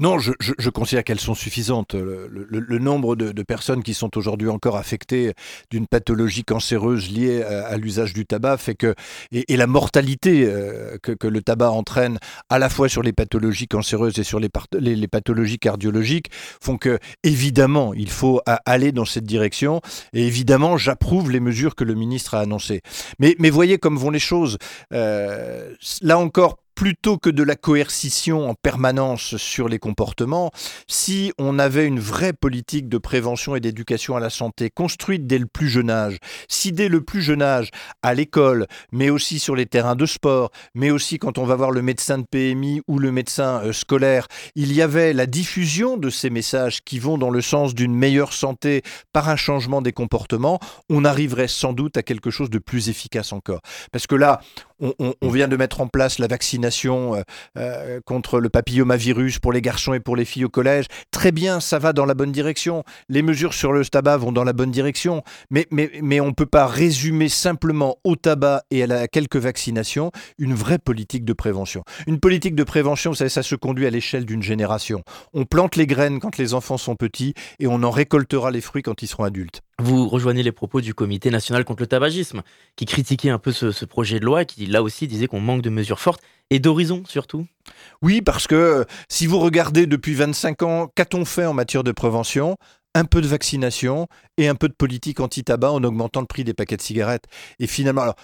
Non, 0.00 0.18
je, 0.18 0.70
considère 0.70 1.04
qu'elles 1.04 1.20
sont 1.20 1.34
suffisantes. 1.34 1.94
Le, 1.94 2.78
nombre 2.78 3.16
de, 3.16 3.42
personnes 3.42 3.82
qui 3.82 3.92
sont 3.92 4.16
aujourd'hui 4.16 4.48
encore 4.48 4.76
affectées 4.76 5.34
d'une 5.70 5.86
pathologie 5.86 6.42
cancéreuse 6.42 7.10
liée 7.10 7.42
à, 7.42 7.76
l'usage 7.76 8.14
du 8.14 8.24
tabac 8.24 8.56
fait 8.56 8.74
que, 8.74 8.94
et, 9.30 9.56
la 9.56 9.66
mortalité 9.66 10.44
euh, 10.46 10.96
que, 11.02 11.28
le 11.28 11.42
tabac 11.42 11.70
entraîne 11.70 12.18
à 12.48 12.58
la 12.58 12.70
fois 12.70 12.88
sur 12.88 13.02
les 13.02 13.12
pathologies 13.12 13.68
cancéreuses 13.68 14.18
et 14.18 14.24
sur 14.24 14.40
les, 14.40 14.48
pathologies 15.08 15.58
cardiologiques 15.58 16.30
font 16.62 16.78
que, 16.78 16.98
évidemment, 17.22 17.92
il 17.92 18.10
faut 18.10 18.40
aller 18.64 18.92
dans 18.92 19.04
cette 19.04 19.24
direction. 19.24 19.82
Et 20.14 20.26
évidemment, 20.26 20.78
j'approuve 20.78 21.30
les 21.30 21.40
mesures 21.40 21.74
que 21.74 21.84
le 21.84 21.94
ministre 21.94 22.34
a 22.34 22.40
annoncées. 22.40 22.80
Mais, 23.18 23.36
mais 23.38 23.50
voyez 23.50 23.76
comme 23.76 23.98
vont 23.98 24.10
les 24.10 24.18
choses. 24.18 24.56
Euh, 24.94 25.74
là 26.00 26.18
encore, 26.18 26.56
plutôt 26.80 27.18
que 27.18 27.28
de 27.28 27.42
la 27.42 27.56
coercition 27.56 28.48
en 28.48 28.54
permanence 28.54 29.36
sur 29.36 29.68
les 29.68 29.78
comportements, 29.78 30.50
si 30.86 31.30
on 31.36 31.58
avait 31.58 31.84
une 31.84 32.00
vraie 32.00 32.32
politique 32.32 32.88
de 32.88 32.96
prévention 32.96 33.54
et 33.54 33.60
d'éducation 33.60 34.16
à 34.16 34.20
la 34.20 34.30
santé 34.30 34.70
construite 34.70 35.26
dès 35.26 35.36
le 35.36 35.44
plus 35.44 35.68
jeune 35.68 35.90
âge, 35.90 36.16
si 36.48 36.72
dès 36.72 36.88
le 36.88 37.02
plus 37.02 37.20
jeune 37.20 37.42
âge, 37.42 37.68
à 38.02 38.14
l'école, 38.14 38.66
mais 38.92 39.10
aussi 39.10 39.38
sur 39.38 39.54
les 39.54 39.66
terrains 39.66 39.94
de 39.94 40.06
sport, 40.06 40.52
mais 40.74 40.90
aussi 40.90 41.18
quand 41.18 41.36
on 41.36 41.44
va 41.44 41.54
voir 41.54 41.70
le 41.70 41.82
médecin 41.82 42.16
de 42.16 42.24
PMI 42.24 42.80
ou 42.88 42.98
le 42.98 43.12
médecin 43.12 43.60
euh, 43.62 43.74
scolaire, 43.74 44.26
il 44.54 44.72
y 44.72 44.80
avait 44.80 45.12
la 45.12 45.26
diffusion 45.26 45.98
de 45.98 46.08
ces 46.08 46.30
messages 46.30 46.82
qui 46.82 46.98
vont 46.98 47.18
dans 47.18 47.28
le 47.28 47.42
sens 47.42 47.74
d'une 47.74 47.94
meilleure 47.94 48.32
santé 48.32 48.80
par 49.12 49.28
un 49.28 49.36
changement 49.36 49.82
des 49.82 49.92
comportements, 49.92 50.58
on 50.88 51.04
arriverait 51.04 51.46
sans 51.46 51.74
doute 51.74 51.98
à 51.98 52.02
quelque 52.02 52.30
chose 52.30 52.48
de 52.48 52.58
plus 52.58 52.88
efficace 52.88 53.34
encore. 53.34 53.60
Parce 53.92 54.06
que 54.06 54.14
là, 54.14 54.40
on, 54.80 55.28
vient 55.28 55.48
de 55.48 55.56
mettre 55.56 55.80
en 55.80 55.88
place 55.88 56.18
la 56.18 56.26
vaccination 56.26 57.14
euh, 57.14 57.22
euh, 57.58 58.00
contre 58.04 58.40
le 58.40 58.48
papillomavirus 58.48 59.38
pour 59.38 59.52
les 59.52 59.62
garçons 59.62 59.94
et 59.94 60.00
pour 60.00 60.16
les 60.16 60.24
filles 60.24 60.44
au 60.44 60.48
collège. 60.48 60.86
Très 61.10 61.32
bien, 61.32 61.60
ça 61.60 61.78
va 61.78 61.92
dans 61.92 62.06
la 62.06 62.14
bonne 62.14 62.32
direction. 62.32 62.84
Les 63.08 63.22
mesures 63.22 63.54
sur 63.54 63.72
le 63.72 63.84
tabac 63.84 64.16
vont 64.18 64.32
dans 64.32 64.44
la 64.44 64.52
bonne 64.52 64.70
direction. 64.70 65.22
Mais, 65.50 65.66
on 66.20 66.26
ne 66.26 66.32
peut 66.32 66.46
pas 66.46 66.66
résumer 66.66 67.28
simplement 67.28 67.96
au 68.04 68.16
tabac 68.16 68.62
et 68.70 68.84
à, 68.84 69.08
quelques 69.08 69.36
vaccinations 69.36 70.10
une 70.38 70.54
vraie 70.54 70.78
politique 70.78 71.24
de 71.24 71.32
prévention. 71.32 71.82
Une 72.06 72.20
politique 72.20 72.54
de 72.54 72.64
prévention, 72.64 73.10
vous 73.10 73.16
savez, 73.16 73.30
ça 73.30 73.42
se 73.42 73.54
conduit 73.54 73.86
à 73.86 73.90
l'échelle 73.90 74.24
d'une 74.24 74.42
génération. 74.42 75.02
On 75.32 75.44
plante 75.44 75.76
les 75.76 75.86
graines 75.86 76.20
quand 76.20 76.38
les 76.38 76.54
enfants 76.54 76.78
sont 76.78 76.96
petits 76.96 77.34
et 77.58 77.66
on 77.66 77.82
en 77.82 77.90
récoltera 77.90 78.50
les 78.50 78.60
fruits 78.60 78.82
quand 78.82 79.02
ils 79.02 79.06
seront 79.06 79.24
adultes. 79.24 79.62
Vous 79.82 80.08
rejoignez 80.08 80.42
les 80.42 80.52
propos 80.52 80.82
du 80.82 80.92
Comité 80.92 81.30
national 81.30 81.64
contre 81.64 81.82
le 81.82 81.86
tabagisme, 81.86 82.42
qui 82.76 82.84
critiquait 82.84 83.30
un 83.30 83.38
peu 83.38 83.50
ce, 83.50 83.84
projet 83.86 84.20
de 84.20 84.26
loi, 84.26 84.44
qui 84.44 84.66
là 84.66 84.82
aussi 84.82 85.06
disait 85.06 85.26
qu'on 85.26 85.40
manque 85.40 85.62
de 85.62 85.70
mesures 85.70 86.00
fortes 86.00 86.20
et 86.50 86.58
d'horizon 86.58 87.02
surtout. 87.08 87.46
Oui, 88.02 88.20
parce 88.20 88.46
que 88.46 88.54
euh, 88.54 88.84
si 89.08 89.26
vous 89.26 89.38
regardez 89.38 89.86
depuis 89.86 90.14
25 90.14 90.62
ans, 90.64 90.88
qu'a-t-on 90.94 91.24
fait 91.24 91.46
en 91.46 91.54
matière 91.54 91.82
de 91.82 91.92
prévention? 91.92 92.56
Un 92.94 93.04
peu 93.04 93.22
de 93.22 93.26
vaccination 93.26 94.06
et 94.36 94.48
un 94.48 94.54
peu 94.54 94.68
de 94.68 94.74
politique 94.74 95.20
anti-tabac 95.20 95.70
en 95.70 95.82
augmentant 95.82 96.20
le 96.20 96.26
prix 96.26 96.44
des 96.44 96.54
paquets 96.54 96.76
de 96.76 96.82
cigarettes. 96.82 97.24
Et 97.58 97.66
finalement, 97.66 98.14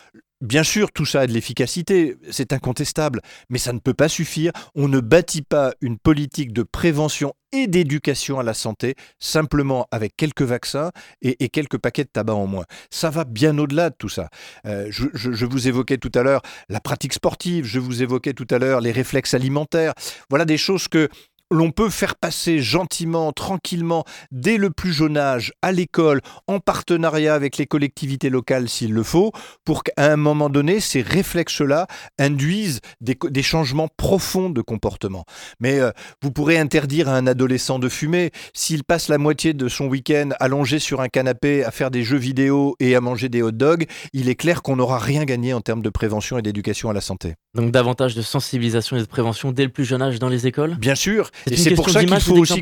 Bien 0.42 0.64
sûr, 0.64 0.92
tout 0.92 1.06
ça 1.06 1.20
a 1.20 1.26
de 1.26 1.32
l'efficacité, 1.32 2.16
c'est 2.30 2.52
incontestable, 2.52 3.22
mais 3.48 3.56
ça 3.56 3.72
ne 3.72 3.78
peut 3.78 3.94
pas 3.94 4.08
suffire. 4.08 4.52
On 4.74 4.86
ne 4.86 5.00
bâtit 5.00 5.40
pas 5.40 5.72
une 5.80 5.98
politique 5.98 6.52
de 6.52 6.62
prévention 6.62 7.32
et 7.52 7.66
d'éducation 7.68 8.38
à 8.38 8.42
la 8.42 8.52
santé 8.52 8.96
simplement 9.18 9.86
avec 9.90 10.14
quelques 10.14 10.42
vaccins 10.42 10.90
et, 11.22 11.48
quelques 11.48 11.78
paquets 11.78 12.04
de 12.04 12.10
tabac 12.10 12.34
en 12.34 12.46
moins. 12.46 12.66
Ça 12.90 13.08
va 13.08 13.24
bien 13.24 13.56
au-delà 13.56 13.88
de 13.88 13.94
tout 13.98 14.10
ça. 14.10 14.28
Euh, 14.66 14.88
je, 14.90 15.46
vous 15.46 15.68
évoquais 15.68 15.96
tout 15.96 16.12
à 16.14 16.22
l'heure 16.22 16.42
la 16.68 16.80
pratique 16.80 17.14
sportive, 17.14 17.64
je 17.64 17.78
vous 17.78 18.02
évoquais 18.02 18.34
tout 18.34 18.48
à 18.50 18.58
l'heure 18.58 18.82
les 18.82 18.92
réflexes 18.92 19.32
alimentaires. 19.32 19.94
Voilà 20.28 20.44
des 20.44 20.58
choses 20.58 20.86
que 20.86 21.08
l'on 21.50 21.70
peut 21.70 21.90
faire 21.90 22.16
passer 22.16 22.58
gentiment, 22.58 23.32
tranquillement, 23.32 24.04
dès 24.30 24.56
le 24.56 24.70
plus 24.70 24.92
jeune 24.92 25.16
âge, 25.16 25.52
à 25.62 25.72
l'école, 25.72 26.20
en 26.46 26.58
partenariat 26.58 27.34
avec 27.34 27.56
les 27.56 27.66
collectivités 27.66 28.30
locales 28.30 28.68
s'il 28.68 28.92
le 28.92 29.02
faut, 29.02 29.32
pour 29.64 29.84
qu'à 29.84 29.92
un 30.12 30.16
moment 30.16 30.48
donné, 30.48 30.80
ces 30.80 31.02
réflexes-là 31.02 31.86
induisent 32.18 32.80
des, 33.00 33.42
changements 33.42 33.88
profonds 33.96 34.50
de 34.50 34.60
comportement. 34.60 35.24
Mais 35.60 35.78
euh, 35.78 35.90
vous 36.22 36.32
pourrez 36.32 36.58
interdire 36.58 37.08
à 37.08 37.16
un 37.16 37.26
adolescent 37.26 37.78
de 37.78 37.88
fumer 37.88 38.32
s'il 38.54 38.82
passe 38.82 39.08
la 39.08 39.18
moitié 39.18 39.54
de 39.54 39.68
son 39.68 39.86
week-end 39.86 40.30
allongé 40.40 40.78
sur 40.78 41.00
un 41.00 41.08
canapé 41.08 41.64
à 41.64 41.70
faire 41.70 41.90
des 41.90 42.02
jeux 42.02 42.16
vidéo 42.16 42.74
et 42.80 42.96
à 42.96 43.00
manger 43.00 43.28
des 43.28 43.42
hot 43.42 43.52
dogs, 43.52 43.86
il 44.12 44.28
est 44.28 44.34
clair 44.34 44.62
qu'on 44.62 44.76
n'aura 44.76 44.98
rien 44.98 45.24
gagné 45.24 45.52
en 45.52 45.60
termes 45.60 45.82
de 45.82 45.90
prévention 45.90 46.38
et 46.38 46.42
d'éducation 46.42 46.90
à 46.90 46.92
la 46.92 47.00
santé. 47.00 47.34
Donc 47.54 47.70
davantage 47.70 48.14
de 48.14 48.22
sensibilisation 48.22 48.96
et 48.96 49.00
de 49.00 49.06
prévention 49.06 49.52
dès 49.52 49.64
le 49.64 49.70
plus 49.70 49.84
jeune 49.84 50.02
âge 50.02 50.18
dans 50.18 50.28
les 50.28 50.46
écoles? 50.46 50.74
Bien 50.76 50.94
sûr. 50.94 51.30
Et 51.50 51.56
c'est 51.56 51.74
pour 51.74 51.90
ça 51.90 52.04
qu'il 52.04 52.20
faut 52.20 52.36
aussi 52.36 52.60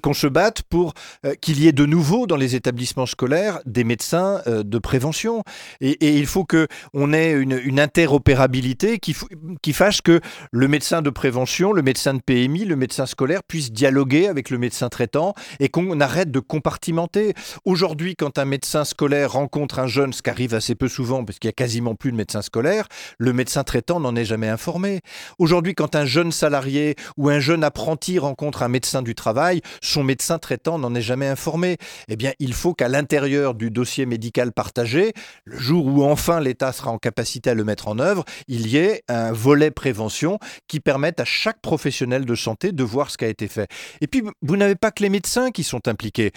qu'on 0.00 0.14
se, 0.14 0.26
batte 0.26 0.62
pour 0.62 0.94
euh, 1.24 1.34
qu'il 1.34 1.60
y 1.60 1.68
ait 1.68 1.72
de 1.72 1.86
nouveau 1.86 2.26
dans 2.26 2.36
les 2.36 2.54
établissements 2.54 3.06
scolaires 3.06 3.60
des 3.66 3.84
médecins 3.84 4.40
euh, 4.46 4.62
de 4.62 4.78
prévention. 4.78 5.42
Et, 5.80 6.14
il 6.14 6.26
faut 6.26 6.44
qu'on 6.44 7.12
ait 7.12 7.32
une, 7.32 7.80
interopérabilité 7.80 8.98
qui, 8.98 9.14
qui 9.62 9.72
fasse 9.72 10.00
que 10.00 10.20
le 10.52 10.68
médecin 10.68 11.02
de 11.02 11.10
prévention, 11.10 11.72
le 11.72 11.82
médecin 11.82 12.14
de 12.14 12.20
PMI, 12.20 12.64
le 12.64 12.76
médecin 12.76 13.06
scolaire 13.06 13.42
puissent 13.42 13.72
dialoguer 13.72 14.28
avec 14.28 14.50
le 14.50 14.58
médecin 14.58 14.88
traitant 14.88 15.34
et 15.60 15.68
qu'on 15.68 16.00
arrête 16.00 16.30
de 16.30 16.40
compartimenter. 16.40 17.34
Aujourd'hui, 17.64 18.14
quand 18.16 18.38
un 18.38 18.44
médecin 18.44 18.84
scolaire 18.84 19.32
rencontre 19.32 19.78
un 19.78 19.86
jeune, 19.86 20.12
ce 20.12 20.22
qui 20.22 20.30
arrive 20.30 20.54
assez 20.54 20.74
peu 20.74 20.88
souvent 20.88 21.24
parce 21.24 21.38
qu'il 21.38 21.48
y 21.48 21.50
a 21.50 21.52
quasiment 21.52 21.94
plus 21.94 22.12
de 22.12 22.16
médecins 22.16 22.42
scolaires, 22.42 22.88
le 23.18 23.32
médecin 23.32 23.64
traitant 23.64 24.00
n'en 24.00 24.16
est 24.16 24.24
jamais 24.24 24.48
informé. 24.48 25.00
Aujourd'hui, 25.38 25.74
quand 25.74 25.94
un 25.94 26.04
jeune 26.04 26.32
salarié 26.32 26.94
ou 27.16 27.28
un 27.28 27.40
jeune 27.40 27.64
apprenti 27.64 28.13
rencontre 28.18 28.62
un 28.62 28.68
médecin 28.68 29.02
du 29.02 29.14
travail, 29.14 29.60
son 29.82 30.02
médecin 30.02 30.38
traitant 30.38 30.78
n'en 30.78 30.94
est 30.94 31.00
jamais 31.00 31.26
informé. 31.26 31.76
Eh 32.08 32.16
bien, 32.16 32.32
il 32.38 32.54
faut 32.54 32.74
qu'à 32.74 32.88
l'intérieur 32.88 33.54
du 33.54 33.70
dossier 33.70 34.06
médical 34.06 34.52
partagé, 34.52 35.12
le 35.44 35.58
jour 35.58 35.86
où 35.86 36.02
enfin 36.04 36.40
l'État 36.40 36.72
sera 36.72 36.90
en 36.90 36.98
capacité 36.98 37.50
à 37.50 37.54
le 37.54 37.64
mettre 37.64 37.88
en 37.88 37.98
œuvre, 37.98 38.24
il 38.48 38.66
y 38.66 38.76
ait 38.76 39.02
un 39.08 39.32
volet 39.32 39.70
prévention 39.70 40.38
qui 40.68 40.80
permette 40.80 41.20
à 41.20 41.24
chaque 41.24 41.60
professionnel 41.60 42.24
de 42.24 42.34
santé 42.34 42.72
de 42.72 42.84
voir 42.84 43.10
ce 43.10 43.18
qui 43.18 43.24
a 43.24 43.28
été 43.28 43.48
fait. 43.48 43.68
Et 44.00 44.06
puis, 44.06 44.22
vous 44.42 44.56
n'avez 44.56 44.76
pas 44.76 44.90
que 44.90 45.02
les 45.02 45.10
médecins 45.10 45.50
qui 45.50 45.64
sont 45.64 45.86
impliqués. 45.88 46.32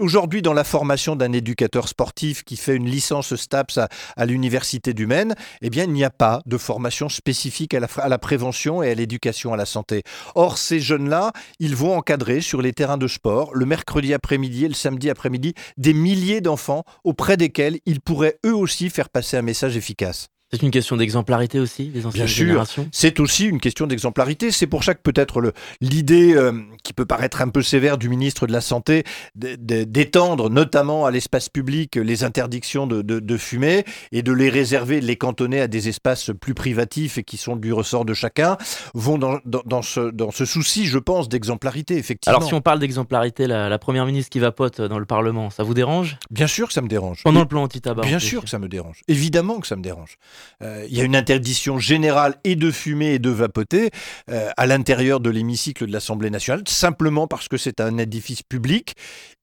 Aujourd'hui, 0.00 0.42
dans 0.42 0.52
la 0.52 0.64
formation 0.64 1.16
d'un 1.16 1.32
éducateur 1.32 1.88
sportif 1.88 2.44
qui 2.44 2.56
fait 2.56 2.76
une 2.76 2.88
licence 2.88 3.34
STAPS 3.34 3.78
à, 4.16 4.26
l'Université 4.26 4.94
du 4.94 5.06
Maine, 5.06 5.34
eh 5.60 5.70
bien, 5.70 5.84
il 5.84 5.92
n'y 5.92 6.04
a 6.04 6.10
pas 6.10 6.40
de 6.46 6.56
formation 6.56 7.08
spécifique 7.08 7.74
à 7.74 7.80
la, 7.80 7.88
à 7.96 8.08
la 8.08 8.18
prévention 8.18 8.82
et 8.82 8.90
à 8.90 8.94
l'éducation 8.94 9.52
à 9.52 9.56
la 9.56 9.66
santé. 9.66 10.02
Or, 10.34 10.58
ces 10.58 10.78
jeunes-là, 10.78 11.32
ils 11.58 11.74
vont 11.74 11.96
encadrer 11.96 12.40
sur 12.40 12.62
les 12.62 12.72
terrains 12.72 12.98
de 12.98 13.08
sport, 13.08 13.54
le 13.54 13.66
mercredi 13.66 14.14
après-midi 14.14 14.66
et 14.66 14.68
le 14.68 14.74
samedi 14.74 15.10
après-midi, 15.10 15.54
des 15.76 15.94
milliers 15.94 16.40
d'enfants 16.40 16.84
auprès 17.02 17.36
desquels 17.36 17.78
ils 17.84 18.00
pourraient 18.00 18.38
eux 18.46 18.54
aussi 18.54 18.90
faire 18.90 19.08
passer 19.08 19.36
un 19.36 19.42
message 19.42 19.76
efficace. 19.76 20.28
C'est 20.50 20.62
une 20.62 20.70
question 20.70 20.96
d'exemplarité 20.96 21.58
aussi 21.60 21.88
des 21.88 22.06
anciennes 22.06 22.24
Bien 22.24 22.64
sûr, 22.64 22.64
c'est 22.90 23.20
aussi 23.20 23.44
une 23.44 23.60
question 23.60 23.86
d'exemplarité. 23.86 24.50
C'est 24.50 24.66
pour 24.66 24.82
ça 24.82 24.94
que 24.94 25.02
peut-être 25.02 25.52
l'idée 25.82 26.34
euh, 26.34 26.52
qui 26.82 26.94
peut 26.94 27.04
paraître 27.04 27.42
un 27.42 27.50
peu 27.50 27.60
sévère 27.60 27.98
du 27.98 28.08
ministre 28.08 28.46
de 28.46 28.52
la 28.52 28.62
Santé 28.62 29.04
d'étendre 29.34 30.48
notamment 30.48 31.04
à 31.04 31.10
l'espace 31.10 31.50
public 31.50 31.96
les 31.96 32.24
interdictions 32.24 32.86
de, 32.86 33.02
de, 33.02 33.36
fumer 33.36 33.84
et 34.10 34.22
de 34.22 34.32
les 34.32 34.48
réserver, 34.48 35.00
de 35.00 35.06
les 35.06 35.16
cantonner 35.16 35.60
à 35.60 35.68
des 35.68 35.88
espaces 35.88 36.30
plus 36.40 36.54
privatifs 36.54 37.18
et 37.18 37.24
qui 37.24 37.36
sont 37.36 37.56
du 37.56 37.72
ressort 37.74 38.06
de 38.06 38.14
chacun, 38.14 38.56
vont 38.94 39.18
dans, 39.18 39.40
dans, 39.44 39.82
ce, 39.82 40.10
dans 40.10 40.30
ce 40.30 40.46
souci, 40.46 40.86
je 40.86 40.98
pense, 40.98 41.28
d'exemplarité, 41.28 41.96
effectivement. 41.96 42.38
Alors 42.38 42.48
si 42.48 42.54
on 42.54 42.62
parle 42.62 42.78
d'exemplarité, 42.78 43.46
la, 43.46 43.78
Première 43.78 44.06
ministre 44.06 44.30
qui 44.30 44.40
vapote 44.40 44.80
dans 44.80 44.98
le 44.98 45.06
Parlement, 45.06 45.50
ça 45.50 45.62
vous 45.62 45.74
dérange? 45.74 46.16
Bien 46.30 46.46
sûr 46.46 46.66
que 46.66 46.72
ça 46.72 46.80
me 46.80 46.88
dérange. 46.88 47.22
Pendant 47.22 47.40
le 47.40 47.46
plan 47.46 47.62
anti-tabac 47.62 48.02
Bien 48.02 48.18
sûr 48.18 48.42
que 48.42 48.50
ça 48.50 48.58
me 48.58 48.68
dérange. 48.68 49.02
Évidemment 49.08 49.60
que 49.60 49.66
ça 49.66 49.76
me 49.76 49.82
dérange. 49.82 50.18
Euh, 50.62 50.86
il 50.88 50.96
y 50.96 51.00
a 51.00 51.04
une 51.04 51.16
interdiction 51.16 51.78
générale 51.78 52.36
et 52.44 52.56
de 52.56 52.70
fumer 52.70 53.14
et 53.14 53.18
de 53.18 53.30
vapoter 53.30 53.90
euh, 54.30 54.48
à 54.56 54.66
l'intérieur 54.66 55.20
de 55.20 55.30
l'hémicycle 55.30 55.86
de 55.86 55.92
l'Assemblée 55.92 56.30
nationale, 56.30 56.62
simplement 56.66 57.26
parce 57.26 57.48
que 57.48 57.56
c'est 57.56 57.80
un 57.80 57.98
édifice 57.98 58.42
public 58.42 58.94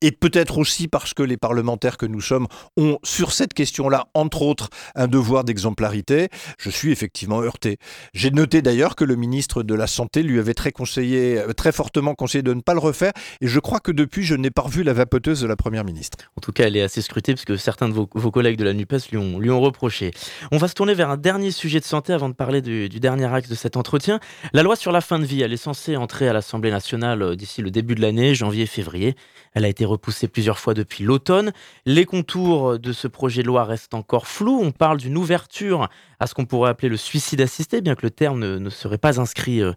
et 0.01 0.11
peut-être 0.11 0.57
aussi 0.57 0.87
parce 0.87 1.13
que 1.13 1.23
les 1.23 1.37
parlementaires 1.37 1.97
que 1.97 2.05
nous 2.05 2.21
sommes 2.21 2.47
ont, 2.77 2.99
sur 3.03 3.31
cette 3.31 3.53
question-là, 3.53 4.07
entre 4.13 4.41
autres, 4.41 4.69
un 4.93 5.07
devoir 5.07 5.45
d'exemplarité. 5.45 6.29
Je 6.59 6.69
suis 6.69 6.91
effectivement 6.91 7.41
heurté. 7.41 7.77
J'ai 8.13 8.29
noté 8.29 8.61
d'ailleurs 8.61 8.95
que 8.95 9.05
le 9.05 9.15
ministre 9.15 9.63
de 9.63 9.73
la 9.73 9.87
Santé 9.87 10.21
lui 10.21 10.37
avait 10.37 10.53
très, 10.53 10.71
conseillé, 10.71 11.39
euh, 11.39 11.53
très 11.53 11.71
fortement 11.71 12.13
conseillé 12.13 12.43
de 12.43 12.53
ne 12.53 12.61
pas 12.61 12.73
le 12.73 12.79
refaire 12.79 13.13
et 13.41 13.47
je 13.47 13.59
crois 13.59 13.79
que 13.79 13.91
depuis, 13.91 14.23
je 14.23 14.35
n'ai 14.35 14.51
pas 14.51 14.63
revu 14.63 14.83
la 14.83 14.93
vapoteuse 14.93 15.41
de 15.41 15.47
la 15.47 15.55
Première 15.55 15.85
ministre. 15.85 16.17
En 16.37 16.41
tout 16.41 16.51
cas, 16.51 16.67
elle 16.67 16.77
est 16.77 16.83
assez 16.83 17.01
scrutée 17.01 17.33
parce 17.33 17.45
que 17.45 17.57
certains 17.57 17.89
de 17.89 17.93
vos, 17.93 18.09
vos 18.13 18.31
collègues 18.31 18.57
de 18.57 18.63
la 18.63 18.73
NUPES 18.73 19.09
lui 19.11 19.17
ont, 19.17 19.39
lui 19.39 19.49
ont 19.49 19.61
reproché. 19.61 20.11
On 20.51 20.57
va 20.57 20.67
se 20.67 20.73
tourner 20.73 20.84
vers 20.93 21.09
un 21.09 21.17
dernier 21.17 21.51
sujet 21.51 21.79
de 21.79 21.85
santé 21.85 22.13
avant 22.13 22.29
de 22.29 22.33
parler 22.33 22.61
du, 22.61 22.87
dernier 22.87 23.25
axe 23.33 23.49
de 23.49 23.55
cet 23.55 23.77
entretien. 23.77 24.19
La 24.53 24.63
loi 24.63 24.75
sur 24.75 24.91
la 24.91 25.01
fin 25.01 25.19
de 25.19 25.25
vie, 25.25 25.41
elle 25.41 25.53
est 25.53 25.57
censée 25.57 25.95
entrer 25.95 26.27
à 26.27 26.33
l'Assemblée 26.33 26.71
nationale 26.71 27.21
euh, 27.21 27.35
d'ici 27.35 27.61
le 27.61 27.71
début 27.71 27.95
de 27.95 28.01
l'année, 28.01 28.35
janvier-février. 28.35 29.15
Elle 29.53 29.65
a 29.65 29.67
été 29.67 29.85
repoussée 29.85 30.27
plusieurs 30.27 30.59
fois 30.59 30.73
depuis 30.73 31.03
l'automne. 31.03 31.53
Les 31.85 32.05
contours 32.05 32.77
de 32.77 32.91
ce 32.91 33.07
projet 33.07 33.41
de 33.41 33.47
loi 33.47 33.63
restent 33.63 33.93
encore 33.93 34.27
flous. 34.27 34.59
On 34.61 34.71
parle 34.71 34.97
d'une 34.97 35.17
ouverture 35.17 35.89
à 36.19 36.27
ce 36.27 36.33
qu'on 36.33 36.45
pourrait 36.45 36.69
appeler 36.69 36.89
le 36.89 36.97
suicide 36.97 37.41
assisté, 37.41 37.81
bien 37.81 37.95
que 37.95 38.03
le 38.03 38.11
terme 38.11 38.39
ne, 38.39 38.69
serait 38.69 38.97
pas 38.97 39.19
inscrit 39.19 39.61
euh, 39.61 39.73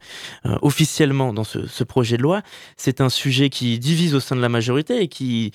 euh, 0.47 0.57
officiellement 0.63 1.33
dans 1.33 1.45
ce 1.45 1.85
projet 1.85 2.17
de 2.17 2.23
loi. 2.23 2.43
C'est 2.77 3.01
un 3.01 3.09
sujet 3.09 3.51
qui 3.51 3.79
divise 3.79 4.15
au 4.15 4.21
sein 4.21 4.37
de 4.37 4.41
la 4.43 4.49
majorité 4.49 5.01
et 5.01 5.09
qui 5.09 5.53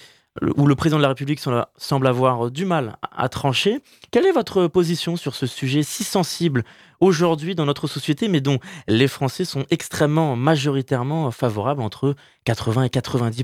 où 0.57 0.65
le 0.65 0.75
président 0.75 0.97
de 0.97 1.03
la 1.03 1.09
République 1.09 1.39
semble 1.77 2.07
avoir 2.07 2.49
du 2.49 2.65
mal 2.65 2.97
à 3.15 3.29
trancher. 3.29 3.79
Quelle 4.11 4.25
est 4.25 4.31
votre 4.31 4.67
position 4.67 5.15
sur 5.15 5.35
ce 5.35 5.45
sujet 5.45 5.83
si 5.83 6.03
sensible 6.03 6.63
aujourd'hui 6.99 7.55
dans 7.55 7.65
notre 7.65 7.87
société, 7.87 8.27
mais 8.27 8.41
dont 8.41 8.59
les 8.87 9.07
Français 9.07 9.45
sont 9.45 9.65
extrêmement 9.69 10.35
majoritairement 10.35 11.29
favorables, 11.31 11.81
entre 11.81 12.15
80 12.45 12.83
et 12.83 12.89
90 12.89 13.43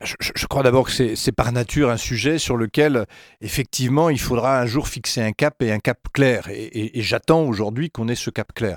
je, 0.00 0.46
crois 0.46 0.62
d'abord 0.62 0.86
que 0.86 1.16
c'est 1.16 1.32
par 1.32 1.50
nature 1.50 1.90
un 1.90 1.96
sujet 1.96 2.38
sur 2.38 2.56
lequel, 2.56 3.06
effectivement, 3.40 4.10
il 4.10 4.20
faudra 4.20 4.60
un 4.60 4.66
jour 4.66 4.86
fixer 4.86 5.20
un 5.20 5.32
cap 5.32 5.60
et 5.60 5.72
un 5.72 5.80
cap 5.80 5.98
clair. 6.12 6.48
Et, 6.50 6.92
j'attends 7.02 7.42
aujourd'hui 7.42 7.90
qu'on 7.90 8.06
ait 8.06 8.14
ce 8.14 8.30
cap 8.30 8.52
clair. 8.54 8.76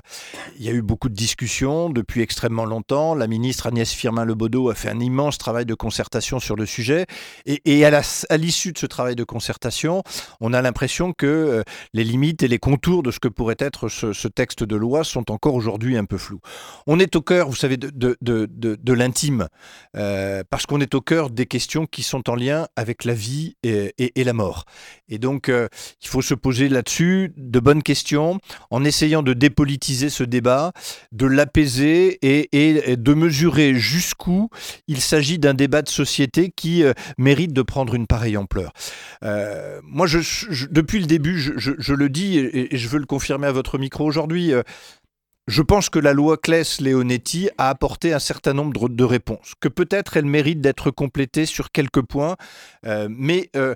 Il 0.58 0.64
y 0.64 0.68
a 0.68 0.72
eu 0.72 0.82
beaucoup 0.82 1.08
de 1.08 1.14
discussions 1.14 1.90
depuis 1.90 2.22
extrêmement 2.22 2.64
longtemps. 2.64 3.14
La 3.14 3.28
ministre 3.28 3.68
Agnès 3.68 3.92
Firmin-Lebaudot 3.92 4.70
a 4.70 4.74
fait 4.74 4.88
un 4.88 4.98
immense 4.98 5.38
travail 5.38 5.64
de 5.64 5.74
concertation 5.74 6.40
sur 6.40 6.56
le 6.56 6.66
sujet. 6.66 7.06
Et, 7.46 7.84
à 7.84 8.36
l'issue 8.36 8.72
de 8.72 8.78
ce 8.78 8.86
travail 8.86 9.14
de 9.14 9.24
concertation, 9.24 10.02
on 10.40 10.52
a 10.52 10.60
l'impression 10.60 11.12
que 11.12 11.26
euh, 11.26 11.62
les 11.92 12.04
limites 12.04 12.42
et 12.42 12.48
les 12.48 12.58
contours 12.58 13.04
de 13.04 13.12
ce 13.12 13.20
que 13.20 13.28
pourrait 13.28 13.56
être 13.60 13.88
ce, 13.88 14.28
texte 14.28 14.64
de 14.64 14.76
loi 14.76 15.04
sont 15.04 15.30
encore 15.30 15.54
aujourd'hui 15.54 15.96
un 15.96 16.04
peu 16.04 16.18
flous. 16.18 16.40
On 16.86 16.98
est 16.98 17.14
au 17.14 17.22
cœur, 17.22 17.48
vous 17.48 17.56
savez, 17.56 17.76
de, 17.76 18.92
l'intime, 18.92 19.46
euh, 19.96 20.42
parce 20.50 20.66
qu'on 20.66 20.80
est 20.80 20.94
au 20.94 21.00
cœur 21.00 21.11
des 21.30 21.46
questions 21.46 21.86
qui 21.86 22.02
sont 22.02 22.30
en 22.30 22.34
lien 22.34 22.66
avec 22.76 23.04
la 23.04 23.12
vie 23.14 23.56
et, 23.62 23.92
la 24.16 24.32
mort. 24.32 24.64
Et 25.08 25.18
donc, 25.18 25.48
euh, 25.48 25.68
il 26.00 26.08
faut 26.08 26.22
se 26.22 26.34
poser 26.34 26.68
là-dessus 26.68 27.32
de 27.36 27.60
bonnes 27.60 27.82
questions 27.82 28.38
en 28.70 28.84
essayant 28.84 29.22
de 29.22 29.34
dépolitiser 29.34 30.08
ce 30.08 30.24
débat, 30.24 30.72
de 31.10 31.26
l'apaiser 31.26 32.18
et, 32.22 32.96
de 32.96 33.14
mesurer 33.14 33.74
jusqu'où 33.74 34.48
il 34.88 35.00
s'agit 35.00 35.38
d'un 35.38 35.54
débat 35.54 35.82
de 35.82 35.88
société 35.88 36.50
qui 36.54 36.82
euh, 36.82 36.92
mérite 37.18 37.52
de 37.52 37.62
prendre 37.62 37.94
une 37.94 38.06
pareille 38.06 38.36
ampleur. 38.36 38.72
Euh, 39.22 39.80
moi, 39.84 40.06
depuis 40.70 41.00
le 41.00 41.06
début, 41.06 41.38
je, 41.38 41.92
le 41.92 42.08
dis 42.08 42.38
et, 42.38 42.76
je 42.76 42.88
veux 42.88 42.98
le 42.98 43.06
confirmer 43.06 43.48
à 43.48 43.52
votre 43.52 43.76
micro 43.78 44.06
aujourd'hui. 44.06 44.52
Je 45.48 45.62
pense 45.62 45.88
que 45.88 45.98
la 45.98 46.12
loi 46.12 46.36
Claes-Leonetti 46.36 47.50
a 47.58 47.68
apporté 47.68 48.12
un 48.12 48.20
certain 48.20 48.52
nombre 48.52 48.88
de 48.88 49.04
réponses, 49.04 49.54
que 49.60 49.68
peut-être 49.68 50.16
elle 50.16 50.24
mérite 50.24 50.60
d'être 50.60 50.92
complétée 50.92 51.46
sur 51.46 51.72
quelques 51.72 52.02
points, 52.02 52.36
euh, 52.86 53.08
mais 53.10 53.50
euh, 53.56 53.74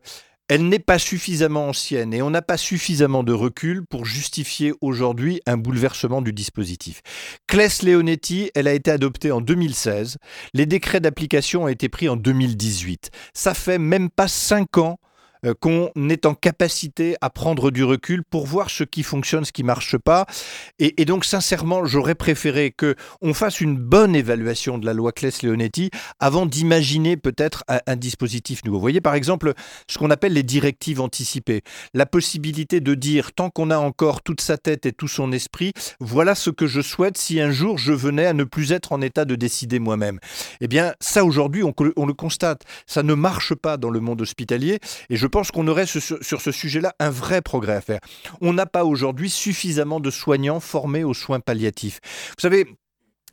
elle 0.48 0.68
n'est 0.68 0.79
pas 0.79 1.00
suffisamment 1.00 1.66
ancienne 1.66 2.14
et 2.14 2.22
on 2.22 2.31
n'a 2.31 2.40
pas 2.40 2.57
suffisamment 2.57 3.24
de 3.24 3.33
recul 3.33 3.85
pour 3.85 4.05
justifier 4.05 4.74
aujourd'hui 4.81 5.40
un 5.46 5.57
bouleversement 5.57 6.22
du 6.22 6.33
dispositif. 6.33 7.02
Claes-Leonetti, 7.48 8.52
elle 8.55 8.68
a 8.68 8.72
été 8.72 8.92
adoptée 8.92 9.33
en 9.33 9.40
2016, 9.40 10.18
les 10.55 10.66
décrets 10.66 11.00
d'application 11.00 11.64
ont 11.64 11.68
été 11.68 11.88
pris 11.88 12.09
en 12.09 12.14
2018. 12.14 13.11
Ça 13.35 13.55
fait 13.55 13.79
même 13.79 14.09
pas 14.09 14.29
cinq 14.29 14.79
ans 14.79 15.00
qu'on 15.54 15.90
est 16.09 16.26
en 16.26 16.35
capacité 16.35 17.16
à 17.20 17.30
prendre 17.30 17.70
du 17.70 17.85
recul 17.85 18.22
pour 18.24 18.46
voir 18.46 18.70
ce 18.70 18.85
qui 18.85 19.02
fonctionne, 19.02 19.44
ce 19.44 19.52
qui 19.52 19.62
marche 19.62 19.96
pas. 19.98 20.26
Et, 20.78 21.04
donc, 21.04 21.24
sincèrement, 21.24 21.85
j'aurais 21.85 22.14
préféré 22.14 22.70
que 22.70 22.94
on 23.22 23.35
fasse 23.35 23.61
une 23.61 23.76
bonne 23.76 24.14
évaluation 24.16 24.78
de 24.78 24.87
la 24.87 24.92
loi 24.92 25.12
Claes-Leonetti 25.12 25.90
avant 26.20 26.46
d'imaginer 26.46 27.16
peut-être 27.16 27.64
un, 27.68 27.96
dispositif 27.96 28.64
nouveau. 28.64 28.76
Vous 28.76 28.82
voyez, 28.82 29.00
par 29.00 29.14
exemple, 29.14 29.54
ce 29.88 29.98
qu'on 29.98 30.11
appelle 30.11 30.35
les 30.35 30.42
directives 30.42 31.00
anticipées. 31.00 31.62
La 31.94 32.06
possibilité 32.06 32.80
de 32.80 32.94
dire, 32.94 33.32
tant 33.32 33.50
qu'on 33.50 33.70
a 33.70 33.78
encore 33.78 34.22
toute 34.22 34.40
sa 34.40 34.59
tête 34.59 34.87
et 34.87 34.92
tout 34.92 35.09
son 35.09 35.32
esprit, 35.32 35.72
voilà 36.00 36.35
ce 36.35 36.50
que 36.50 36.66
je 36.66 36.80
souhaite 36.80 37.16
si 37.16 37.40
un 37.40 37.50
jour 37.50 37.78
je 37.78 37.92
venais 37.92 38.26
à 38.26 38.32
ne 38.32 38.44
plus 38.44 38.72
être 38.72 38.92
en 38.92 39.00
état 39.00 39.24
de 39.24 39.35
décider 39.35 39.78
moi-même. 39.78 40.18
Eh 40.61 40.68
bien, 40.68 40.94
ça 41.00 41.24
aujourd'hui, 41.24 41.62
on, 41.62 41.74
le 42.06 42.12
constate, 42.12 42.62
ça 42.87 43.02
ne 43.02 43.14
marche 43.14 43.54
pas 43.54 43.76
dans 43.76 43.90
le 43.90 44.00
monde 44.00 44.20
hospitalier 44.20 44.78
et 45.11 45.16
je 45.16 45.26
pense 45.37 45.51
qu'on 45.51 45.68
aurait 45.68 45.85
sur 45.85 46.40
ce 46.40 46.51
sujet-là 46.51 46.94
un 46.99 47.11
vrai 47.11 47.42
progrès 47.42 47.75
à 47.75 47.83
faire. 47.83 48.01
On 48.40 48.55
n'a 48.55 48.64
pas 48.64 48.87
aujourd'hui 48.87 49.29
suffisamment 49.29 50.01
de 50.01 50.11
soignants 50.11 50.61
formés 50.61 51.05
aux 51.05 51.12
soins 51.12 51.40
palliatifs. 51.40 52.01
Vous 52.31 52.40
savez, 52.40 52.66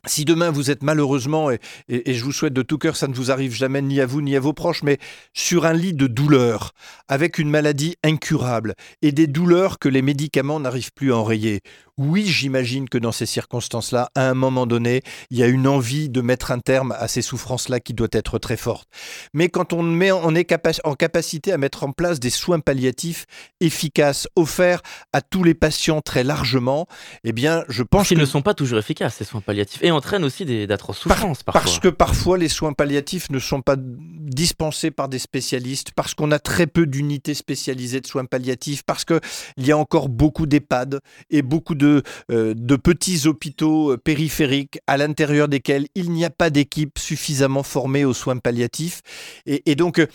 si 0.06 0.24
demain 0.24 0.50
vous 0.50 0.70
êtes 0.70 0.82
malheureusement, 0.82 1.50
et, 1.50 1.60
et, 1.88 2.14
je 2.14 2.24
vous 2.24 2.32
souhaite 2.32 2.52
de 2.52 2.62
tout 2.62 2.78
cœur, 2.78 2.96
ça 2.96 3.08
ne 3.08 3.14
vous 3.14 3.30
arrive 3.30 3.54
jamais 3.54 3.82
ni 3.82 4.00
à 4.00 4.06
vous 4.06 4.20
ni 4.20 4.36
à 4.36 4.40
vos 4.40 4.52
proches, 4.52 4.82
mais 4.82 4.98
sur 5.32 5.66
un 5.66 5.72
lit 5.72 5.94
de 5.94 6.06
douleur, 6.06 6.72
avec 7.08 7.38
une 7.38 7.50
maladie 7.50 7.96
incurable 8.02 8.74
et 9.02 9.12
des 9.12 9.26
douleurs 9.26 9.78
que 9.78 9.88
les 9.88 10.02
médicaments 10.02 10.60
n'arrivent 10.60 10.92
plus 10.92 11.12
à 11.12 11.16
enrayer, 11.16 11.60
oui, 11.96 12.26
j'imagine 12.26 12.88
que 12.88 12.98
dans 12.98 13.12
ces 13.12 13.26
circonstances-là, 13.26 14.10
à 14.16 14.28
un 14.28 14.34
moment 14.34 14.66
donné, 14.66 15.02
il 15.30 15.38
y 15.38 15.44
a 15.44 15.46
une 15.46 15.68
envie 15.68 16.08
de 16.08 16.20
mettre 16.20 16.50
un 16.50 16.58
terme 16.58 16.92
à 16.98 17.06
ces 17.06 17.22
souffrances-là 17.22 17.78
qui 17.78 17.94
doit 17.94 18.08
être 18.10 18.38
très 18.38 18.56
forte. 18.56 18.88
Mais 19.32 19.48
quand 19.48 19.72
on, 19.72 19.82
met, 19.82 20.10
on 20.10 20.34
est 20.34 20.52
en 20.82 20.94
capacité 20.94 21.52
à 21.52 21.58
mettre 21.58 21.84
en 21.84 21.92
place 21.92 22.18
des 22.18 22.30
soins 22.30 22.58
palliatifs 22.58 23.26
efficaces, 23.60 24.26
offerts 24.34 24.82
à 25.12 25.22
tous 25.22 25.44
les 25.44 25.54
patients 25.54 26.00
très 26.00 26.24
largement, 26.24 26.86
eh 27.22 27.32
bien, 27.32 27.64
je 27.68 27.84
pense 27.84 28.08
qu'ils 28.08 28.18
ne 28.18 28.24
sont 28.24 28.42
pas 28.42 28.54
toujours 28.54 28.78
efficaces, 28.78 29.16
ces 29.16 29.24
soins 29.24 29.40
palliatifs, 29.40 29.82
et 29.82 29.92
entraînent 29.94 30.24
aussi 30.24 30.44
d'atroces 30.66 30.98
souffrances 30.98 31.42
parfois. 31.42 31.62
Parce 31.62 31.78
que 31.78 31.88
parfois, 31.88 32.38
les 32.38 32.48
soins 32.48 32.72
palliatifs 32.72 33.30
ne 33.30 33.38
sont 33.38 33.62
pas 33.62 33.76
dispensés 33.78 34.90
par 34.90 35.08
des 35.08 35.18
spécialistes, 35.18 35.92
parce 35.94 36.14
qu'on 36.14 36.30
a 36.30 36.38
très 36.38 36.66
peu 36.66 36.86
d'unités 36.86 37.34
spécialisées 37.34 38.00
de 38.00 38.06
soins 38.06 38.24
palliatifs, 38.24 38.82
parce 38.82 39.04
qu'il 39.04 39.20
y 39.58 39.72
a 39.72 39.78
encore 39.78 40.08
beaucoup 40.08 40.46
d'EHPAD 40.46 41.00
et 41.30 41.42
beaucoup 41.42 41.74
de 41.74 42.02
euh, 42.30 42.54
de, 42.56 42.76
petits 42.76 43.26
hôpitaux 43.26 43.92
euh, 43.92 43.96
périphériques 43.96 44.78
à 44.86 44.96
l'intérieur 44.96 45.48
desquels 45.48 45.86
il 45.94 46.10
n'y 46.10 46.24
a 46.24 46.30
pas 46.30 46.50
d'équipe 46.50 46.98
suffisamment 46.98 47.62
formée 47.62 48.04
aux 48.04 48.12
soins 48.12 48.36
palliatifs. 48.36 49.00
Et, 49.46 49.74
donc, 49.74 49.98
euh, 49.98 50.06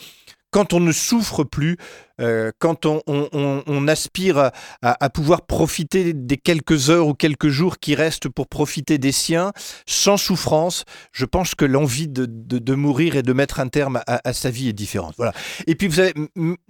quand 0.51 0.73
on 0.73 0.79
ne 0.79 0.91
souffre 0.91 1.43
plus, 1.43 1.77
quand 2.59 2.85
on, 2.85 3.87
aspire 3.87 4.51
à, 4.81 5.09
pouvoir 5.09 5.43
profiter 5.43 6.13
des 6.13 6.37
quelques 6.37 6.89
heures 6.89 7.07
ou 7.07 7.13
quelques 7.13 7.47
jours 7.47 7.79
qui 7.79 7.95
restent 7.95 8.27
pour 8.27 8.47
profiter 8.47 8.97
des 8.97 9.11
siens, 9.13 9.53
sans 9.87 10.17
souffrance, 10.17 10.83
je 11.13 11.25
pense 11.25 11.55
que 11.55 11.65
l'envie 11.65 12.07
de, 12.09 12.75
mourir 12.75 13.15
et 13.15 13.23
de 13.23 13.33
mettre 13.33 13.59
un 13.59 13.69
terme 13.69 14.01
à, 14.05 14.33
sa 14.33 14.49
vie 14.49 14.67
est 14.67 14.73
différente. 14.73 15.13
Voilà. 15.17 15.33
Et 15.67 15.75
puis, 15.75 15.87
vous 15.87 15.95
savez, 15.95 16.13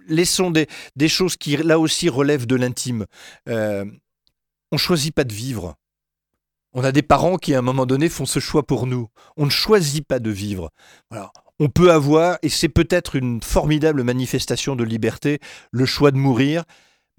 laissons 0.07 0.51
des, 0.51 0.67
des, 0.95 1.09
choses 1.09 1.35
qui, 1.35 1.57
là 1.57 1.79
aussi, 1.79 2.09
relèvent 2.09 2.45
de 2.45 2.55
l'intime 2.55 3.05
on 4.71 4.75
ne 4.75 4.79
choisit 4.79 5.13
pas 5.13 5.23
de 5.23 5.33
vivre. 5.33 5.75
On 6.73 6.83
a 6.83 6.91
des 6.91 7.01
parents 7.01 7.37
qui, 7.37 7.55
à 7.55 7.59
un 7.59 7.63
moment 7.63 7.85
donné, 7.85 8.09
font 8.09 8.25
ce 8.25 8.39
choix 8.39 8.65
pour 8.65 8.85
nous. 8.85 9.07
On 9.37 9.45
ne 9.45 9.49
choisit 9.49 10.05
pas 10.05 10.19
de 10.19 10.29
vivre. 10.29 10.69
On 11.59 11.67
peut 11.69 11.91
avoir, 11.91 12.37
et 12.41 12.49
c'est 12.49 12.69
peut-être 12.69 13.15
une 13.15 13.41
formidable 13.41 14.03
manifestation 14.03 14.75
de 14.75 14.83
liberté, 14.83 15.39
le 15.71 15.85
choix 15.85 16.11
de 16.11 16.17
mourir, 16.17 16.63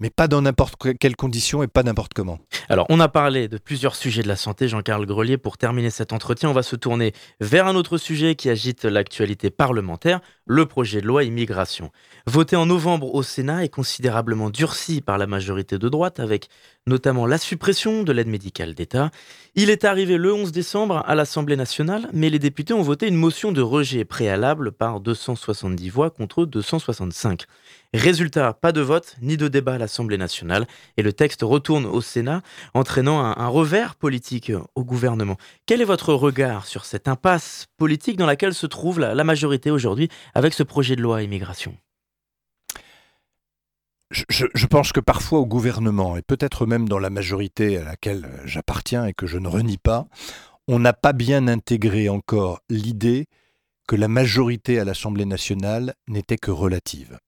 mais 0.01 0.09
pas 0.09 0.27
dans 0.27 0.41
n'importe 0.41 0.75
quelles 0.99 1.15
conditions 1.15 1.61
et 1.61 1.67
pas 1.67 1.83
n'importe 1.83 2.13
comment. 2.15 2.39
Alors, 2.69 2.87
on 2.89 2.99
a 2.99 3.07
parlé 3.07 3.47
de 3.47 3.59
plusieurs 3.59 3.95
sujets 3.95 4.23
de 4.23 4.27
la 4.27 4.35
santé, 4.35 4.67
Jean-Carl 4.67 5.05
Grelier. 5.05 5.37
Pour 5.37 5.59
terminer 5.59 5.91
cet 5.91 6.11
entretien, 6.11 6.49
on 6.49 6.53
va 6.53 6.63
se 6.63 6.75
tourner 6.75 7.13
vers 7.39 7.67
un 7.67 7.75
autre 7.75 7.99
sujet 7.99 8.33
qui 8.33 8.49
agite 8.49 8.83
l'actualité 8.83 9.51
parlementaire, 9.51 10.19
le 10.47 10.65
projet 10.65 11.01
de 11.01 11.07
loi 11.07 11.23
immigration. 11.23 11.91
Voté 12.25 12.55
en 12.55 12.65
novembre 12.65 13.13
au 13.13 13.21
Sénat 13.21 13.63
et 13.63 13.69
considérablement 13.69 14.49
durci 14.49 15.01
par 15.01 15.19
la 15.19 15.27
majorité 15.27 15.77
de 15.77 15.87
droite, 15.87 16.19
avec 16.19 16.49
notamment 16.87 17.27
la 17.27 17.37
suppression 17.37 18.01
de 18.01 18.11
l'aide 18.11 18.27
médicale 18.27 18.73
d'État. 18.73 19.11
Il 19.53 19.69
est 19.69 19.85
arrivé 19.85 20.17
le 20.17 20.33
11 20.33 20.51
décembre 20.51 21.03
à 21.05 21.13
l'Assemblée 21.13 21.55
nationale, 21.55 22.09
mais 22.11 22.31
les 22.31 22.39
députés 22.39 22.73
ont 22.73 22.81
voté 22.81 23.07
une 23.07 23.15
motion 23.15 23.51
de 23.51 23.61
rejet 23.61 24.03
préalable 24.03 24.71
par 24.71 24.99
270 24.99 25.89
voix 25.89 26.09
contre 26.09 26.45
265. 26.45 27.45
Résultat, 27.93 28.53
pas 28.53 28.71
de 28.71 28.79
vote 28.79 29.17
ni 29.21 29.35
de 29.35 29.49
débat 29.49 29.73
à 29.73 29.77
l'Assemblée 29.77 30.17
nationale. 30.17 30.65
Et 30.95 31.01
le 31.01 31.11
texte 31.11 31.41
retourne 31.41 31.85
au 31.85 31.99
Sénat, 31.99 32.41
entraînant 32.73 33.19
un, 33.19 33.47
revers 33.47 33.95
politique 33.95 34.53
au 34.75 34.85
gouvernement. 34.85 35.35
Quel 35.65 35.81
est 35.81 35.85
votre 35.85 36.13
regard 36.13 36.67
sur 36.67 36.85
cette 36.85 37.09
impasse 37.09 37.67
politique 37.75 38.15
dans 38.15 38.25
laquelle 38.25 38.53
se 38.53 38.65
trouve 38.65 38.99
la, 38.99 39.23
majorité 39.25 39.71
aujourd'hui 39.71 40.07
avec 40.33 40.53
ce 40.53 40.63
projet 40.63 40.95
de 40.95 41.01
loi 41.01 41.21
immigration? 41.21 41.75
Je, 44.09 44.65
pense 44.67 44.91
que 44.91 44.99
parfois 44.99 45.39
au 45.39 45.45
gouvernement, 45.45 46.17
et 46.17 46.21
peut-être 46.21 46.65
même 46.65 46.87
dans 46.87 46.99
la 46.99 47.09
majorité 47.09 47.77
à 47.77 47.83
laquelle 47.83 48.27
j'appartiens 48.45 49.05
et 49.05 49.13
que 49.13 49.25
je 49.25 49.37
ne 49.37 49.47
renie 49.47 49.77
pas, 49.77 50.05
on 50.67 50.79
n'a 50.79 50.93
pas 50.93 51.13
bien 51.13 51.47
intégré 51.47 52.07
encore 52.09 52.61
l'idée 52.69 53.27
que 53.87 53.95
la 53.95 54.07
majorité 54.07 54.79
à 54.79 54.85
l'Assemblée 54.85 55.25
nationale 55.25 55.93
n'était 56.07 56.37
que 56.37 56.51
relative 56.51 57.19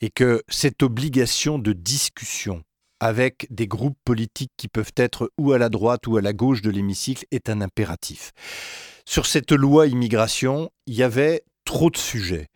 et 0.00 0.10
que 0.10 0.42
cette 0.48 0.82
obligation 0.82 1.58
de 1.58 1.72
discussion 1.72 2.62
avec 3.00 3.46
des 3.50 3.66
groupes 3.66 3.98
politiques 4.04 4.52
qui 4.56 4.68
peuvent 4.68 4.92
être 4.96 5.30
ou 5.38 5.52
à 5.52 5.58
la 5.58 5.68
droite 5.68 6.06
ou 6.06 6.16
à 6.16 6.22
la 6.22 6.32
gauche 6.32 6.62
de 6.62 6.70
l'hémicycle 6.70 7.26
est 7.30 7.48
un 7.48 7.60
impératif. 7.60 8.32
Sur 9.06 9.26
cette 9.26 9.52
loi 9.52 9.86
immigration, 9.86 10.70
il 10.86 10.94
y 10.94 11.02
avait 11.02 11.42
trop 11.64 11.90
de 11.90 11.96
sujets 11.96 12.48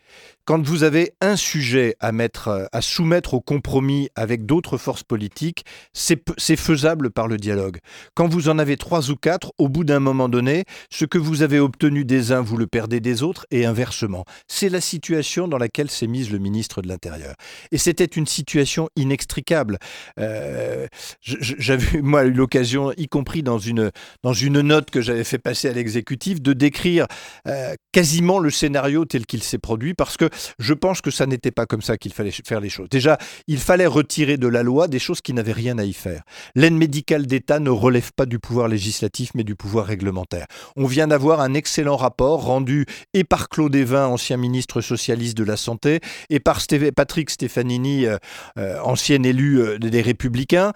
quand 0.48 0.66
vous 0.66 0.82
avez 0.82 1.12
un 1.20 1.36
sujet 1.36 1.94
à, 2.00 2.10
mettre, 2.10 2.48
euh, 2.48 2.64
à 2.72 2.80
soumettre 2.80 3.34
au 3.34 3.40
compromis 3.42 4.08
avec 4.14 4.46
d'autres 4.46 4.78
forces 4.78 5.02
politiques, 5.02 5.66
c'est 5.92 6.56
faisable 6.56 7.10
par 7.10 7.28
le 7.28 7.36
dialogue. 7.36 7.76
Quand 8.14 8.28
vous 8.28 8.48
en 8.48 8.58
avez 8.58 8.78
trois 8.78 9.10
ou 9.10 9.16
quatre, 9.16 9.52
au 9.58 9.68
bout 9.68 9.84
d'un 9.84 10.00
moment 10.00 10.30
donné, 10.30 10.64
ce 10.88 11.04
que 11.04 11.18
vous 11.18 11.42
avez 11.42 11.58
obtenu 11.58 12.06
des 12.06 12.32
uns, 12.32 12.40
vous 12.40 12.56
le 12.56 12.66
perdez 12.66 13.00
des 13.00 13.22
autres, 13.22 13.44
et 13.50 13.66
inversement. 13.66 14.24
C'est 14.46 14.70
la 14.70 14.80
situation 14.80 15.48
dans 15.48 15.58
laquelle 15.58 15.90
s'est 15.90 16.06
mise 16.06 16.30
le 16.30 16.38
ministre 16.38 16.80
de 16.80 16.88
l'Intérieur. 16.88 17.34
Et 17.70 17.76
c'était 17.76 18.06
une 18.06 18.26
situation 18.26 18.88
inextricable. 18.96 19.76
Euh, 20.18 20.86
j'avais, 21.20 22.00
moi, 22.00 22.24
eu 22.24 22.32
l'occasion, 22.32 22.94
y 22.96 23.06
compris 23.06 23.42
dans 23.42 23.58
une, 23.58 23.90
dans 24.22 24.32
une 24.32 24.62
note 24.62 24.88
que 24.88 25.02
j'avais 25.02 25.24
fait 25.24 25.36
passer 25.36 25.68
à 25.68 25.74
l'exécutif, 25.74 26.40
de 26.40 26.54
décrire 26.54 27.06
euh, 27.46 27.74
quasiment 27.92 28.38
le 28.38 28.48
scénario 28.48 29.04
tel 29.04 29.26
qu'il 29.26 29.42
s'est 29.42 29.58
produit, 29.58 29.92
parce 29.92 30.16
que 30.16 30.30
je 30.58 30.74
pense 30.74 31.00
que 31.00 31.10
ça 31.10 31.26
n'était 31.26 31.50
pas 31.50 31.66
comme 31.66 31.82
ça 31.82 31.96
qu'il 31.96 32.12
fallait 32.12 32.30
faire 32.30 32.60
les 32.60 32.68
choses. 32.68 32.88
Déjà, 32.88 33.18
il 33.46 33.58
fallait 33.58 33.86
retirer 33.86 34.36
de 34.36 34.48
la 34.48 34.62
loi 34.62 34.88
des 34.88 34.98
choses 34.98 35.20
qui 35.20 35.32
n'avaient 35.32 35.52
rien 35.52 35.78
à 35.78 35.84
y 35.84 35.92
faire. 35.92 36.22
L'aide 36.54 36.74
médicale 36.74 37.26
d'État 37.26 37.60
ne 37.60 37.70
relève 37.70 38.12
pas 38.12 38.26
du 38.26 38.38
pouvoir 38.38 38.68
législatif, 38.68 39.30
mais 39.34 39.44
du 39.44 39.54
pouvoir 39.54 39.86
réglementaire. 39.86 40.46
On 40.76 40.86
vient 40.86 41.08
d'avoir 41.08 41.40
un 41.40 41.54
excellent 41.54 41.96
rapport 41.96 42.44
rendu 42.44 42.86
et 43.14 43.24
par 43.24 43.48
Claude 43.48 43.74
Evin, 43.74 44.06
ancien 44.06 44.36
ministre 44.36 44.80
socialiste 44.80 45.36
de 45.36 45.44
la 45.44 45.56
Santé, 45.56 46.00
et 46.30 46.40
par 46.40 46.60
Patrick 46.94 47.30
Stefanini, 47.30 48.06
euh, 48.06 48.18
euh, 48.58 48.78
ancien 48.82 49.22
élu 49.22 49.60
euh, 49.60 49.78
des 49.78 50.02
Républicains, 50.02 50.72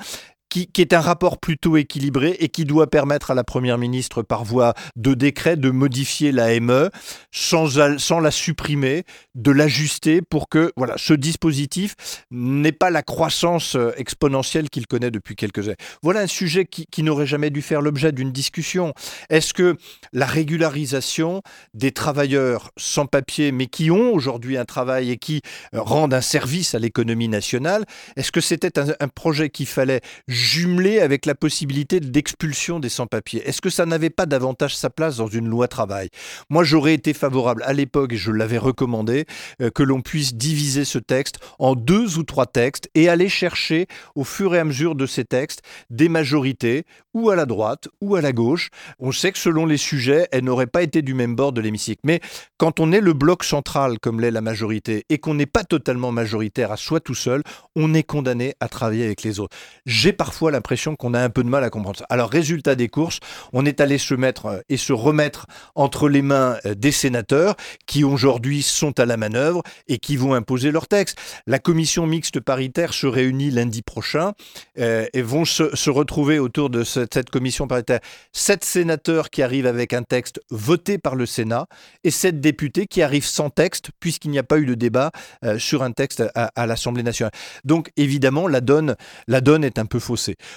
qui, 0.52 0.82
est 0.82 0.92
un 0.92 1.00
rapport 1.00 1.38
plutôt 1.38 1.78
équilibré 1.78 2.36
et 2.38 2.48
qui 2.50 2.66
doit 2.66 2.90
permettre 2.90 3.30
à 3.30 3.34
la 3.34 3.42
Première 3.42 3.78
ministre, 3.78 4.22
par 4.22 4.44
voie 4.44 4.74
de 4.96 5.14
décret, 5.14 5.56
de 5.56 5.70
modifier 5.70 6.30
l'AME 6.30 6.90
sans, 7.30 7.98
sans 7.98 8.20
la 8.20 8.30
supprimer, 8.30 9.04
de 9.34 9.50
l'ajuster 9.50 10.20
pour 10.20 10.50
que 10.50 10.70
voilà, 10.76 10.94
ce 10.98 11.14
dispositif 11.14 11.94
n'ait 12.30 12.72
pas 12.72 12.90
la 12.90 13.02
croissance 13.02 13.76
euh, 13.76 13.92
exponentielle 13.96 14.68
qu'il 14.68 14.86
connaît 14.86 15.10
depuis 15.10 15.36
quelques 15.36 15.68
années. 15.68 15.76
Voilà 16.02 16.20
un 16.20 16.26
sujet 16.26 16.66
qui, 16.66 17.02
n'aurait 17.02 17.26
jamais 17.26 17.50
dû 17.50 17.62
faire 17.62 17.80
l'objet 17.80 18.12
d'une 18.12 18.30
discussion. 18.30 18.92
Est-ce 19.30 19.54
que 19.54 19.76
la 20.12 20.26
régularisation 20.26 21.42
des 21.74 21.92
travailleurs 21.92 22.70
sans 22.76 23.06
papier, 23.06 23.52
mais 23.52 23.66
qui 23.66 23.90
ont 23.90 24.12
aujourd'hui 24.12 24.56
un 24.56 24.64
travail 24.64 25.10
et 25.10 25.16
qui 25.16 25.40
euh, 25.74 25.80
rendent 25.80 26.14
un 26.14 26.20
service 26.20 26.74
à 26.74 26.78
l'économie 26.78 27.28
nationale, 27.28 27.86
est-ce 28.16 28.30
que 28.30 28.40
c'était 28.40 28.78
un, 28.78 28.88
un 29.00 29.08
projet 29.08 29.48
qu'il 29.48 29.66
fallait 29.66 30.02
jumelé 30.42 31.00
avec 31.00 31.24
la 31.24 31.34
possibilité 31.34 32.00
d'expulsion 32.00 32.80
des 32.80 32.88
sans-papiers. 32.88 33.42
Est-ce 33.46 33.60
que 33.60 33.70
ça 33.70 33.86
n'avait 33.86 34.10
pas 34.10 34.26
davantage 34.26 34.76
sa 34.76 34.90
place 34.90 35.16
dans 35.16 35.28
une 35.28 35.48
loi 35.48 35.68
travail? 35.68 36.08
Moi, 36.50 36.64
j'aurais 36.64 36.94
été 36.94 37.14
favorable 37.14 37.62
à 37.64 37.72
l'époque, 37.72 38.12
et 38.12 38.16
je 38.16 38.32
l'avais 38.32 38.58
recommandé, 38.58 39.24
euh, 39.60 39.70
que 39.70 39.82
l'on 39.82 40.00
puisse 40.00 40.34
diviser 40.34 40.84
ce 40.84 40.98
texte 40.98 41.38
en 41.58 41.74
deux 41.74 42.18
ou 42.18 42.24
trois 42.24 42.46
textes 42.46 42.90
et 42.94 43.08
aller 43.08 43.28
chercher 43.28 43.86
au 44.14 44.24
fur 44.24 44.54
et 44.54 44.58
à 44.58 44.64
mesure 44.64 44.94
de 44.94 45.06
ces 45.06 45.24
textes 45.24 45.62
des 45.90 46.08
majorités, 46.08 46.84
ou 47.14 47.30
à 47.30 47.36
la 47.36 47.46
droite, 47.46 47.88
ou 48.00 48.16
à 48.16 48.20
la 48.20 48.32
gauche. 48.32 48.70
On 48.98 49.12
sait 49.12 49.32
que 49.32 49.38
selon 49.38 49.66
les 49.66 49.76
sujets, 49.76 50.26
elles 50.32 50.44
n'auraient 50.44 50.66
pas 50.66 50.82
été 50.82 51.02
du 51.02 51.14
même 51.14 51.36
bord 51.36 51.52
de 51.52 51.60
l'hémicycle. 51.60 52.00
Mais 52.04 52.20
quand 52.56 52.80
on 52.80 52.90
est 52.90 53.00
le 53.00 53.12
bloc 53.12 53.44
central, 53.44 53.98
comme 54.00 54.18
l'est 54.18 54.30
la 54.30 54.40
majorité, 54.40 55.04
et 55.08 55.18
qu'on 55.18 55.34
n'est 55.34 55.46
pas 55.46 55.64
totalement 55.64 56.10
majoritaire 56.10 56.72
à 56.72 56.76
soi 56.76 57.00
tout 57.00 57.14
seul, 57.14 57.42
on 57.76 57.94
est 57.94 58.02
condamné 58.02 58.54
à 58.60 58.68
travailler 58.68 59.04
avec 59.04 59.22
les 59.22 59.40
autres. 59.40 59.56
J'ai 59.86 60.12
parfois 60.12 60.31
l'impression 60.40 60.96
qu'on 60.96 61.14
a 61.14 61.20
un 61.20 61.30
peu 61.30 61.42
de 61.42 61.48
mal 61.48 61.64
à 61.64 61.70
comprendre. 61.70 62.04
Alors, 62.08 62.30
résultat 62.30 62.74
des 62.74 62.88
courses, 62.88 63.20
on 63.52 63.66
est 63.66 63.80
allé 63.80 63.98
se 63.98 64.14
mettre 64.14 64.46
euh, 64.46 64.60
et 64.68 64.76
se 64.76 64.92
remettre 64.92 65.46
entre 65.74 66.08
les 66.08 66.22
mains 66.22 66.56
euh, 66.66 66.74
des 66.74 66.92
sénateurs 66.92 67.56
qui 67.86 68.04
aujourd'hui 68.04 68.62
sont 68.62 68.98
à 68.98 69.06
la 69.06 69.16
manœuvre 69.16 69.62
et 69.88 69.98
qui 69.98 70.16
vont 70.16 70.34
imposer 70.34 70.70
leur 70.70 70.88
texte. 70.88 71.18
La 71.46 71.58
commission 71.58 72.06
mixte 72.06 72.40
paritaire 72.40 72.94
se 72.94 73.06
réunit 73.06 73.50
lundi 73.50 73.82
prochain 73.82 74.32
euh, 74.78 75.06
et 75.12 75.22
vont 75.22 75.44
se, 75.44 75.90
retrouver 75.90 76.38
autour 76.38 76.70
de 76.70 76.84
cette, 76.84 77.30
commission 77.30 77.66
paritaire 77.66 78.00
sept 78.32 78.64
sénateurs 78.64 79.30
qui 79.30 79.42
arrivent 79.42 79.66
avec 79.66 79.92
un 79.92 80.02
texte 80.02 80.40
voté 80.50 80.98
par 80.98 81.14
le 81.14 81.26
Sénat 81.26 81.66
et 82.04 82.10
sept 82.10 82.40
députés 82.40 82.86
qui 82.86 83.02
arrivent 83.02 83.26
sans 83.26 83.50
texte 83.50 83.90
puisqu'il 84.00 84.30
n'y 84.30 84.38
a 84.38 84.42
pas 84.42 84.58
eu 84.58 84.66
de 84.66 84.74
débat 84.74 85.10
sur 85.58 85.82
un 85.82 85.92
texte 85.92 86.24
à, 86.34 86.50
à 86.54 86.66
l'Assemblée 86.66 87.02
nationale. 87.02 87.32
Donc 87.64 87.90
évidemment, 87.96 88.48
la 88.48 88.60
donne, 88.60 88.96
la 89.28 89.40
donne 89.40 89.64
est 89.64 89.78
un 89.78 89.86
peu 89.86 89.98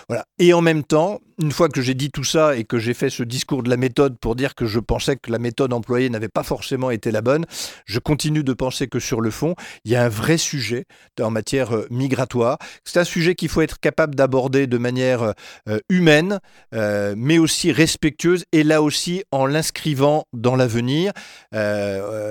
Voilà. 0.08 0.26
Et 0.40 0.54
en 0.54 0.62
même 0.62 0.84
temps, 0.84 1.20
une 1.42 1.52
fois 1.52 1.70
que 1.70 1.82
j'ai 1.82 1.94
dit 1.94 2.12
tout 2.12 2.24
ça 2.24 2.56
et 2.56 2.64
que 2.64 2.80
j'ai 2.80 2.94
fait 2.94 3.10
ce 3.10 3.24
discours 3.24 3.64
de 3.64 3.70
la 3.70 3.78
méthode 3.78 4.18
pour 4.18 4.36
dire 4.36 4.56
que 4.56 4.66
je 4.66 4.80
pensais 4.80 5.18
que 5.18 5.32
la 5.32 5.40
méthode 5.40 5.74
employée 5.74 6.10
n'avait 6.10 6.30
pas 6.30 6.44
forcément 6.44 6.92
été 6.92 7.12
la 7.12 7.22
bonne, 7.22 7.46
je 7.86 8.00
continue 8.00 8.44
de 8.44 8.54
penser 8.54 8.88
que 8.88 9.00
sur 9.00 9.22
le 9.22 9.32
fond, 9.32 9.56
il 9.84 9.92
y 9.92 9.96
a 9.96 10.04
un 10.04 10.10
vrai 10.10 10.38
sujet 10.38 10.86
en 11.20 11.30
matière 11.30 11.76
euh, 11.76 11.88
migratoire. 11.90 12.58
C'est 12.84 13.00
un 13.00 13.04
sujet 13.04 13.36
qu'il 13.36 13.50
faut 13.50 13.62
être 13.62 13.80
capable 13.80 14.16
d'aborder 14.16 14.68
de 14.68 14.78
manière 14.78 15.34
euh, 15.68 15.80
humaine, 15.90 16.40
euh, 16.74 17.16
mais 17.18 17.38
aussi 17.38 17.72
respectueuse, 17.72 18.46
et 18.52 18.64
là 18.64 18.82
aussi 18.82 19.24
en 19.32 19.46
l'inscrivant 19.46 20.26
dans 20.34 20.56
l'avenir. 20.56 21.12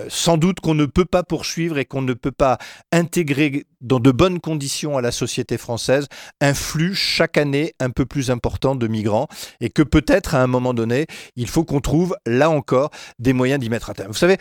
sans 0.09 0.37
doute 0.37 0.61
qu'on 0.61 0.75
ne 0.75 0.87
peut 0.87 1.05
pas 1.05 1.23
poursuivre 1.23 1.79
et 1.79 1.85
qu'on 1.85 2.03
ne 2.03 2.15
peut 2.15 2.33
pas 2.33 2.59
intégrer 2.93 3.65
dans 3.85 4.01
de 4.01 4.11
bonnes 4.11 4.41
conditions 4.41 4.99
à 4.99 5.03
la 5.03 5.13
société 5.13 5.59
française 5.59 6.09
un 6.41 6.55
flux 6.55 6.95
chaque 6.95 7.37
année 7.37 7.75
un 7.79 7.91
peu 7.91 8.07
plus 8.07 8.31
important 8.31 8.75
de 8.75 8.89
migrants 8.89 9.29
et 9.61 9.71
que 9.71 9.83
peut-être 9.83 10.35
à 10.35 10.43
un 10.43 10.47
moment 10.47 10.75
donné, 10.75 11.07
il 11.37 11.49
faut 11.49 11.65
qu'on 11.65 11.81
trouve 11.81 12.17
là 12.27 12.51
encore 12.51 12.91
des 13.19 13.33
moyens 13.33 13.61
d'y 13.61 13.71
mettre 13.71 13.91
à 13.91 13.95
terme. 13.95 14.11
Vous 14.11 14.19
savez, 14.19 14.39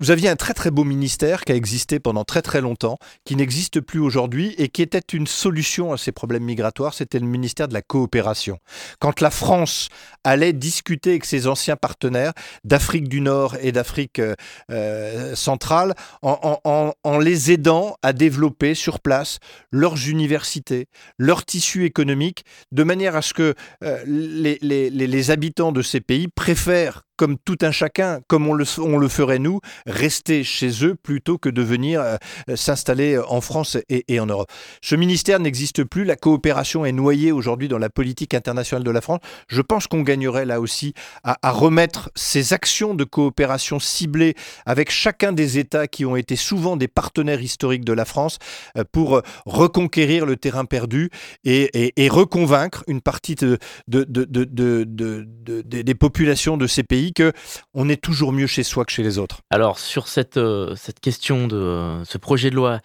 vous 0.00 0.10
aviez 0.10 0.28
un 0.28 0.36
très 0.36 0.54
très 0.54 0.72
beau 0.72 0.82
ministère 0.82 1.44
qui 1.44 1.52
a 1.52 1.54
existé 1.54 2.00
pendant 2.00 2.24
très 2.24 2.42
très 2.42 2.60
longtemps, 2.60 2.98
qui 3.24 3.36
n'existe 3.36 3.80
plus 3.80 4.00
aujourd'hui 4.00 4.54
et 4.58 4.68
qui 4.68 4.82
était 4.82 4.98
une 4.98 5.28
solution 5.28 5.92
à 5.92 5.98
ces 5.98 6.10
problèmes 6.10 6.42
migratoires, 6.42 6.94
c'était 6.94 7.20
le 7.20 7.26
ministère 7.26 7.68
de 7.68 7.74
la 7.74 7.82
coopération. 7.82 8.58
Quand 8.98 9.20
la 9.20 9.30
France 9.30 9.88
allait 10.24 10.52
discuter 10.52 11.10
avec 11.10 11.24
ses 11.24 11.46
anciens 11.46 11.76
partenaires 11.76 12.32
d'Afrique 12.64 13.08
du 13.08 13.20
Nord 13.20 13.56
et 13.60 13.70
d'Afrique 13.70 14.18
euh, 14.18 14.34
euh, 14.70 15.36
centrale, 15.36 15.94
en, 16.22 17.18
les 17.20 17.52
aidant 17.52 17.96
à 18.02 18.12
développer 18.12 18.74
sur 18.74 18.98
place 18.98 19.38
leurs 19.70 20.08
universités, 20.08 20.88
leur 21.18 21.44
tissu 21.44 21.84
économique, 21.84 22.44
de 22.72 22.82
manière 22.82 23.14
à 23.14 23.22
ce 23.22 23.32
que 23.32 23.54
euh, 23.84 24.02
les, 24.06 24.58
les 24.60 25.30
habitants 25.30 25.72
de 25.72 25.82
ces 25.82 26.00
pays 26.00 26.28
préfèrent 26.28 27.03
comme 27.16 27.36
tout 27.38 27.58
un 27.62 27.70
chacun, 27.70 28.20
comme 28.28 28.48
on 28.48 28.54
le, 28.54 29.08
ferait 29.08 29.38
nous, 29.38 29.60
rester 29.86 30.44
chez 30.44 30.84
eux 30.84 30.94
plutôt 30.94 31.38
que 31.38 31.48
de 31.48 31.62
venir 31.62 32.00
euh, 32.00 32.16
s'installer 32.56 33.18
en 33.18 33.40
France 33.40 33.76
et, 33.88 34.20
en 34.20 34.26
Europe. 34.26 34.50
Ce 34.82 34.94
ministère 34.94 35.40
n'existe 35.40 35.84
plus, 35.84 36.04
la 36.04 36.16
coopération 36.16 36.84
est 36.84 36.92
noyée 36.92 37.32
aujourd'hui 37.32 37.68
dans 37.68 37.78
la 37.78 37.90
politique 37.90 38.34
internationale 38.34 38.84
de 38.84 38.90
la 38.90 39.00
France. 39.00 39.20
Je 39.48 39.62
pense 39.62 39.86
qu'on 39.86 40.02
gagnerait 40.02 40.44
là 40.44 40.60
aussi 40.60 40.94
à, 41.22 41.50
remettre 41.50 42.10
ces 42.14 42.52
actions 42.52 42.94
de 42.94 43.04
coopération 43.04 43.78
ciblées 43.78 44.34
avec 44.66 44.90
chacun 44.90 45.32
des 45.32 45.58
États 45.58 45.86
qui 45.86 46.04
ont 46.04 46.16
été 46.16 46.36
souvent 46.36 46.76
des 46.76 46.88
partenaires 46.88 47.40
historiques 47.40 47.84
de 47.84 47.92
la 47.92 48.04
France 48.04 48.38
euh, 48.76 48.84
pour 48.90 49.22
reconquérir 49.46 50.26
le 50.26 50.36
terrain 50.36 50.64
perdu 50.64 51.10
et, 51.44 51.92
reconvaincre 52.10 52.84
une 52.86 53.00
partie 53.00 53.34
de, 53.34 53.58
des 53.88 55.94
populations 55.94 56.56
de 56.56 56.66
ces 56.66 56.82
pays 56.82 57.03
que 57.12 57.32
on 57.74 57.88
est 57.88 58.00
toujours 58.00 58.32
mieux 58.32 58.46
chez 58.46 58.62
soi 58.62 58.84
que 58.84 58.92
chez 58.92 59.02
les 59.02 59.18
autres. 59.18 59.40
Alors 59.50 59.78
sur 59.78 60.08
cette, 60.08 60.36
euh, 60.36 60.74
cette 60.76 61.00
question 61.00 61.46
de 61.46 61.56
euh, 61.56 62.04
ce 62.04 62.18
projet 62.18 62.50
de 62.50 62.56
loi 62.56 62.80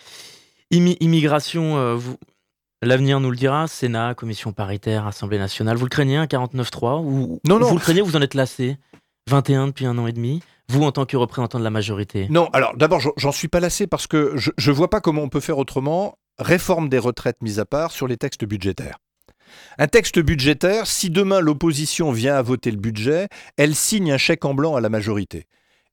immigration, 0.72 1.78
euh, 1.78 1.96
vous, 1.96 2.18
l'avenir 2.82 3.20
nous 3.20 3.32
le 3.32 3.38
dira, 3.38 3.68
Sénat, 3.68 4.14
Commission 4.14 4.52
paritaire, 4.52 5.08
Assemblée 5.08 5.40
nationale, 5.40 5.78
vous 5.78 5.86
le 5.86 5.90
craignez 5.90 6.18
un 6.18 6.26
49-3 6.26 7.04
ou 7.04 7.40
non, 7.48 7.60
non. 7.60 7.68
vous 7.68 7.76
le 7.76 7.82
craignez, 7.82 8.02
vous 8.02 8.16
en 8.16 8.22
êtes 8.22 8.36
lassé 8.36 8.78
21 9.30 9.68
depuis 9.68 9.86
un 9.86 9.98
an 9.98 10.08
et 10.08 10.14
demi 10.14 10.42
vous, 10.70 10.84
en 10.84 10.92
tant 10.92 11.06
que 11.06 11.18
représentant 11.18 11.58
de 11.58 11.64
la 11.64 11.72
majorité? 11.72 12.28
Non, 12.30 12.48
alors 12.54 12.78
d'abord, 12.78 13.02
j'en 13.18 13.32
suis 13.32 13.48
pas 13.48 13.60
lassé 13.60 13.88
parce 13.88 14.06
que 14.06 14.34
je 14.36 14.52
ne 14.70 14.76
vois 14.76 14.90
pas 14.90 15.02
comment 15.02 15.24
on 15.24 15.30
peut 15.30 15.40
faire 15.40 15.58
autrement, 15.58 16.20
réforme 16.38 16.90
des 16.90 17.00
retraites 17.00 17.42
mise 17.42 17.60
à 17.60 17.66
part, 17.66 17.92
sur 17.92 18.08
les 18.08 18.18
textes 18.18 18.46
budgétaires. 18.46 19.00
Un 19.78 19.88
texte 19.88 20.20
budgétaire, 20.20 20.88
si 20.88 21.10
demain 21.10 21.40
l'opposition 21.40 22.12
vient 22.12 22.36
à 22.36 22.42
voter 22.42 22.72
le 22.72 22.78
budget, 22.78 23.28
elle 23.58 23.76
signe 23.76 24.12
un 24.12 24.18
chèque 24.18 24.46
en 24.46 24.54
blanc 24.54 24.76
à 24.76 24.82
la 24.82 24.90
majorité 24.90 25.46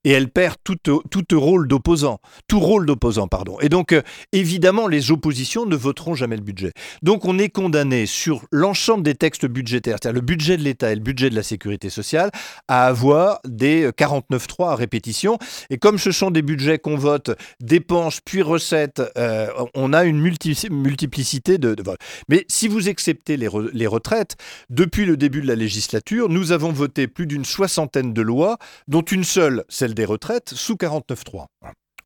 et 0.07 0.13
elle 0.13 0.29
perd 0.29 0.55
tout, 0.63 0.77
tout 0.77 1.41
rôle 1.41 1.67
d'opposant, 1.67 2.21
tout 2.47 2.61
rôle 2.61 2.87
d'opposant, 2.87 3.27
pardon. 3.27 3.59
Et 3.61 3.69
donc, 3.69 3.91
euh, 3.91 4.03
évidemment, 4.31 4.87
les 4.87 5.11
oppositions 5.11 5.67
ne 5.67 5.75
voteront 5.75 6.15
jamais 6.15 6.37
le 6.37 6.43
budget. 6.43 6.71
Donc, 7.03 7.25
on 7.25 7.41
est 7.41 7.49
condamné 7.49 8.07
sur 8.07 8.43
l'ensemble 8.53 9.03
des 9.03 9.17
textes 9.17 9.47
budgétaires, 9.47 9.97
c'est-à-dire 10.01 10.21
le 10.21 10.25
budget 10.25 10.57
de 10.59 10.63
l'État 10.63 10.93
et 10.93 10.95
le 10.95 11.01
budget 11.01 11.29
de 11.29 11.35
la 11.35 11.43
sécurité 11.43 11.91
sociale, 11.91 12.31
à 12.69 12.87
avoir 12.87 13.41
des 13.45 13.89
49.3 13.91 14.71
à 14.71 14.77
répétition. 14.77 15.39
Et 15.71 15.77
comme 15.77 15.99
ce 15.99 16.13
sont 16.13 16.31
des 16.31 16.43
budgets 16.43 16.79
qu'on 16.79 16.97
vote 16.97 17.33
dépenses 17.61 18.21
puis 18.25 18.43
recettes, 18.43 19.03
euh, 19.19 19.49
on 19.75 19.93
a 19.93 20.05
une 20.05 20.21
multiplicité 20.21 21.59
de, 21.59 21.83
votes. 21.83 21.99
Mais 22.29 22.45
si 22.47 22.69
vous 22.69 22.89
acceptez 22.89 23.37
les, 23.37 23.49
les 23.73 23.87
retraites, 23.89 24.37
depuis 24.71 25.05
le 25.05 25.17
début 25.17 25.41
de 25.41 25.49
la 25.49 25.57
législature, 25.57 26.29
nous 26.29 26.53
avons 26.53 26.71
voté 26.71 27.09
plus 27.09 27.27
d'une 27.27 27.45
soixantaine 27.45 28.13
de 28.13 28.23
lois, 28.23 28.59
dont 28.87 29.03
une 29.03 29.25
seule, 29.25 29.65
celle 29.69 29.96
des 29.97 30.05
retraites 30.05 30.51
sous 30.51 30.77
49.3. 30.77 31.47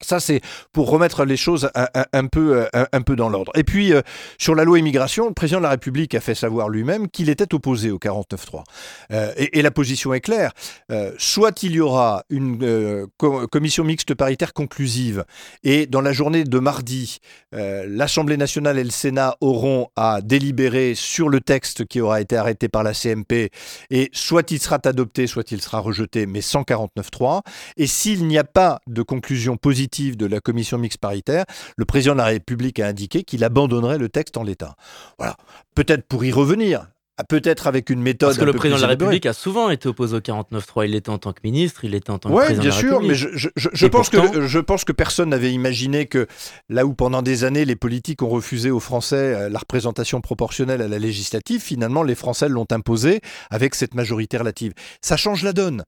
Ça, 0.02 0.18
c'est 0.18 0.40
pour 0.72 0.88
remettre 0.88 1.24
les 1.24 1.36
choses 1.36 1.70
un, 1.74 2.26
peu, 2.26 2.66
un, 2.72 3.02
peu 3.02 3.16
dans 3.16 3.28
l'ordre. 3.28 3.52
Et 3.54 3.64
puis, 3.64 3.92
euh, 3.92 4.00
sur 4.38 4.54
la 4.54 4.64
loi 4.64 4.78
immigration, 4.78 5.28
le 5.28 5.34
président 5.34 5.58
de 5.58 5.64
la 5.64 5.70
République 5.70 6.14
a 6.14 6.20
fait 6.20 6.34
savoir 6.34 6.70
lui-même 6.70 7.08
qu'il 7.08 7.28
était 7.28 7.52
opposé 7.54 7.90
au 7.90 7.98
49.3. 7.98 8.64
Euh, 9.12 9.32
et, 9.36 9.60
la 9.60 9.70
position 9.70 10.14
est 10.14 10.20
claire. 10.20 10.52
Euh, 10.90 11.12
soit 11.18 11.62
il 11.62 11.72
y 11.72 11.80
aura 11.80 12.24
une 12.30 13.06
commission 13.18 13.84
mixte 13.84 14.14
paritaire 14.14 14.54
conclusive, 14.54 15.24
et 15.64 15.86
dans 15.86 16.00
la 16.00 16.12
journée 16.12 16.44
de 16.44 16.58
mardi, 16.58 17.18
l'Assemblée 17.52 18.38
nationale 18.38 18.78
et 18.78 18.84
le 18.84 18.90
Sénat 18.90 19.36
auront 19.40 19.88
à 19.96 20.20
délibérer 20.22 20.94
sur 20.94 21.28
le 21.28 21.40
texte 21.40 21.84
qui 21.84 22.00
aura 22.00 22.20
été 22.22 22.36
arrêté 22.36 22.68
par 22.68 22.82
la 22.82 22.94
CMP, 22.94 23.50
et 23.90 24.08
soit 24.12 24.50
il 24.50 24.60
sera 24.60 24.78
adopté, 24.82 25.26
soit 25.26 25.52
il 25.52 25.60
sera 25.60 25.80
rejeté, 25.80 26.24
mais 26.26 26.40
sans 26.40 26.62
49.3. 26.62 27.42
Et 27.76 27.86
s'il 27.86 28.26
n'y 28.26 28.38
a 28.38 28.44
pas 28.44 28.80
de 28.86 29.02
conclusion 29.02 29.56
positive, 29.56 29.89
de 29.90 30.26
la 30.26 30.40
commission 30.40 30.78
mixte 30.78 30.98
paritaire, 30.98 31.44
le 31.76 31.84
président 31.84 32.12
de 32.12 32.18
la 32.18 32.26
République 32.26 32.80
a 32.80 32.86
indiqué 32.86 33.24
qu'il 33.24 33.44
abandonnerait 33.44 33.98
le 33.98 34.08
texte 34.08 34.36
en 34.36 34.42
l'état. 34.42 34.76
Voilà. 35.18 35.36
Peut-être 35.74 36.06
pour 36.06 36.24
y 36.24 36.32
revenir, 36.32 36.86
peut-être 37.24 37.66
avec 37.66 37.90
une 37.90 38.00
méthode. 38.00 38.30
Parce 38.30 38.38
que 38.38 38.44
le 38.44 38.52
président 38.52 38.76
de 38.76 38.82
la 38.82 38.88
République 38.88 39.26
a 39.26 39.32
souvent 39.32 39.70
été 39.70 39.88
opposé 39.88 40.16
au 40.16 40.20
49-3. 40.20 40.84
Il 40.84 40.92
l'était 40.92 41.10
en 41.10 41.18
tant 41.18 41.32
que 41.32 41.40
ministre, 41.44 41.84
il 41.84 41.92
l'était 41.92 42.10
en 42.10 42.18
tant 42.18 42.30
que 42.30 42.34
président 42.34 42.62
bien 42.62 42.70
sûr, 42.70 43.00
mais 43.02 43.14
je, 43.14 43.86
pense 43.86 44.08
que, 44.08 44.46
je 44.46 44.58
pense 44.58 44.84
que 44.84 44.92
personne 44.92 45.30
n'avait 45.30 45.52
imaginé 45.52 46.06
que 46.06 46.26
là 46.68 46.86
où 46.86 46.94
pendant 46.94 47.22
des 47.22 47.44
années 47.44 47.64
les 47.64 47.76
politiques 47.76 48.22
ont 48.22 48.28
refusé 48.28 48.70
aux 48.70 48.80
Français 48.80 49.34
euh, 49.34 49.48
la 49.48 49.58
représentation 49.58 50.20
proportionnelle 50.20 50.82
à 50.82 50.88
la 50.88 50.98
législative, 50.98 51.60
finalement 51.60 52.02
les 52.02 52.14
Français 52.14 52.48
l'ont 52.48 52.66
imposé 52.70 53.20
avec 53.50 53.74
cette 53.74 53.94
majorité 53.94 54.38
relative. 54.38 54.72
Ça 55.00 55.16
change 55.16 55.42
la 55.42 55.52
donne. 55.52 55.84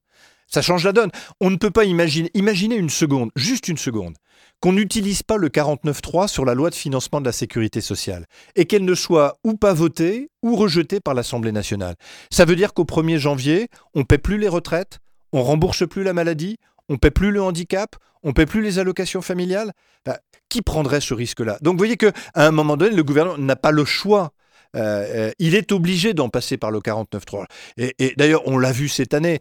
Ça 0.53 0.61
change 0.61 0.83
la 0.83 0.91
donne. 0.91 1.09
On 1.41 1.49
ne 1.49 1.55
peut 1.55 1.71
pas 1.71 1.83
imaginer, 1.83 2.29
imaginer 2.35 2.75
une 2.75 2.91
seconde, 2.91 3.31
juste 3.35 3.69
une 3.69 3.77
seconde, 3.77 4.13
qu'on 4.59 4.73
n'utilise 4.73 5.23
pas 5.23 5.37
le 5.37 5.49
49.3 5.49 6.27
sur 6.27 6.45
la 6.45 6.53
loi 6.53 6.69
de 6.69 6.75
financement 6.75 7.21
de 7.21 7.25
la 7.25 7.31
sécurité 7.31 7.81
sociale 7.81 8.27
et 8.55 8.65
qu'elle 8.65 8.85
ne 8.85 8.93
soit 8.93 9.39
ou 9.43 9.55
pas 9.55 9.73
votée 9.73 10.29
ou 10.43 10.55
rejetée 10.55 10.99
par 10.99 11.15
l'Assemblée 11.15 11.51
nationale. 11.51 11.95
Ça 12.29 12.45
veut 12.45 12.55
dire 12.55 12.75
qu'au 12.75 12.83
1er 12.83 13.17
janvier, 13.17 13.67
on 13.95 14.01
ne 14.01 14.05
paie 14.05 14.19
plus 14.19 14.37
les 14.37 14.47
retraites, 14.47 14.99
on 15.31 15.41
rembourse 15.41 15.87
plus 15.87 16.03
la 16.03 16.13
maladie, 16.13 16.57
on 16.87 16.93
ne 16.93 16.97
paie 16.99 17.09
plus 17.09 17.31
le 17.31 17.41
handicap, 17.41 17.95
on 18.21 18.27
ne 18.27 18.33
paie 18.33 18.45
plus 18.45 18.61
les 18.61 18.77
allocations 18.77 19.23
familiales. 19.23 19.71
Ben, 20.05 20.17
qui 20.49 20.61
prendrait 20.61 21.01
ce 21.01 21.15
risque-là? 21.15 21.57
Donc 21.61 21.73
vous 21.73 21.79
voyez 21.79 21.97
qu'à 21.97 22.11
un 22.35 22.51
moment 22.51 22.77
donné, 22.77 22.95
le 22.95 23.03
gouvernement 23.03 23.39
n'a 23.39 23.55
pas 23.55 23.71
le 23.71 23.85
choix 23.85 24.33
il 24.75 25.55
est 25.55 25.71
obligé 25.71 26.13
d'en 26.13 26.29
passer 26.29 26.57
par 26.57 26.71
le 26.71 26.79
49.3. 26.79 27.45
Et, 27.77 28.13
d'ailleurs, 28.17 28.47
on 28.47 28.57
l'a 28.57 28.71
vu 28.71 28.89
cette 28.89 29.13
année, 29.13 29.39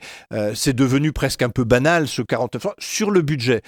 c'est 0.55 0.75
devenu 0.75 1.13
presque 1.13 1.43
un 1.43 1.51
peu 1.51 1.65
banal 1.65 2.09
ce 2.09 2.23
49.3 2.23 2.73
sur 2.79 3.11
le 3.11 3.23
budget. 3.23 3.63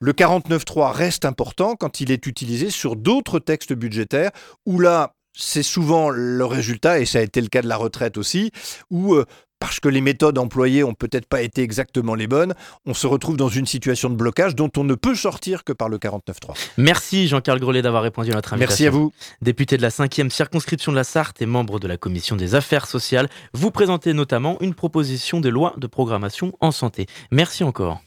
Le 0.00 0.12
49.3 0.12 0.92
reste 0.92 1.24
important 1.24 1.76
quand 1.76 2.00
il 2.00 2.10
est 2.10 2.26
utilisé 2.26 2.70
sur 2.70 2.96
d'autres 2.96 3.38
textes 3.38 3.74
budgétaires 3.74 4.30
où 4.64 4.80
là, 4.80 5.14
c'est 5.32 5.62
souvent 5.62 6.10
le 6.10 6.44
résultat, 6.44 6.98
et 6.98 7.04
ça 7.04 7.18
a 7.18 7.22
été 7.22 7.40
le 7.40 7.48
cas 7.48 7.62
de 7.62 7.68
la 7.68 7.76
retraite 7.76 8.18
aussi, 8.18 8.50
où 8.90 9.16
parce 9.60 9.78
que 9.78 9.88
les 9.88 10.00
méthodes 10.00 10.38
employées 10.38 10.82
ont 10.82 10.94
peut-être 10.94 11.26
pas 11.26 11.42
été 11.42 11.62
exactement 11.62 12.16
les 12.16 12.26
bonnes, 12.26 12.54
on 12.86 12.94
se 12.94 13.06
retrouve 13.06 13.36
dans 13.36 13.48
une 13.48 13.66
situation 13.66 14.10
de 14.10 14.16
blocage 14.16 14.56
dont 14.56 14.70
on 14.76 14.84
ne 14.84 14.94
peut 14.94 15.14
sortir 15.14 15.62
que 15.62 15.72
par 15.72 15.88
le 15.88 15.98
49.3. 15.98 16.56
Merci 16.76 17.28
Jean-Carl 17.28 17.60
Grelet 17.60 17.82
d'avoir 17.82 18.02
répondu 18.02 18.32
à 18.32 18.34
notre 18.34 18.54
invitation. 18.54 18.70
Merci 18.70 18.86
à 18.86 18.90
vous. 18.90 19.12
Député 19.42 19.76
de 19.76 19.82
la 19.82 19.90
5e 19.90 20.30
circonscription 20.30 20.90
de 20.90 20.96
la 20.96 21.04
Sarthe 21.04 21.40
et 21.42 21.46
membre 21.46 21.78
de 21.78 21.86
la 21.86 21.96
commission 21.96 22.36
des 22.36 22.54
affaires 22.54 22.86
sociales, 22.86 23.28
vous 23.52 23.70
présentez 23.70 24.12
notamment 24.12 24.56
une 24.60 24.74
proposition 24.74 25.40
de 25.40 25.48
loi 25.48 25.74
de 25.76 25.86
programmation 25.86 26.52
en 26.60 26.72
santé. 26.72 27.06
Merci 27.30 27.62
encore. 27.62 28.00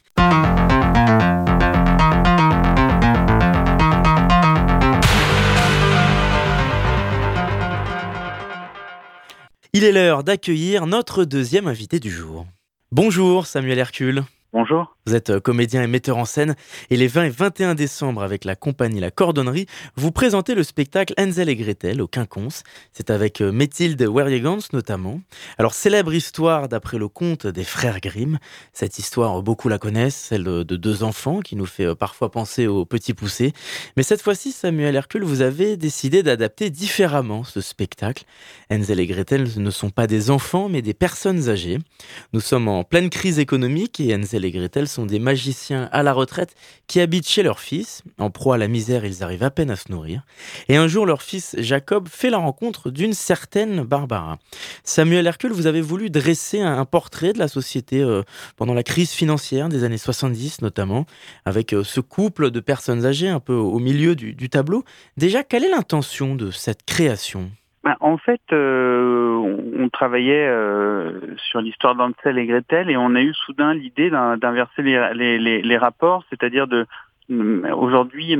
Il 9.76 9.82
est 9.82 9.90
l'heure 9.90 10.22
d'accueillir 10.22 10.86
notre 10.86 11.24
deuxième 11.24 11.66
invité 11.66 11.98
du 11.98 12.08
jour. 12.08 12.46
Bonjour 12.92 13.44
Samuel 13.44 13.80
Hercule. 13.80 14.22
Bonjour. 14.52 14.93
Vous 15.06 15.14
êtes 15.14 15.28
euh, 15.28 15.38
comédien 15.38 15.82
et 15.82 15.86
metteur 15.86 16.16
en 16.16 16.24
scène 16.24 16.56
et 16.88 16.96
les 16.96 17.08
20 17.08 17.24
et 17.24 17.28
21 17.28 17.74
décembre 17.74 18.22
avec 18.22 18.46
la 18.46 18.56
compagnie 18.56 19.00
La 19.00 19.10
Cordonnerie, 19.10 19.66
vous 19.96 20.10
présentez 20.12 20.54
le 20.54 20.62
spectacle 20.62 21.12
Hansel 21.18 21.50
et 21.50 21.56
Gretel 21.56 22.00
au 22.00 22.08
Quinconce. 22.08 22.62
C'est 22.94 23.10
avec 23.10 23.42
euh, 23.42 23.52
Mathilde 23.52 24.00
Werjegans 24.00 24.60
notamment. 24.72 25.20
Alors 25.58 25.74
célèbre 25.74 26.14
histoire 26.14 26.68
d'après 26.70 26.96
le 26.96 27.08
conte 27.08 27.46
des 27.46 27.64
frères 27.64 28.00
Grimm. 28.00 28.38
Cette 28.72 28.98
histoire, 28.98 29.42
beaucoup 29.42 29.68
la 29.68 29.76
connaissent, 29.76 30.16
celle 30.16 30.44
de 30.44 30.76
deux 30.76 31.02
enfants 31.02 31.40
qui 31.40 31.54
nous 31.54 31.66
fait 31.66 31.84
euh, 31.84 31.94
parfois 31.94 32.30
penser 32.30 32.66
aux 32.66 32.86
petits 32.86 33.12
poussés. 33.12 33.52
Mais 33.98 34.02
cette 34.02 34.22
fois-ci, 34.22 34.52
Samuel 34.52 34.96
Hercule, 34.96 35.24
vous 35.24 35.42
avez 35.42 35.76
décidé 35.76 36.22
d'adapter 36.22 36.70
différemment 36.70 37.44
ce 37.44 37.60
spectacle. 37.60 38.24
Hansel 38.70 39.00
et 39.00 39.06
Gretel 39.06 39.50
ne 39.54 39.70
sont 39.70 39.90
pas 39.90 40.06
des 40.06 40.30
enfants 40.30 40.70
mais 40.70 40.80
des 40.80 40.94
personnes 40.94 41.50
âgées. 41.50 41.78
Nous 42.32 42.40
sommes 42.40 42.68
en 42.68 42.84
pleine 42.84 43.10
crise 43.10 43.38
économique 43.38 44.00
et 44.00 44.14
Hansel 44.14 44.46
et 44.46 44.50
Gretel 44.50 44.88
sont 44.94 45.06
des 45.06 45.18
magiciens 45.18 45.88
à 45.92 46.02
la 46.02 46.12
retraite 46.12 46.54
qui 46.86 47.00
habitent 47.00 47.28
chez 47.28 47.42
leur 47.42 47.60
fils. 47.60 48.02
En 48.18 48.30
proie 48.30 48.54
à 48.54 48.58
la 48.58 48.68
misère, 48.68 49.04
ils 49.04 49.22
arrivent 49.22 49.42
à 49.42 49.50
peine 49.50 49.70
à 49.70 49.76
se 49.76 49.90
nourrir. 49.90 50.22
Et 50.68 50.76
un 50.76 50.88
jour, 50.88 51.06
leur 51.06 51.22
fils 51.22 51.56
Jacob 51.58 52.08
fait 52.08 52.30
la 52.30 52.38
rencontre 52.38 52.90
d'une 52.90 53.12
certaine 53.12 53.82
Barbara. 53.82 54.38
Samuel 54.84 55.26
Hercule, 55.26 55.52
vous 55.52 55.66
avez 55.66 55.80
voulu 55.80 56.10
dresser 56.10 56.60
un 56.60 56.84
portrait 56.84 57.32
de 57.32 57.38
la 57.38 57.48
société 57.48 58.00
euh, 58.00 58.22
pendant 58.56 58.74
la 58.74 58.82
crise 58.82 59.10
financière 59.10 59.68
des 59.68 59.84
années 59.84 59.98
70 59.98 60.62
notamment, 60.62 61.06
avec 61.44 61.72
euh, 61.72 61.84
ce 61.84 62.00
couple 62.00 62.50
de 62.50 62.60
personnes 62.60 63.04
âgées 63.04 63.28
un 63.28 63.40
peu 63.40 63.54
au 63.54 63.78
milieu 63.78 64.14
du, 64.14 64.34
du 64.34 64.48
tableau. 64.48 64.84
Déjà, 65.16 65.42
quelle 65.42 65.64
est 65.64 65.70
l'intention 65.70 66.34
de 66.34 66.50
cette 66.50 66.84
création? 66.84 67.50
Bah, 67.84 67.98
en 68.00 68.16
fait, 68.16 68.40
euh, 68.52 69.36
on, 69.78 69.90
travaillait 69.90 70.48
euh, 70.48 71.20
sur 71.36 71.60
l'histoire 71.60 71.94
d'Ansel 71.94 72.38
et 72.38 72.46
Gretel 72.46 72.88
et 72.88 72.96
on 72.96 73.14
a 73.14 73.20
eu 73.20 73.34
soudain 73.34 73.74
l'idée 73.74 74.08
d'inverser 74.08 74.82
les, 74.82 75.76
rapports, 75.76 76.24
c'est-à-dire 76.30 76.66
de 76.66 76.86
mm, 77.28 77.66
aujourd'hui, 77.74 78.38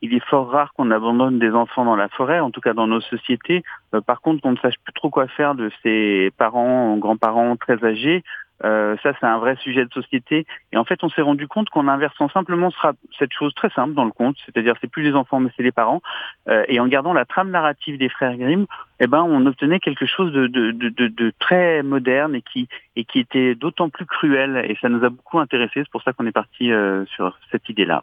il 0.00 0.14
est 0.14 0.24
fort 0.24 0.50
rare 0.50 0.72
qu'on 0.72 0.90
abandonne 0.90 1.38
des 1.38 1.50
enfants 1.50 1.84
dans 1.84 1.94
la 1.94 2.08
forêt, 2.08 2.40
en 2.40 2.50
tout 2.50 2.62
cas 2.62 2.72
dans 2.72 2.86
nos 2.86 3.02
sociétés. 3.02 3.62
Euh, 3.94 4.00
par 4.00 4.22
contre, 4.22 4.40
on 4.46 4.52
ne 4.52 4.56
sache 4.56 4.76
plus 4.82 4.94
trop 4.94 5.10
quoi 5.10 5.26
faire 5.28 5.54
de 5.54 5.70
ses 5.82 6.30
parents, 6.38 6.96
grands-parents 6.96 7.56
très 7.56 7.84
âgés. 7.84 8.24
Euh, 8.64 8.96
ça, 9.02 9.12
c'est 9.18 9.26
un 9.26 9.38
vrai 9.38 9.56
sujet 9.56 9.84
de 9.84 9.92
société. 9.92 10.46
Et 10.72 10.76
en 10.76 10.84
fait, 10.84 11.02
on 11.04 11.08
s'est 11.08 11.22
rendu 11.22 11.46
compte 11.46 11.68
qu'en 11.70 11.88
inversant 11.88 12.28
simplement 12.28 12.70
cette 13.18 13.32
chose 13.32 13.54
très 13.54 13.70
simple 13.70 13.94
dans 13.94 14.04
le 14.04 14.12
conte, 14.12 14.36
c'est-à-dire 14.46 14.74
c'est 14.80 14.90
plus 14.90 15.02
les 15.02 15.14
enfants 15.14 15.40
mais 15.40 15.50
c'est 15.56 15.62
les 15.62 15.72
parents, 15.72 16.00
euh, 16.48 16.64
et 16.68 16.80
en 16.80 16.86
gardant 16.86 17.12
la 17.12 17.24
trame 17.24 17.50
narrative 17.50 17.98
des 17.98 18.08
frères 18.08 18.36
Grimm, 18.36 18.66
eh 19.00 19.06
ben, 19.06 19.22
on 19.22 19.44
obtenait 19.46 19.80
quelque 19.80 20.06
chose 20.06 20.32
de, 20.32 21.32
très 21.38 21.82
moderne 21.82 22.34
et 22.34 22.42
qui, 22.42 22.68
était 22.96 23.54
d'autant 23.54 23.90
plus 23.90 24.06
cruel. 24.06 24.64
Et 24.68 24.76
ça 24.80 24.88
nous 24.88 25.04
a 25.04 25.10
beaucoup 25.10 25.38
intéressé. 25.38 25.72
C'est 25.76 25.90
pour 25.90 26.02
ça 26.02 26.12
qu'on 26.12 26.26
est 26.26 26.32
parti 26.32 26.72
euh, 26.72 27.04
sur 27.06 27.38
cette 27.50 27.68
idée-là. 27.68 28.02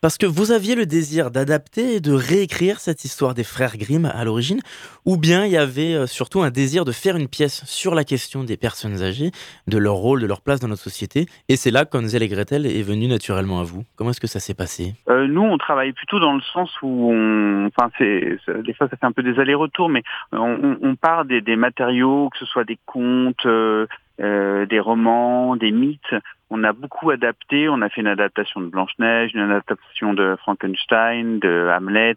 Parce 0.00 0.18
que 0.18 0.26
vous 0.26 0.52
aviez 0.52 0.74
le 0.74 0.86
désir 0.86 1.30
d'adapter 1.30 1.96
et 1.96 2.00
de 2.00 2.12
réécrire 2.12 2.80
cette 2.80 3.04
histoire 3.04 3.34
des 3.34 3.44
frères 3.44 3.76
Grimm 3.76 4.06
à 4.06 4.24
l'origine, 4.24 4.60
ou 5.04 5.16
bien 5.16 5.44
il 5.44 5.52
y 5.52 5.56
avait 5.56 5.94
euh, 5.94 6.06
surtout 6.06 6.42
un 6.42 6.50
désir 6.50 6.84
de 6.84 6.92
faire 6.92 7.16
une 7.16 7.28
pièce 7.28 7.64
sur 7.64 7.94
la 7.94 8.04
question 8.04 8.44
des 8.44 8.56
personnes 8.56 9.02
âgées, 9.02 9.30
de 9.66 9.78
leur 9.78 9.94
rôle, 9.94 10.20
de 10.20 10.26
leur 10.26 10.40
place 10.40 10.60
dans 10.60 10.68
notre 10.68 10.82
société, 10.82 11.26
et 11.48 11.56
c'est 11.56 11.70
là 11.70 11.84
qu'Hansel 11.84 12.22
et 12.22 12.28
Gretel 12.28 12.66
est 12.66 12.82
venu 12.82 13.06
naturellement 13.06 13.60
à 13.60 13.64
vous. 13.64 13.84
Comment 13.96 14.10
est-ce 14.10 14.20
que 14.20 14.26
ça 14.26 14.40
s'est 14.40 14.54
passé? 14.54 14.94
Euh, 15.08 15.26
Nous, 15.26 15.42
on 15.42 15.58
travaille 15.58 15.92
plutôt 15.92 16.20
dans 16.20 16.34
le 16.34 16.42
sens 16.52 16.70
où 16.82 17.10
on, 17.12 17.66
enfin, 17.66 17.90
c'est 17.98 18.38
des 18.62 18.74
fois 18.74 18.88
ça 18.88 18.96
fait 18.96 19.06
un 19.06 19.12
peu 19.12 19.22
des 19.22 19.38
allers-retours, 19.38 19.88
mais 19.88 20.02
on, 20.32 20.96
part 21.00 21.24
des, 21.24 21.56
matériaux, 21.56 22.30
que 22.30 22.38
ce 22.38 22.46
soit 22.46 22.64
des 22.64 22.78
contes. 22.86 23.46
Euh, 23.46 23.86
euh, 24.20 24.64
des 24.66 24.78
romans, 24.78 25.56
des 25.56 25.72
mythes. 25.72 26.14
On 26.56 26.62
a 26.62 26.72
beaucoup 26.72 27.10
adapté. 27.10 27.68
On 27.68 27.82
a 27.82 27.88
fait 27.88 28.00
une 28.00 28.06
adaptation 28.06 28.60
de 28.60 28.66
Blanche-Neige, 28.66 29.32
une 29.34 29.50
adaptation 29.50 30.14
de 30.14 30.36
Frankenstein, 30.38 31.40
de 31.40 31.68
Hamlet. 31.76 32.16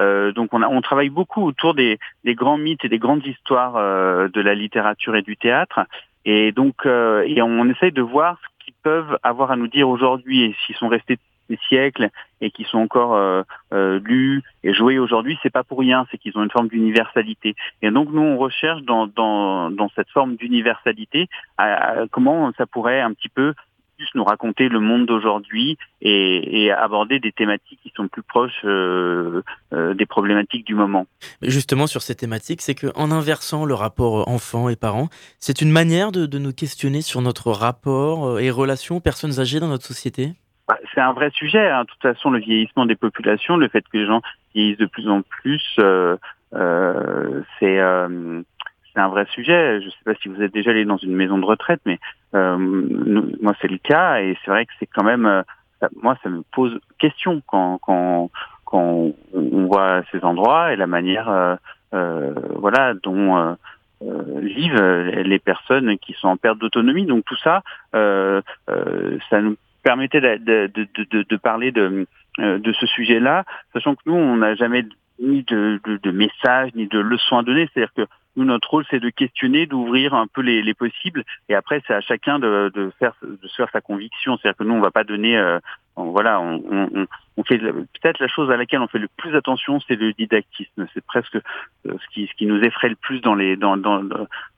Euh, 0.00 0.32
donc 0.32 0.52
on, 0.52 0.62
a, 0.62 0.66
on 0.66 0.80
travaille 0.80 1.10
beaucoup 1.10 1.44
autour 1.44 1.74
des, 1.74 2.00
des, 2.24 2.34
grands 2.34 2.58
mythes 2.58 2.84
et 2.84 2.88
des 2.88 2.98
grandes 2.98 3.24
histoires 3.24 3.76
euh, 3.76 4.26
de 4.28 4.40
la 4.40 4.56
littérature 4.56 5.14
et 5.14 5.22
du 5.22 5.36
théâtre. 5.36 5.78
Et 6.24 6.50
donc 6.50 6.86
et 6.86 7.40
on 7.40 7.70
essaye 7.70 7.92
de 7.92 8.02
voir 8.02 8.38
ce 8.42 8.64
qu'ils 8.64 8.74
peuvent 8.82 9.16
avoir 9.22 9.52
à 9.52 9.56
nous 9.56 9.68
dire 9.68 9.88
aujourd'hui 9.88 10.42
et 10.42 10.56
s'ils 10.66 10.74
sont 10.74 10.88
restés 10.88 11.16
des 11.48 11.58
siècles 11.68 12.10
et 12.40 12.50
qui 12.50 12.64
sont 12.64 12.78
encore 12.78 13.14
euh, 13.14 13.42
euh, 13.72 14.00
lus 14.04 14.42
et 14.62 14.72
joués 14.72 14.98
aujourd'hui, 14.98 15.38
c'est 15.42 15.50
pas 15.50 15.64
pour 15.64 15.78
rien, 15.78 16.06
c'est 16.10 16.18
qu'ils 16.18 16.36
ont 16.36 16.42
une 16.42 16.50
forme 16.50 16.68
d'universalité. 16.68 17.56
Et 17.82 17.90
donc 17.90 18.10
nous 18.10 18.22
on 18.22 18.36
recherche 18.36 18.82
dans, 18.82 19.06
dans, 19.06 19.70
dans 19.70 19.88
cette 19.96 20.10
forme 20.10 20.36
d'universalité 20.36 21.28
comment 22.10 22.52
ça 22.56 22.66
pourrait 22.66 23.00
un 23.00 23.12
petit 23.12 23.28
peu 23.28 23.54
plus 23.98 24.08
nous 24.14 24.24
raconter 24.24 24.68
le 24.68 24.80
monde 24.80 25.06
d'aujourd'hui 25.06 25.76
et, 26.00 26.64
et, 26.64 26.72
aborder 26.72 27.18
des 27.18 27.32
thématiques 27.32 27.80
qui 27.82 27.92
sont 27.94 28.08
plus 28.08 28.22
proches 28.22 28.64
euh, 28.64 29.42
euh 29.72 29.92
des 29.94 30.06
problématiques 30.06 30.64
du 30.64 30.74
moment. 30.74 31.06
Justement 31.42 31.86
sur 31.86 32.02
ces 32.02 32.14
thématiques, 32.14 32.62
c'est 32.62 32.74
qu'en 32.74 33.10
inversant 33.10 33.64
le 33.64 33.74
rapport 33.74 34.28
enfant 34.28 34.68
et 34.68 34.76
parents, 34.76 35.08
c'est 35.40 35.60
une 35.60 35.70
manière 35.70 36.12
de, 36.12 36.26
de 36.26 36.38
nous 36.38 36.52
questionner 36.52 37.02
sur 37.02 37.20
notre 37.20 37.50
rapport 37.50 38.38
et 38.38 38.50
relation 38.50 38.96
aux 38.96 39.00
personnes 39.00 39.40
âgées 39.40 39.60
dans 39.60 39.68
notre 39.68 39.84
société? 39.84 40.34
Bah, 40.68 40.78
c'est 40.94 41.00
un 41.00 41.12
vrai 41.12 41.30
sujet. 41.30 41.70
Hein. 41.70 41.84
De 41.84 41.86
toute 41.86 42.02
façon, 42.02 42.30
le 42.30 42.40
vieillissement 42.40 42.84
des 42.84 42.94
populations, 42.94 43.56
le 43.56 43.68
fait 43.68 43.82
que 43.82 43.96
les 43.96 44.06
gens 44.06 44.20
vieillissent 44.54 44.78
de 44.78 44.86
plus 44.86 45.08
en 45.08 45.22
plus, 45.22 45.64
euh, 45.78 46.16
euh, 46.54 47.42
c'est 47.58 47.78
euh, 47.80 48.42
c'est 48.98 49.04
un 49.04 49.08
vrai 49.08 49.26
sujet. 49.30 49.80
Je 49.80 49.86
ne 49.86 49.90
sais 49.90 50.04
pas 50.04 50.14
si 50.14 50.28
vous 50.28 50.42
êtes 50.42 50.52
déjà 50.52 50.70
allé 50.70 50.84
dans 50.84 50.96
une 50.96 51.14
maison 51.14 51.38
de 51.38 51.44
retraite, 51.44 51.80
mais 51.86 52.00
euh, 52.34 52.56
moi 53.40 53.54
c'est 53.60 53.70
le 53.70 53.78
cas 53.78 54.20
et 54.20 54.36
c'est 54.44 54.50
vrai 54.50 54.66
que 54.66 54.72
c'est 54.80 54.86
quand 54.86 55.04
même, 55.04 55.26
euh, 55.26 55.42
moi 56.02 56.16
ça 56.24 56.28
me 56.28 56.42
pose 56.52 56.80
question 56.98 57.40
quand 57.46 57.78
quand 57.78 58.30
quand 58.64 59.12
on 59.32 59.64
voit 59.66 60.02
ces 60.10 60.24
endroits 60.24 60.72
et 60.72 60.76
la 60.76 60.86
manière, 60.86 61.58
voilà, 61.92 62.92
dont 63.02 63.56
vivent 64.02 64.82
les 64.82 65.38
personnes 65.38 65.96
qui 65.98 66.12
sont 66.12 66.28
en 66.28 66.36
perte 66.36 66.58
d'autonomie. 66.58 67.06
Donc 67.06 67.24
tout 67.24 67.38
ça, 67.38 67.62
ça 67.92 69.40
nous 69.40 69.56
permettait 69.82 70.20
de, 70.20 70.66
de, 70.66 70.86
de, 71.10 71.22
de 71.22 71.36
parler 71.36 71.72
de, 71.72 72.06
euh, 72.40 72.58
de 72.58 72.72
ce 72.72 72.86
sujet-là, 72.86 73.44
sachant 73.72 73.94
que 73.94 74.02
nous, 74.06 74.14
on 74.14 74.36
n'a 74.36 74.54
jamais 74.54 74.84
ni 75.20 75.42
de, 75.42 75.80
de, 75.84 75.96
de 75.96 76.10
messages, 76.10 76.70
ni 76.74 76.86
de 76.86 76.98
leçons 76.98 77.38
à 77.38 77.42
donner. 77.42 77.68
C'est-à-dire 77.72 77.94
que 77.94 78.06
nous, 78.36 78.44
notre 78.44 78.70
rôle, 78.70 78.84
c'est 78.88 79.00
de 79.00 79.10
questionner, 79.10 79.66
d'ouvrir 79.66 80.14
un 80.14 80.26
peu 80.28 80.42
les, 80.42 80.62
les, 80.62 80.74
possibles, 80.74 81.24
et 81.48 81.54
après, 81.56 81.82
c'est 81.86 81.94
à 81.94 82.00
chacun 82.00 82.38
de, 82.38 82.70
de, 82.72 82.92
faire, 82.98 83.14
de 83.22 83.48
se 83.48 83.56
faire 83.56 83.68
sa 83.72 83.80
conviction. 83.80 84.36
C'est-à-dire 84.36 84.56
que 84.56 84.64
nous, 84.64 84.74
on 84.74 84.80
va 84.80 84.92
pas 84.92 85.02
donner, 85.02 85.36
euh, 85.36 85.58
voilà, 85.96 86.40
on, 86.40 86.62
on, 86.70 87.06
on 87.36 87.44
fait 87.44 87.58
peut-être 87.58 88.20
la 88.20 88.28
chose 88.28 88.48
à 88.50 88.56
laquelle 88.56 88.80
on 88.80 88.86
fait 88.86 89.00
le 89.00 89.08
plus 89.16 89.34
attention, 89.34 89.80
c'est 89.88 89.96
le 89.96 90.12
didactisme. 90.12 90.86
C'est 90.94 91.04
presque 91.04 91.34
euh, 91.34 91.40
ce 91.84 92.14
qui, 92.14 92.28
ce 92.28 92.34
qui 92.34 92.46
nous 92.46 92.62
effraie 92.62 92.90
le 92.90 92.96
plus 92.96 93.20
dans 93.20 93.34
les, 93.34 93.56
dans, 93.56 93.76
dans, 93.76 94.04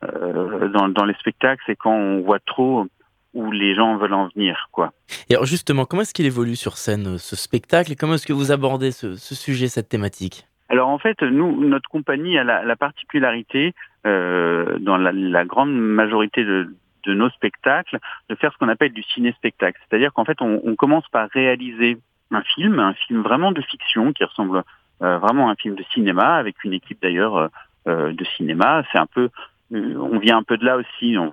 euh, 0.04 0.68
dans, 0.68 0.88
dans 0.90 1.04
les 1.06 1.14
spectacles, 1.14 1.62
c'est 1.64 1.76
quand 1.76 1.94
on 1.94 2.20
voit 2.20 2.40
trop 2.40 2.86
où 3.32 3.50
les 3.50 3.74
gens 3.74 3.96
veulent 3.96 4.14
en 4.14 4.28
venir, 4.34 4.68
quoi. 4.72 4.92
Et 5.28 5.34
alors 5.34 5.46
justement, 5.46 5.84
comment 5.84 6.02
est-ce 6.02 6.14
qu'il 6.14 6.26
évolue 6.26 6.56
sur 6.56 6.76
scène 6.76 7.18
ce 7.18 7.36
spectacle? 7.36 7.92
Et 7.92 7.96
comment 7.96 8.14
est-ce 8.14 8.26
que 8.26 8.32
vous 8.32 8.52
abordez 8.52 8.90
ce, 8.90 9.16
sujet, 9.16 9.68
cette 9.68 9.88
thématique? 9.88 10.46
Alors 10.70 10.88
en 10.88 10.98
fait, 10.98 11.20
nous, 11.22 11.68
notre 11.68 11.90
compagnie 11.90 12.38
a 12.38 12.44
la, 12.44 12.76
particularité, 12.76 13.74
euh, 14.06 14.78
dans 14.78 14.96
la, 14.96 15.44
grande 15.44 15.72
majorité 15.72 16.44
de, 16.44 16.68
nos 17.06 17.28
spectacles, 17.30 17.98
de 18.28 18.34
faire 18.36 18.52
ce 18.52 18.58
qu'on 18.58 18.68
appelle 18.68 18.92
du 18.92 19.02
ciné-spectacle. 19.02 19.80
C'est-à-dire 19.88 20.12
qu'en 20.12 20.24
fait, 20.24 20.40
on, 20.40 20.76
commence 20.76 21.08
par 21.08 21.28
réaliser 21.30 21.98
un 22.30 22.42
film, 22.42 22.78
un 22.78 22.94
film 22.94 23.22
vraiment 23.22 23.50
de 23.50 23.60
fiction 23.62 24.12
qui 24.12 24.22
ressemble 24.22 24.62
euh, 25.02 25.18
vraiment 25.18 25.48
à 25.48 25.52
un 25.52 25.56
film 25.56 25.74
de 25.74 25.82
cinéma, 25.92 26.36
avec 26.36 26.62
une 26.62 26.72
équipe 26.72 27.02
d'ailleurs 27.02 27.50
de 27.86 28.24
cinéma. 28.36 28.84
C'est 28.92 28.98
un 28.98 29.06
peu, 29.06 29.28
on 29.72 30.20
vient 30.20 30.36
un 30.36 30.44
peu 30.44 30.56
de 30.56 30.64
là 30.64 30.76
aussi. 30.76 31.16
On, 31.18 31.32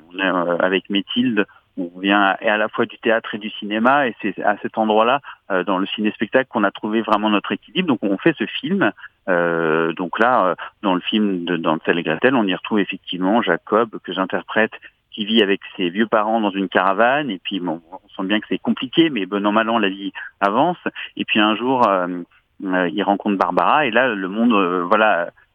avec 0.60 0.90
Méthilde, 0.90 1.46
on 1.78 2.00
vient 2.00 2.36
à 2.40 2.58
la 2.58 2.70
fois 2.70 2.86
du 2.86 2.98
théâtre 2.98 3.36
et 3.36 3.38
du 3.38 3.50
cinéma, 3.52 4.08
et 4.08 4.16
c'est 4.22 4.40
à 4.44 4.58
cet 4.62 4.78
endroit-là, 4.78 5.22
dans 5.66 5.78
le 5.78 5.86
ciné-spectacle, 5.86 6.50
qu'on 6.50 6.64
a 6.64 6.72
trouvé 6.72 7.02
vraiment 7.02 7.30
notre 7.30 7.52
équilibre. 7.52 7.88
Donc 7.88 8.00
on 8.02 8.18
fait 8.18 8.36
ce 8.38 8.46
film. 8.46 8.92
donc 9.28 10.20
là, 10.20 10.56
dans 10.82 10.96
le 10.96 11.02
film 11.02 11.46
de 11.46 11.56
Dantel 11.58 12.00
et 12.00 12.04
Gretel, 12.04 12.36
on 12.36 12.46
y 12.46 12.56
retrouve 12.56 12.80
effectivement 12.80 13.42
Jacob 13.42 14.00
que 14.04 14.12
j'interprète 14.12 14.74
qui 15.18 15.26
vit 15.26 15.42
avec 15.42 15.62
ses 15.76 15.90
vieux 15.90 16.06
parents 16.06 16.40
dans 16.40 16.52
une 16.52 16.70
caravane 16.70 17.32
et 17.32 17.40
puis 17.40 17.60
bon, 17.60 17.82
on 17.92 18.08
sent 18.10 18.28
bien 18.28 18.40
que 18.40 18.46
c'est 18.50 18.60
compliqué 18.60 19.10
mais 19.10 19.26
bon 19.26 19.44
an 19.48 19.52
mal 19.52 19.68
an 19.68 19.80
la 19.80 19.90
vie 19.90 20.14
avance 20.42 20.78
et 21.16 21.26
puis 21.26 21.40
un 21.40 21.56
jour 21.56 21.88
euh, 21.88 22.08
euh, 22.64 22.90
il 22.94 23.02
rencontre 23.02 23.36
Barbara 23.36 23.88
et 23.88 23.92
là 23.92 24.14
le 24.14 24.28
monde 24.28 24.54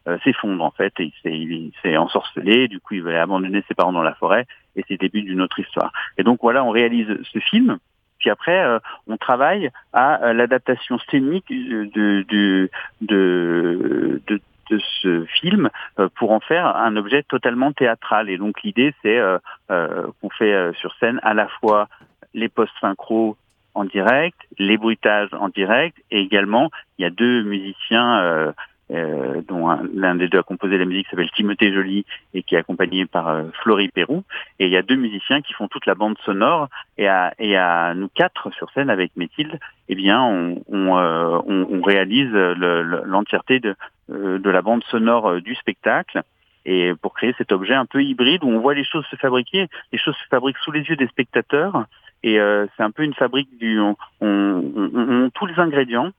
euh, 0.07 0.17
s'effondre 0.23 0.63
en 0.63 0.71
fait 0.71 0.93
et 0.99 1.11
il 1.25 1.71
s'est 1.81 1.97
ensorcelé. 1.97 2.67
Du 2.67 2.79
coup 2.79 2.95
il 2.95 3.03
va 3.03 3.21
abandonner 3.21 3.63
ses 3.67 3.73
parents 3.73 3.93
dans 3.93 4.03
la 4.03 4.15
forêt 4.15 4.45
et 4.75 4.83
c'est 4.87 4.95
le 4.95 4.97
début 4.97 5.21
d'une 5.21 5.41
autre 5.41 5.59
histoire. 5.59 5.91
Et 6.17 6.23
donc 6.23 6.39
voilà 6.41 6.63
on 6.63 6.69
réalise 6.69 7.07
ce 7.31 7.39
film. 7.39 7.77
Puis 8.19 8.29
après, 8.29 8.79
on 9.07 9.17
travaille 9.17 9.69
à 9.91 10.31
l'adaptation 10.31 10.97
scénique 11.11 11.49
de, 11.49 11.89
de, 11.93 12.69
de, 13.01 14.21
de, 14.25 14.41
de 14.69 14.79
ce 15.01 15.25
film 15.25 15.69
euh, 15.99 16.09
pour 16.15 16.31
en 16.31 16.39
faire 16.39 16.65
un 16.65 16.95
objet 16.95 17.23
totalement 17.23 17.71
théâtral. 17.71 18.29
Et 18.29 18.37
donc 18.37 18.61
l'idée, 18.63 18.93
c'est 19.01 19.17
euh, 19.17 19.37
euh, 19.71 20.07
qu'on 20.21 20.29
fait 20.29 20.73
sur 20.75 20.93
scène 20.95 21.19
à 21.23 21.33
la 21.33 21.47
fois 21.47 21.87
les 22.33 22.49
post-synchro 22.49 23.37
en 23.75 23.85
direct, 23.85 24.37
les 24.59 24.77
bruitages 24.77 25.29
en 25.33 25.49
direct, 25.49 25.97
et 26.11 26.19
également 26.19 26.69
il 26.97 27.03
y 27.03 27.05
a 27.05 27.09
deux 27.09 27.43
musiciens 27.43 28.53
euh, 28.93 29.41
dont 29.47 29.67
l'un 29.93 30.15
des 30.15 30.27
deux 30.27 30.39
a 30.39 30.43
composé 30.43 30.77
la 30.77 30.85
musique 30.85 31.07
s'appelle 31.09 31.31
Timothée 31.31 31.73
Joly 31.73 32.05
et 32.33 32.43
qui 32.43 32.53
est 32.53 32.59
accompagné 32.59 33.05
par 33.05 33.27
euh, 33.27 33.43
Florie 33.63 33.89
Pérou. 33.89 34.23
Et 34.59 34.65
il 34.65 34.71
y 34.71 34.77
a 34.77 34.83
deux 34.83 34.95
musiciens 34.95 35.41
qui 35.41 35.53
font 35.53 35.67
toute 35.67 35.85
la 35.85 35.95
bande 35.95 36.17
sonore. 36.25 36.67
Et 36.97 37.07
à, 37.07 37.33
et 37.39 37.57
à 37.57 37.93
nous 37.95 38.07
quatre 38.09 38.51
sur 38.53 38.69
scène 38.71 38.91
avec 38.91 39.15
Méthilde, 39.15 39.59
eh 39.89 39.95
bien, 39.95 40.21
on, 40.21 40.61
on, 40.67 40.97
euh, 40.97 41.39
on, 41.47 41.81
réalise 41.81 42.31
l'entièreté 42.31 43.59
de, 43.59 43.75
de 44.09 44.49
la 44.49 44.61
bande 44.61 44.83
sonore 44.85 45.41
du 45.41 45.55
spectacle 45.55 46.21
et 46.65 46.93
pour 47.01 47.13
créer 47.13 47.33
cet 47.37 47.51
objet 47.51 47.73
un 47.73 47.85
peu 47.85 48.01
hybride 48.03 48.43
où 48.43 48.49
on 48.49 48.59
voit 48.59 48.73
les 48.73 48.85
choses 48.85 49.05
se 49.07 49.15
fabriquer, 49.15 49.67
les 49.91 49.99
choses 49.99 50.15
se 50.15 50.27
fabriquent 50.29 50.59
sous 50.59 50.71
les 50.71 50.81
yeux 50.81 50.95
des 50.95 51.07
spectateurs 51.07 51.85
et 52.23 52.37
c'est 52.77 52.83
un 52.83 52.91
peu 52.91 53.03
une 53.03 53.13
fabrique 53.13 53.57
du 53.57 53.81
on, 53.81 53.97
on, 54.21 54.71
on, 54.95 55.29
tous 55.33 55.45
les 55.45 55.59
ingrédients 55.59 56.11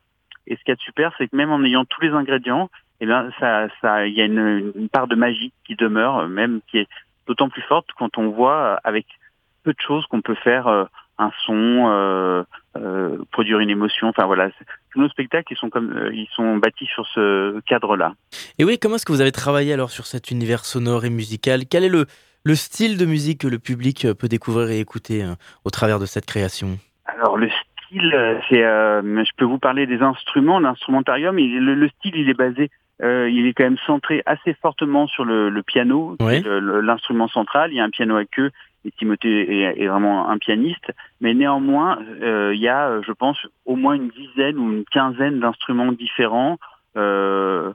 et 0.47 0.57
ce 0.57 0.65
qui 0.65 0.71
est 0.71 0.81
super, 0.81 1.13
c'est 1.19 1.29
que 1.29 1.37
même 1.37 1.51
en 1.51 1.63
ayant 1.65 1.85
tous 1.85 2.01
les 2.01 2.11
ingrédients, 2.11 2.71
eh 3.01 3.07
bien, 3.07 3.31
ça, 3.41 3.69
ça, 3.81 4.07
il 4.07 4.15
y 4.15 4.21
a 4.21 4.25
une, 4.25 4.73
une, 4.75 4.89
part 4.89 5.09
de 5.09 5.17
magie 5.17 5.53
qui 5.67 5.75
demeure, 5.75 6.29
même 6.29 6.61
qui 6.69 6.79
est 6.79 6.89
d'autant 7.27 7.49
plus 7.49 7.63
forte 7.63 7.89
quand 7.99 8.19
on 8.19 8.31
voit 8.31 8.57
euh, 8.57 8.77
avec 8.85 9.07
peu 9.65 9.73
de 9.73 9.81
choses 9.81 10.07
qu'on 10.07 10.21
peut 10.21 10.37
faire 10.37 10.69
euh, 10.69 10.85
un 11.19 11.31
son, 11.45 11.87
euh, 11.89 12.45
euh, 12.77 13.19
produire 13.33 13.59
une 13.59 13.71
émotion. 13.71 14.09
Enfin 14.09 14.27
voilà, 14.27 14.51
tous 14.93 15.01
nos 15.01 15.09
spectacles 15.09 15.53
ils 15.53 15.57
sont 15.57 15.71
comme 15.71 16.11
ils 16.13 16.29
sont 16.35 16.57
bâtis 16.59 16.87
sur 16.87 17.07
ce 17.09 17.59
cadre-là. 17.61 18.15
Et 18.59 18.65
oui, 18.65 18.79
comment 18.79 18.97
est-ce 18.97 19.07
que 19.07 19.13
vous 19.13 19.21
avez 19.21 19.33
travaillé 19.33 19.73
alors 19.73 19.91
sur 19.91 20.07
cet 20.07 20.31
univers 20.31 20.65
sonore 20.65 21.05
et 21.05 21.11
musical? 21.11 21.63
Quel 21.69 21.85
est 21.85 21.89
le 21.89 22.07
le 22.47 22.55
style 22.55 22.99
de 22.99 23.07
musique 23.07 23.41
que 23.41 23.49
le 23.49 23.59
public 23.59 24.07
peut 24.19 24.29
découvrir 24.29 24.69
et 24.69 24.79
écouter 24.79 25.27
au 25.65 25.71
travers 25.71 25.99
de 25.99 26.05
cette 26.05 26.27
création? 26.27 26.79
Alors 27.07 27.39
le 27.39 27.49
euh, 27.93 28.39
c'est, 28.49 28.65
euh, 28.65 29.03
je 29.03 29.31
peux 29.37 29.45
vous 29.45 29.59
parler 29.59 29.87
des 29.87 30.03
instruments, 30.03 30.59
l'instrumentarium. 30.59 31.37
Le, 31.37 31.75
le 31.75 31.89
style, 31.89 32.17
il 32.17 32.29
est 32.29 32.35
basé, 32.35 32.71
euh, 33.03 33.29
il 33.31 33.47
est 33.47 33.53
quand 33.53 33.65
même 33.65 33.79
centré 33.87 34.23
assez 34.27 34.55
fortement 34.55 35.07
sur 35.07 35.25
le, 35.25 35.51
le 35.51 35.63
piano, 35.63 36.17
l'instrument 36.21 37.29
central. 37.29 37.73
Il 37.73 37.77
y 37.77 37.81
a 37.81 37.85
un 37.85 37.91
piano 37.91 38.17
à 38.17 38.25
queue 38.25 38.51
et 38.85 38.91
Timothée 38.91 39.63
est, 39.63 39.87
vraiment 39.87 40.29
un 40.29 40.39
pianiste. 40.39 40.93
Mais 41.21 41.35
néanmoins, 41.35 41.99
il 42.21 42.61
y 42.61 42.69
a, 42.69 43.01
je 43.01 43.13
pense, 43.13 43.39
au 43.65 43.77
moins 43.77 43.95
une 43.95 44.09
dizaine 44.09 44.59
ou 44.59 44.73
une 44.73 44.85
quinzaine 44.85 45.41
d'instruments 45.41 45.93
différents. 45.93 46.59
Euh, 46.97 47.73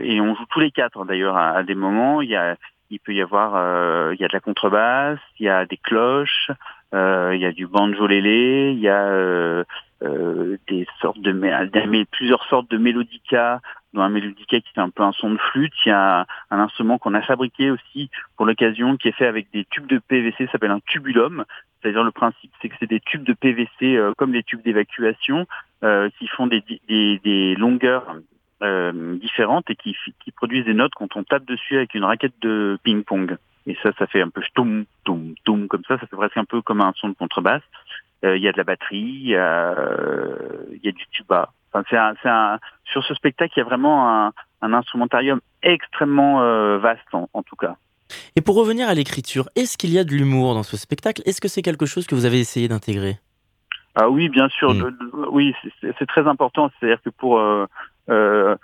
et 0.00 0.20
on 0.20 0.34
joue 0.34 0.44
tous 0.50 0.60
les 0.60 0.70
quatre 0.70 1.04
d'ailleurs 1.04 1.36
à, 1.36 1.50
à, 1.50 1.62
des 1.64 1.74
moments. 1.74 2.22
Il 2.22 2.30
y 2.30 2.36
a, 2.36 2.56
il 2.90 3.00
peut 3.00 3.12
y 3.12 3.20
avoir, 3.20 4.12
il 4.12 4.20
y 4.20 4.24
a 4.24 4.28
de 4.28 4.32
la 4.32 4.40
contrebasse, 4.40 5.18
il 5.40 5.46
y 5.46 5.48
a 5.48 5.66
des 5.66 5.76
cloches, 5.76 6.50
euh, 6.50 6.54
il 6.92 7.40
y 7.40 7.44
a 7.44 7.52
du 7.52 7.66
banjolélé, 7.66 8.72
il 8.72 8.80
y 8.80 8.88
a 8.88 9.06
euh, 9.08 9.64
euh, 10.02 10.56
des 10.68 10.86
sortes 11.00 11.20
de 11.20 12.04
plusieurs 12.10 12.44
sortes 12.46 12.70
de 12.70 12.78
mélodicas, 12.78 13.60
dont 13.92 14.02
un 14.02 14.08
mélodica 14.08 14.60
qui 14.60 14.72
fait 14.74 14.80
un 14.80 14.90
peu 14.90 15.02
un 15.02 15.12
son 15.12 15.30
de 15.30 15.38
flûte. 15.38 15.72
Il 15.84 15.90
y 15.90 15.92
a 15.92 16.26
un, 16.50 16.58
instrument 16.58 16.98
qu'on 16.98 17.14
a 17.14 17.22
fabriqué 17.22 17.70
aussi 17.70 18.10
pour 18.36 18.46
l'occasion 18.46 18.96
qui 18.96 19.08
est 19.08 19.12
fait 19.12 19.26
avec 19.26 19.50
des 19.52 19.64
tubes 19.64 19.86
de 19.86 19.98
PVC, 19.98 20.46
ça 20.46 20.52
s'appelle 20.52 20.70
un 20.70 20.80
tubulum. 20.80 21.44
C'est-à-dire 21.80 22.04
le 22.04 22.10
principe, 22.10 22.50
c'est 22.60 22.68
que 22.68 22.74
c'est 22.80 22.90
des 22.90 23.00
tubes 23.00 23.22
de 23.22 23.32
PVC 23.32 23.98
comme 24.16 24.32
les 24.32 24.42
tubes 24.42 24.62
d'évacuation 24.62 25.46
qui 26.18 26.26
font 26.26 26.48
des, 26.48 26.62
des, 26.88 27.20
des 27.22 27.54
longueurs 27.54 28.16
différentes 28.60 29.70
et 29.70 29.76
qui, 29.76 29.96
qui 30.24 30.32
produisent 30.32 30.64
des 30.64 30.74
notes 30.74 30.92
quand 30.96 31.14
on 31.16 31.22
tape 31.22 31.44
dessus 31.44 31.76
avec 31.76 31.94
une 31.94 32.04
raquette 32.04 32.34
de 32.40 32.78
ping-pong. 32.82 33.36
Et 33.68 33.76
ça, 33.82 33.90
ça 33.98 34.06
fait 34.06 34.22
un 34.22 34.30
peu 34.30 34.42
toum, 34.54 34.86
toum, 35.04 35.34
toum, 35.44 35.68
comme 35.68 35.82
ça. 35.86 35.98
Ça 35.98 36.06
fait 36.06 36.16
presque 36.16 36.36
un 36.36 36.44
peu 36.44 36.62
comme 36.62 36.80
un 36.80 36.92
son 36.96 37.10
de 37.10 37.14
contrebasse. 37.14 37.62
Euh, 38.24 38.36
il 38.36 38.42
y 38.42 38.48
a 38.48 38.52
de 38.52 38.56
la 38.56 38.64
batterie, 38.64 38.98
il 38.98 39.28
y, 39.28 39.36
a 39.36 40.92
du 40.92 41.06
tuba. 41.12 41.52
Enfin, 41.72 41.84
c'est 41.88 41.96
un, 41.96 42.14
un, 42.24 42.58
sur 42.84 43.04
ce 43.04 43.14
spectacle, 43.14 43.52
il 43.56 43.60
y 43.60 43.62
a 43.62 43.64
vraiment 43.64 44.26
un, 44.26 44.32
un 44.62 44.72
instrumentarium 44.72 45.40
extrêmement 45.62 46.42
euh, 46.42 46.78
vaste, 46.78 47.02
en, 47.12 47.28
en, 47.32 47.42
tout 47.42 47.54
cas. 47.54 47.76
Et 48.34 48.40
pour 48.40 48.56
revenir 48.56 48.88
à 48.88 48.94
l'écriture, 48.94 49.48
est-ce 49.54 49.76
qu'il 49.76 49.90
y 49.90 49.98
a 49.98 50.04
de 50.04 50.12
l'humour 50.12 50.54
dans 50.54 50.62
ce 50.62 50.76
spectacle? 50.76 51.22
Est-ce 51.26 51.40
que 51.40 51.48
c'est 51.48 51.62
quelque 51.62 51.86
chose 51.86 52.06
que 52.06 52.14
vous 52.14 52.24
avez 52.24 52.40
essayé 52.40 52.66
d'intégrer? 52.66 53.18
Ah 53.94 54.08
oui, 54.08 54.28
bien 54.28 54.48
sûr. 54.48 54.72
Mm. 54.74 54.96
oui, 55.30 55.54
c'est 55.80 56.06
très 56.06 56.26
important. 56.26 56.70
C'est-à-dire 56.78 57.02
que 57.02 57.10
pour 57.10 57.38
euh, 57.38 57.66
euh, 58.10 58.14
euh, 58.14 58.56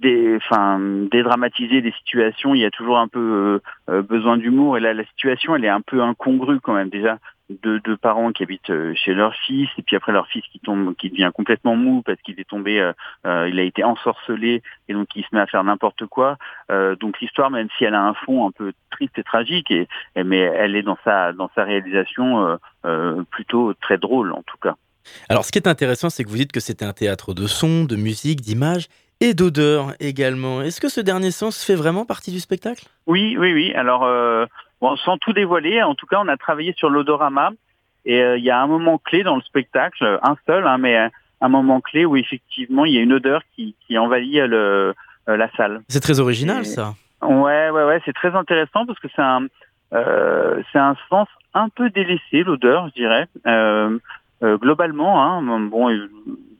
des, 0.00 0.36
enfin, 0.36 0.78
dédramatiser 1.10 1.80
des 1.80 1.92
situations, 1.92 2.54
il 2.54 2.60
y 2.60 2.64
a 2.64 2.70
toujours 2.70 2.98
un 2.98 3.08
peu 3.08 3.60
euh, 3.90 3.92
euh, 3.92 4.02
besoin 4.02 4.36
d'humour. 4.36 4.76
Et 4.76 4.80
là, 4.80 4.94
la 4.94 5.04
situation, 5.04 5.54
elle 5.54 5.64
est 5.64 5.70
un 5.70 5.80
peu 5.80 6.02
incongrue 6.02 6.60
quand 6.60 6.74
même. 6.74 6.88
Déjà, 6.88 7.18
deux, 7.62 7.78
deux 7.80 7.96
parents 7.96 8.32
qui 8.32 8.42
habitent 8.42 8.72
chez 8.94 9.14
leur 9.14 9.34
fils, 9.34 9.68
et 9.78 9.82
puis 9.82 9.94
après 9.94 10.12
leur 10.12 10.26
fils 10.26 10.42
qui 10.50 10.58
tombe, 10.58 10.96
qui 10.96 11.10
devient 11.10 11.30
complètement 11.32 11.76
mou 11.76 12.02
parce 12.02 12.20
qu'il 12.22 12.40
est 12.40 12.48
tombé, 12.48 12.80
euh, 12.80 13.48
il 13.48 13.60
a 13.60 13.62
été 13.62 13.84
ensorcelé, 13.84 14.62
et 14.88 14.94
donc 14.94 15.08
il 15.14 15.22
se 15.22 15.28
met 15.32 15.40
à 15.40 15.46
faire 15.46 15.62
n'importe 15.62 16.06
quoi. 16.06 16.38
Euh, 16.72 16.96
donc 16.96 17.20
l'histoire, 17.20 17.50
même 17.50 17.68
si 17.78 17.84
elle 17.84 17.94
a 17.94 18.02
un 18.02 18.14
fond 18.14 18.48
un 18.48 18.50
peu 18.50 18.72
triste 18.90 19.16
et 19.18 19.22
tragique, 19.22 19.70
et, 19.70 19.86
mais 20.16 20.38
elle 20.38 20.74
est 20.74 20.82
dans 20.82 20.98
sa 21.04 21.32
dans 21.32 21.50
sa 21.54 21.62
réalisation 21.62 22.58
plutôt 23.30 23.74
très 23.74 23.98
drôle 23.98 24.32
en 24.32 24.42
tout 24.42 24.58
cas. 24.60 24.74
Alors, 25.28 25.44
ce 25.44 25.52
qui 25.52 25.58
est 25.58 25.68
intéressant, 25.68 26.10
c'est 26.10 26.24
que 26.24 26.28
vous 26.28 26.36
dites 26.36 26.50
que 26.50 26.58
c'était 26.58 26.84
un 26.84 26.92
théâtre 26.92 27.32
de 27.32 27.46
son, 27.46 27.84
de 27.84 27.94
musique, 27.94 28.40
d'image 28.40 28.88
et 29.20 29.34
d'odeur 29.34 29.94
également. 30.00 30.62
Est-ce 30.62 30.80
que 30.80 30.88
ce 30.88 31.00
dernier 31.00 31.30
sens 31.30 31.64
fait 31.64 31.74
vraiment 31.74 32.04
partie 32.04 32.30
du 32.30 32.40
spectacle? 32.40 32.84
Oui, 33.06 33.36
oui, 33.38 33.52
oui. 33.52 33.72
Alors, 33.74 34.04
euh, 34.04 34.46
bon, 34.80 34.96
sans 34.96 35.18
tout 35.18 35.32
dévoiler, 35.32 35.82
en 35.82 35.94
tout 35.94 36.06
cas, 36.06 36.18
on 36.20 36.28
a 36.28 36.36
travaillé 36.36 36.74
sur 36.76 36.90
l'odorama. 36.90 37.50
Et 38.04 38.20
euh, 38.22 38.38
il 38.38 38.44
y 38.44 38.50
a 38.50 38.60
un 38.60 38.66
moment 38.66 38.98
clé 38.98 39.24
dans 39.24 39.36
le 39.36 39.42
spectacle, 39.42 40.20
un 40.22 40.36
seul, 40.46 40.66
hein, 40.66 40.78
mais 40.78 41.10
un 41.40 41.48
moment 41.48 41.80
clé 41.80 42.04
où 42.04 42.16
effectivement 42.16 42.84
il 42.84 42.94
y 42.94 42.98
a 42.98 43.02
une 43.02 43.12
odeur 43.12 43.42
qui, 43.54 43.74
qui 43.86 43.98
envahit 43.98 44.42
le, 44.44 44.94
euh, 45.28 45.36
la 45.36 45.50
salle. 45.56 45.82
C'est 45.88 46.00
très 46.00 46.20
original, 46.20 46.64
ça. 46.64 46.94
Ouais, 47.22 47.70
ouais, 47.70 47.84
ouais. 47.84 48.00
C'est 48.04 48.12
très 48.12 48.34
intéressant 48.34 48.86
parce 48.86 48.98
que 49.00 49.08
c'est 49.14 49.22
un, 49.22 49.46
euh, 49.92 50.62
c'est 50.72 50.78
un 50.78 50.96
sens 51.08 51.28
un 51.54 51.68
peu 51.68 51.90
délaissé, 51.90 52.42
l'odeur, 52.44 52.88
je 52.88 52.94
dirais. 52.94 53.26
Euh, 53.46 53.98
globalement, 54.42 55.24
hein, 55.24 55.60
bon, 55.60 55.88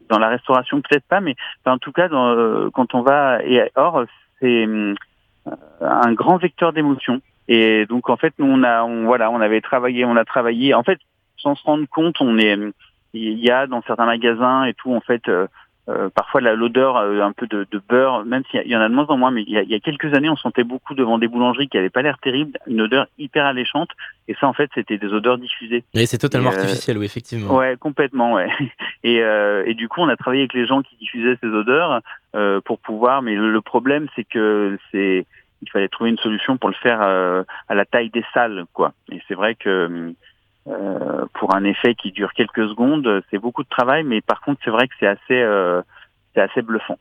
dans 0.09 0.19
la 0.19 0.29
restauration 0.29 0.81
peut-être 0.81 1.07
pas, 1.07 1.21
mais 1.21 1.37
en 1.65 1.79
tout 1.79 1.93
cas 1.93 2.09
dans, 2.09 2.29
euh, 2.29 2.71
quand 2.73 2.95
on 2.95 3.03
va 3.03 3.43
et 3.45 3.71
or 3.75 4.05
c'est 4.41 4.67
euh, 4.67 4.95
un 5.81 6.13
grand 6.13 6.37
vecteur 6.37 6.73
d'émotion. 6.73 7.21
Et 7.49 7.87
donc 7.87 8.11
en 8.11 8.17
fait 8.17 8.35
nous 8.39 8.47
on 8.47 8.63
a 8.63 8.83
on, 8.85 9.05
voilà 9.05 9.31
on 9.31 9.41
avait 9.41 9.61
travaillé 9.61 10.05
on 10.05 10.17
a 10.17 10.25
travaillé 10.25 10.75
en 10.75 10.83
fait 10.83 10.99
sans 11.39 11.55
se 11.55 11.63
rendre 11.65 11.87
compte 11.89 12.21
on 12.21 12.39
est 12.39 12.59
il 13.13 13.39
y 13.39 13.51
a 13.51 13.67
dans 13.67 13.83
certains 13.83 14.07
magasins 14.07 14.65
et 14.65 14.75
tout 14.75 14.93
en 14.93 15.01
fait 15.01 15.23
euh, 15.89 16.07
euh, 16.07 16.11
parfois 16.11 16.41
l'odeur 16.41 16.97
euh, 16.97 17.21
un 17.21 17.33
peu 17.33 17.47
de, 17.47 17.67
de, 17.71 17.81
beurre, 17.89 18.25
même 18.25 18.43
s'il 18.51 18.67
y, 18.67 18.77
en 18.77 18.81
a 18.81 18.89
de 18.89 18.95
moins 18.95 19.07
en 19.07 19.17
moins, 19.17 19.31
mais 19.31 19.43
il 19.43 19.53
y 19.53 19.59
a, 19.59 19.63
il 19.63 19.71
y 19.71 19.75
a 19.75 19.81
quelques 19.81 20.13
années, 20.15 20.29
on 20.29 20.37
sentait 20.37 20.65
beaucoup 20.65 20.95
devant 20.95 21.19
des 21.19 21.29
boulangeries 21.29 21.69
qui 21.69 21.77
n'avaient 21.77 21.91
pas 21.91 22.03
l'air 22.03 22.19
terribles, 22.19 22.59
une 22.67 22.81
odeur 22.81 23.07
hyper 23.19 23.45
alléchante, 23.45 23.91
et 24.29 24.35
ça 24.41 24.47
en 24.47 24.53
fait 24.53 24.71
c'était 24.75 24.99
des 24.99 25.13
odeurs 25.13 25.39
diffusées. 25.39 25.85
Et 25.95 26.07
c'est 26.07 26.19
totalement 26.19 26.51
euh, 26.51 26.55
artificiel, 26.55 26.99
oui, 26.99 27.07
effectivement. 27.07 27.55
Ouais, 27.55 27.77
complètement, 27.79 28.35
ouais. 28.35 28.49
Et, 29.05 29.19
et 29.19 29.75
du 29.75 29.89
coup, 29.89 30.01
on 30.01 30.09
a 30.09 30.17
travaillé 30.17 30.43
avec 30.43 30.55
les 30.55 30.67
gens 30.67 30.83
qui 30.83 30.97
diffusaient 30.97 31.39
ces 31.41 31.47
odeurs 31.47 32.01
pour 32.65 32.81
pouvoir, 32.81 33.23
mais 33.23 33.37
le, 33.37 33.61
problème 33.61 34.09
c'est 34.17 34.25
que 34.25 34.77
c'est 34.91 35.27
il 35.63 35.71
fallait 35.71 35.87
trouver 35.87 36.11
une 36.11 36.19
solution 36.19 36.57
pour 36.57 36.69
le 36.71 36.75
faire 36.75 37.01
à 37.01 37.75
la 37.75 37.85
taille 37.85 38.11
des 38.11 38.25
salles, 38.35 38.65
quoi. 38.73 38.95
Et 39.13 39.23
c'est 39.29 39.35
vrai 39.35 39.55
que 39.55 40.13
euh, 40.69 41.27
pour 41.35 41.55
un 41.55 41.65
effet 41.65 41.95
qui 41.95 42.11
dure 42.11 42.33
quelques 42.33 42.69
secondes, 42.69 43.23
c'est 43.31 43.39
beaucoup 43.39 43.63
de 43.63 43.69
travail, 43.69 44.03
mais 44.03 44.21
par 44.21 44.41
contre 44.41 44.61
c'est 44.65 44.71
vrai 44.71 44.89
que 44.89 44.95
c'est 44.99 45.07
assez, 45.07 45.21
euh, 45.31 45.81
c'est 46.35 46.41
assez 46.41 46.63
bluffant. 46.63 46.99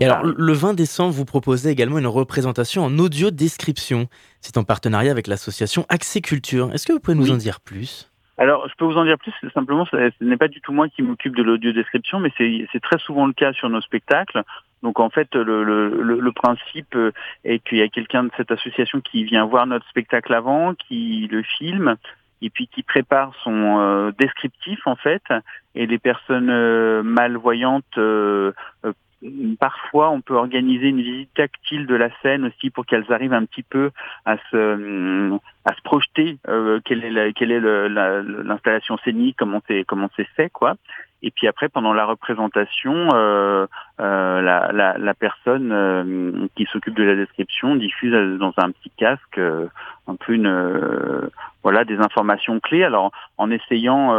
Et 0.00 0.04
alors, 0.04 0.24
le 0.24 0.52
20 0.52 0.74
décembre, 0.74 1.12
vous 1.12 1.24
proposez 1.24 1.70
également 1.70 1.98
une 1.98 2.06
représentation 2.08 2.84
en 2.84 2.98
audio 2.98 3.30
description. 3.30 4.08
C'est 4.40 4.58
en 4.58 4.64
partenariat 4.64 5.12
avec 5.12 5.28
l'association 5.28 5.86
Accès 5.88 6.20
Culture. 6.20 6.72
Est-ce 6.72 6.86
que 6.86 6.92
vous 6.92 6.98
pouvez 6.98 7.16
nous 7.16 7.30
en 7.30 7.36
dire 7.36 7.60
plus? 7.60 8.10
Alors, 8.36 8.68
je 8.68 8.74
peux 8.74 8.84
vous 8.84 8.96
en 8.96 9.04
dire 9.04 9.18
plus, 9.18 9.32
simplement, 9.54 9.86
ce 9.86 10.24
n'est 10.24 10.36
pas 10.36 10.48
du 10.48 10.60
tout 10.60 10.72
moi 10.72 10.88
qui 10.88 11.02
m'occupe 11.02 11.36
de 11.36 11.42
l'audio 11.42 11.72
description, 11.72 12.18
mais 12.18 12.32
c'est 12.36 12.80
très 12.82 12.98
souvent 12.98 13.26
le 13.26 13.32
cas 13.32 13.52
sur 13.52 13.68
nos 13.68 13.80
spectacles. 13.80 14.42
Donc 14.82 14.98
en 14.98 15.10
fait, 15.10 15.34
le, 15.34 15.62
le, 15.62 16.32
principe 16.32 16.96
est 17.44 17.58
qu'il 17.58 17.78
y 17.78 17.82
a 17.82 17.88
quelqu'un 17.88 18.24
de 18.24 18.30
cette 18.38 18.50
association 18.50 19.02
qui 19.02 19.24
vient 19.24 19.44
voir 19.44 19.66
notre 19.66 19.86
spectacle 19.88 20.32
avant, 20.32 20.74
qui 20.74 21.28
le 21.30 21.42
filme, 21.42 21.96
et 22.42 22.50
puis 22.50 22.68
qui 22.68 22.82
prépare 22.82 23.32
son 23.42 23.80
euh, 23.80 24.12
descriptif 24.18 24.86
en 24.86 24.96
fait, 24.96 25.22
et 25.74 25.86
les 25.86 25.98
personnes 25.98 26.50
euh, 26.50 27.02
malvoyantes 27.02 27.98
euh, 27.98 28.52
parfois 29.58 30.10
on 30.10 30.20
peut 30.20 30.34
organiser 30.34 30.88
une 30.88 31.02
visite 31.02 31.34
tactile 31.34 31.86
de 31.86 31.94
la 31.94 32.08
scène 32.22 32.46
aussi 32.46 32.70
pour 32.70 32.86
qu'elles 32.86 33.12
arrivent 33.12 33.34
un 33.34 33.44
petit 33.44 33.62
peu 33.62 33.90
à 34.24 34.36
se 34.50 35.30
à 35.64 35.74
se 35.74 35.82
projeter 35.82 36.38
euh, 36.48 36.80
quelle 36.84 37.04
est 37.04 37.60
la, 37.60 38.22
l'installation 38.22 38.96
scénique 39.04 39.36
comment 39.38 39.60
c'est 39.68 39.84
comment 39.84 40.08
c'est 40.16 40.28
fait 40.36 40.48
quoi. 40.48 40.76
Et 41.22 41.30
puis 41.30 41.46
après 41.46 41.68
pendant 41.68 41.92
la 41.92 42.06
représentation 42.06 43.10
euh, 43.12 43.66
euh, 44.00 44.40
la, 44.40 44.72
la, 44.72 44.96
la, 44.96 45.14
personne 45.14 45.70
euh, 45.70 46.46
qui 46.56 46.64
s'occupe 46.72 46.94
de 46.94 47.02
la 47.02 47.14
description 47.14 47.76
diffuse 47.76 48.38
dans 48.38 48.54
un 48.56 48.70
petit 48.70 48.90
casque 48.96 49.36
euh, 49.36 49.66
un 50.08 50.16
peu 50.16 50.32
une 50.32 51.30
voilà 51.62 51.84
des 51.84 51.98
informations 51.98 52.58
clés. 52.58 52.84
Alors 52.84 53.12
en 53.36 53.50
essayant 53.50 54.14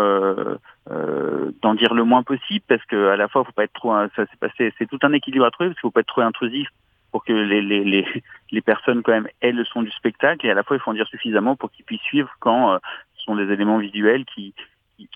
d'en 0.90 1.76
dire 1.76 1.94
le 1.94 2.04
moins 2.04 2.24
possible 2.24 2.66
parce 2.68 2.84
que 2.86 3.10
à 3.10 3.16
la 3.16 3.28
fois 3.28 3.44
faut 3.44 3.52
pas 3.52 3.66
être 3.66 3.74
trop 3.74 3.94
ça 3.94 4.10
c'est 4.16 4.40
passé 4.40 4.74
c'est 4.78 4.88
tout 4.88 5.00
un 5.04 5.14
équilibre 5.14 5.46
à 5.46 5.52
trouver 5.52 5.70
parce 5.70 5.80
qu'il 5.80 5.88
faut 5.88 5.92
pas 5.92 6.00
être 6.00 6.08
trop 6.08 6.22
intrusif 6.22 6.68
pour 7.12 7.24
que 7.24 7.34
les, 7.34 7.62
les, 7.62 7.84
les, 7.84 8.06
les, 8.52 8.62
personnes 8.62 9.04
quand 9.04 9.12
même 9.12 9.28
aient 9.42 9.52
le 9.52 9.64
son 9.66 9.84
du 9.84 9.92
spectacle 9.92 10.46
et 10.46 10.50
à 10.50 10.56
la 10.56 10.64
fois 10.64 10.78
il 10.78 10.80
faut 10.80 10.90
en 10.90 10.96
dire 10.96 11.08
suffisamment 11.08 11.56
pour 11.56 11.72
qu'ils 11.72 11.86
puissent 11.86 12.02
suivre 12.02 12.32
quand 12.40 12.80
ce 13.16 13.24
sont 13.24 13.36
des 13.36 13.52
éléments 13.54 13.78
visuels 13.78 14.26
qui, 14.26 14.54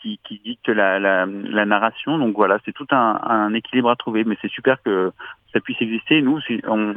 qui, 0.02 0.20
qui 0.24 0.40
dicte 0.44 0.70
la, 0.70 1.00
la, 1.00 1.26
la, 1.26 1.66
narration. 1.66 2.18
Donc 2.18 2.36
voilà, 2.36 2.60
c'est 2.66 2.72
tout 2.72 2.88
un, 2.92 3.20
un, 3.24 3.54
équilibre 3.54 3.90
à 3.90 3.96
trouver, 3.96 4.24
mais 4.24 4.38
c'est 4.42 4.52
super 4.52 4.82
que 4.82 5.12
ça 5.54 5.60
puisse 5.60 5.82
exister. 5.82 6.22
Nous, 6.22 6.40
on, 6.68 6.96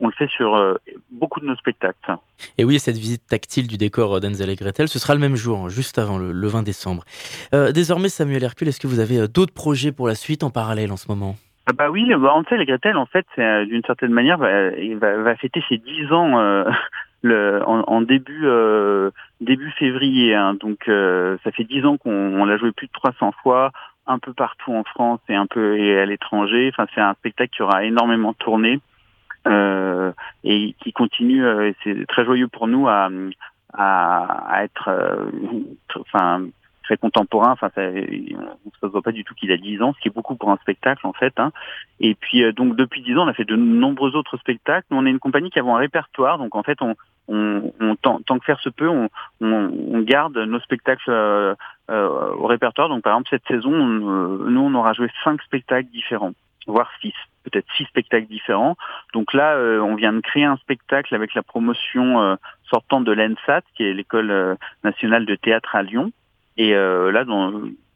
on 0.00 0.06
le 0.06 0.12
fait 0.12 0.28
sur 0.28 0.56
euh, 0.56 0.74
beaucoup 1.10 1.40
de 1.40 1.46
nos 1.46 1.56
spectacles. 1.56 2.14
Et 2.58 2.64
oui, 2.64 2.78
cette 2.78 2.96
visite 2.96 3.22
tactile 3.28 3.68
du 3.68 3.76
décor 3.76 4.20
d'Enzel 4.20 4.50
et 4.50 4.56
Gretel, 4.56 4.88
ce 4.88 4.98
sera 4.98 5.14
le 5.14 5.20
même 5.20 5.36
jour, 5.36 5.68
juste 5.68 5.98
avant 5.98 6.18
le, 6.18 6.48
20 6.48 6.62
décembre. 6.62 7.04
Euh, 7.54 7.72
désormais, 7.72 8.08
Samuel 8.08 8.42
Hercule, 8.42 8.68
est-ce 8.68 8.80
que 8.80 8.86
vous 8.86 9.00
avez 9.00 9.18
euh, 9.18 9.28
d'autres 9.28 9.54
projets 9.54 9.92
pour 9.92 10.08
la 10.08 10.14
suite 10.14 10.42
en 10.42 10.50
parallèle 10.50 10.90
en 10.90 10.96
ce 10.96 11.08
moment? 11.08 11.36
Ah 11.66 11.72
bah 11.72 11.90
oui, 11.90 12.12
Hansel 12.14 12.60
et 12.62 12.66
Gretel, 12.66 12.96
en 12.96 13.06
fait, 13.06 13.26
d'une 13.36 13.82
certaine 13.86 14.12
manière, 14.12 14.38
va, 14.38 14.70
va, 14.70 15.16
va, 15.18 15.36
fêter 15.36 15.62
ses 15.68 15.78
10 15.78 16.12
ans 16.12 16.40
euh, 16.40 16.64
le, 17.22 17.62
en, 17.66 17.82
en, 17.82 18.00
début 18.00 18.46
euh, 18.46 19.10
début 19.40 19.70
février. 19.72 20.34
Hein, 20.34 20.54
donc 20.54 20.88
euh, 20.88 21.36
ça 21.44 21.50
fait 21.50 21.64
dix 21.64 21.84
ans 21.84 21.96
qu'on 21.96 22.44
l'a 22.44 22.56
joué 22.56 22.72
plus 22.72 22.86
de 22.86 22.92
300 22.92 23.32
fois, 23.42 23.70
un 24.06 24.18
peu 24.18 24.32
partout 24.32 24.72
en 24.72 24.84
France 24.84 25.20
et 25.28 25.34
un 25.34 25.46
peu 25.46 25.78
et 25.78 25.98
à 25.98 26.06
l'étranger. 26.06 26.70
Enfin 26.72 26.86
c'est 26.94 27.00
un 27.00 27.14
spectacle 27.14 27.54
qui 27.54 27.62
aura 27.62 27.84
énormément 27.84 28.32
tourné 28.34 28.74
euh, 28.74 28.78
et 29.46 30.74
qui 30.82 30.92
continue. 30.92 31.44
Euh, 31.44 31.72
c'est 31.84 32.06
très 32.06 32.24
joyeux 32.24 32.48
pour 32.48 32.68
nous 32.68 32.88
à 32.88 33.08
à, 33.72 34.52
à 34.52 34.64
être 34.64 34.90
enfin 35.96 36.42
très 36.82 36.96
contemporain. 36.96 37.52
Enfin, 37.52 37.70
on 37.76 38.86
ne 38.86 38.88
voit 38.88 39.02
pas 39.02 39.12
du 39.12 39.22
tout 39.22 39.34
qu'il 39.34 39.52
a 39.52 39.56
10 39.56 39.80
ans, 39.80 39.92
ce 39.92 40.00
qui 40.00 40.08
est 40.08 40.14
beaucoup 40.14 40.34
pour 40.34 40.50
un 40.50 40.56
spectacle 40.56 41.06
en 41.06 41.12
fait. 41.12 41.34
Hein. 41.38 41.52
Et 42.00 42.16
puis 42.16 42.52
donc 42.52 42.74
depuis 42.74 43.02
10 43.02 43.16
ans, 43.16 43.26
on 43.26 43.28
a 43.28 43.34
fait 43.34 43.44
de 43.44 43.56
nombreux 43.56 44.16
autres 44.16 44.36
spectacles. 44.38 44.86
on 44.90 45.06
est 45.06 45.10
une 45.10 45.20
compagnie 45.20 45.50
qui 45.50 45.60
a 45.60 45.64
un 45.64 45.76
répertoire, 45.76 46.38
donc 46.38 46.56
en 46.56 46.64
fait 46.64 46.82
on 46.82 46.96
on, 47.30 47.72
on 47.80 47.96
tant, 47.96 48.38
que 48.38 48.44
faire 48.44 48.60
se 48.60 48.68
peut, 48.68 48.88
on, 48.88 49.08
on, 49.40 50.00
garde 50.00 50.36
nos 50.36 50.60
spectacles 50.60 51.10
euh, 51.10 51.54
euh, 51.90 52.34
au 52.34 52.46
répertoire. 52.46 52.88
Donc 52.88 53.02
par 53.02 53.12
exemple 53.12 53.28
cette 53.30 53.46
saison, 53.46 53.72
euh, 53.72 54.50
nous 54.50 54.60
on 54.60 54.74
aura 54.74 54.92
joué 54.92 55.08
cinq 55.24 55.40
spectacles 55.42 55.88
différents, 55.90 56.32
voire 56.66 56.90
six, 57.00 57.14
peut-être 57.44 57.66
six 57.76 57.84
spectacles 57.84 58.26
différents. 58.26 58.76
Donc 59.14 59.32
là, 59.32 59.56
on 59.82 59.94
vient 59.94 60.12
de 60.12 60.20
créer 60.20 60.44
un 60.44 60.56
spectacle 60.58 61.14
avec 61.14 61.34
la 61.34 61.42
promotion 61.42 62.36
sortante 62.64 63.04
de 63.04 63.12
l'ENSAT, 63.12 63.62
qui 63.74 63.84
est 63.84 63.92
l'école 63.92 64.56
nationale 64.84 65.26
de 65.26 65.34
théâtre 65.34 65.74
à 65.74 65.82
Lyon. 65.82 66.12
Et 66.56 66.72
là, 66.72 67.24
dans 67.24 67.52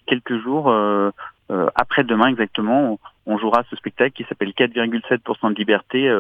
quelques 0.07 0.43
jours, 0.43 0.75
après-demain 1.77 2.29
exactement, 2.29 2.99
on, 3.27 3.39
jouera 3.39 3.65
ce 3.71 3.77
spectacle 3.77 4.13
qui 4.13 4.25
s'appelle 4.25 4.51
4,7% 4.51 5.53
de 5.53 5.55
liberté 5.57 6.11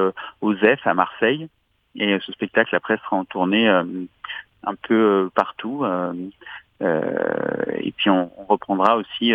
au 0.40 0.54
ZEF 0.54 0.86
à 0.86 0.94
Marseille. 0.94 1.48
Et 1.96 2.18
ce 2.20 2.32
spectacle, 2.32 2.74
après, 2.74 2.96
sera 2.98 3.16
en 3.16 3.24
tournée 3.24 3.68
euh, 3.68 3.84
un 4.64 4.74
peu 4.74 4.94
euh, 4.94 5.30
partout. 5.34 5.84
Euh, 5.84 6.12
et 7.78 7.92
puis 7.92 8.10
on, 8.10 8.30
reprendra 8.48 8.96
aussi 8.96 9.32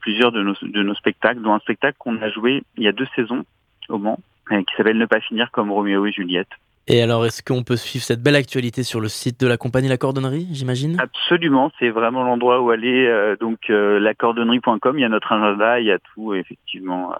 plusieurs 0.00 0.32
de 0.32 0.42
nos, 0.42 0.54
de 0.62 0.82
nos 0.82 0.94
spectacles, 0.94 1.40
dont 1.42 1.52
un 1.52 1.58
spectacle 1.60 1.96
qu'on 1.98 2.20
a 2.22 2.30
joué 2.30 2.62
il 2.76 2.84
y 2.84 2.88
a 2.88 2.92
deux 2.92 3.06
saisons 3.14 3.44
au 3.88 3.98
Mans, 3.98 4.18
qui 4.48 4.76
s'appelle 4.76 4.98
Ne 4.98 5.06
pas 5.06 5.20
finir 5.20 5.50
comme 5.50 5.70
Roméo 5.70 6.06
et 6.06 6.12
Juliette. 6.12 6.48
Et 6.88 7.02
alors, 7.02 7.24
est-ce 7.24 7.42
qu'on 7.42 7.62
peut 7.62 7.76
suivre 7.76 8.04
cette 8.04 8.22
belle 8.22 8.34
actualité 8.34 8.82
sur 8.82 9.00
le 9.00 9.08
site 9.08 9.38
de 9.38 9.46
la 9.46 9.56
compagnie 9.56 9.88
La 9.88 9.96
Cordonnerie, 9.96 10.48
j'imagine? 10.50 10.98
Absolument, 10.98 11.70
c'est 11.78 11.90
vraiment 11.90 12.24
l'endroit 12.24 12.60
où 12.60 12.70
aller. 12.70 13.34
donc, 13.38 13.68
lacordonnerie.com, 13.68 14.98
il 14.98 15.02
y 15.02 15.04
a 15.04 15.08
notre 15.08 15.30
agenda, 15.30 15.78
il 15.78 15.86
y 15.86 15.92
a 15.92 15.98
tout, 16.14 16.34
effectivement. 16.34 17.14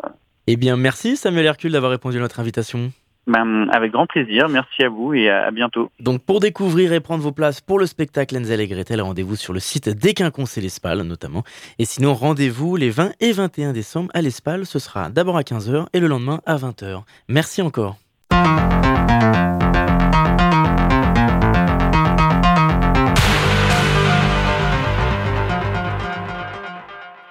Eh 0.48 0.56
bien, 0.56 0.76
merci 0.76 1.16
Samuel 1.16 1.46
Hercule 1.46 1.70
d'avoir 1.70 1.92
répondu 1.92 2.16
à 2.16 2.20
notre 2.20 2.40
invitation. 2.40 2.90
Avec 3.26 3.92
grand 3.92 4.06
plaisir, 4.06 4.48
merci 4.48 4.82
à 4.82 4.88
vous 4.88 5.14
et 5.14 5.30
à, 5.30 5.50
bientôt. 5.50 5.90
Donc 6.00 6.24
pour 6.24 6.40
découvrir 6.40 6.92
et 6.92 7.00
prendre 7.00 7.22
vos 7.22 7.32
places 7.32 7.60
pour 7.60 7.78
le 7.78 7.86
spectacle 7.86 8.36
Enzel 8.36 8.60
et 8.60 8.66
Gretel, 8.66 9.00
rendez-vous 9.00 9.36
sur 9.36 9.52
le 9.52 9.60
site 9.60 9.88
des 9.88 10.14
Quinconces 10.14 10.56
l'Espal 10.56 11.02
notamment. 11.02 11.44
Et 11.78 11.84
sinon, 11.84 12.14
rendez-vous 12.14 12.76
les 12.76 12.90
20 12.90 13.12
et 13.20 13.32
21 13.32 13.72
décembre 13.72 14.10
à 14.14 14.22
l'Espal, 14.22 14.66
ce 14.66 14.78
sera 14.78 15.10
d'abord 15.10 15.36
à 15.36 15.42
15h 15.42 15.86
et 15.92 16.00
le 16.00 16.08
lendemain 16.08 16.40
à 16.46 16.56
20h. 16.56 17.02
Merci 17.28 17.62
encore. 17.62 17.96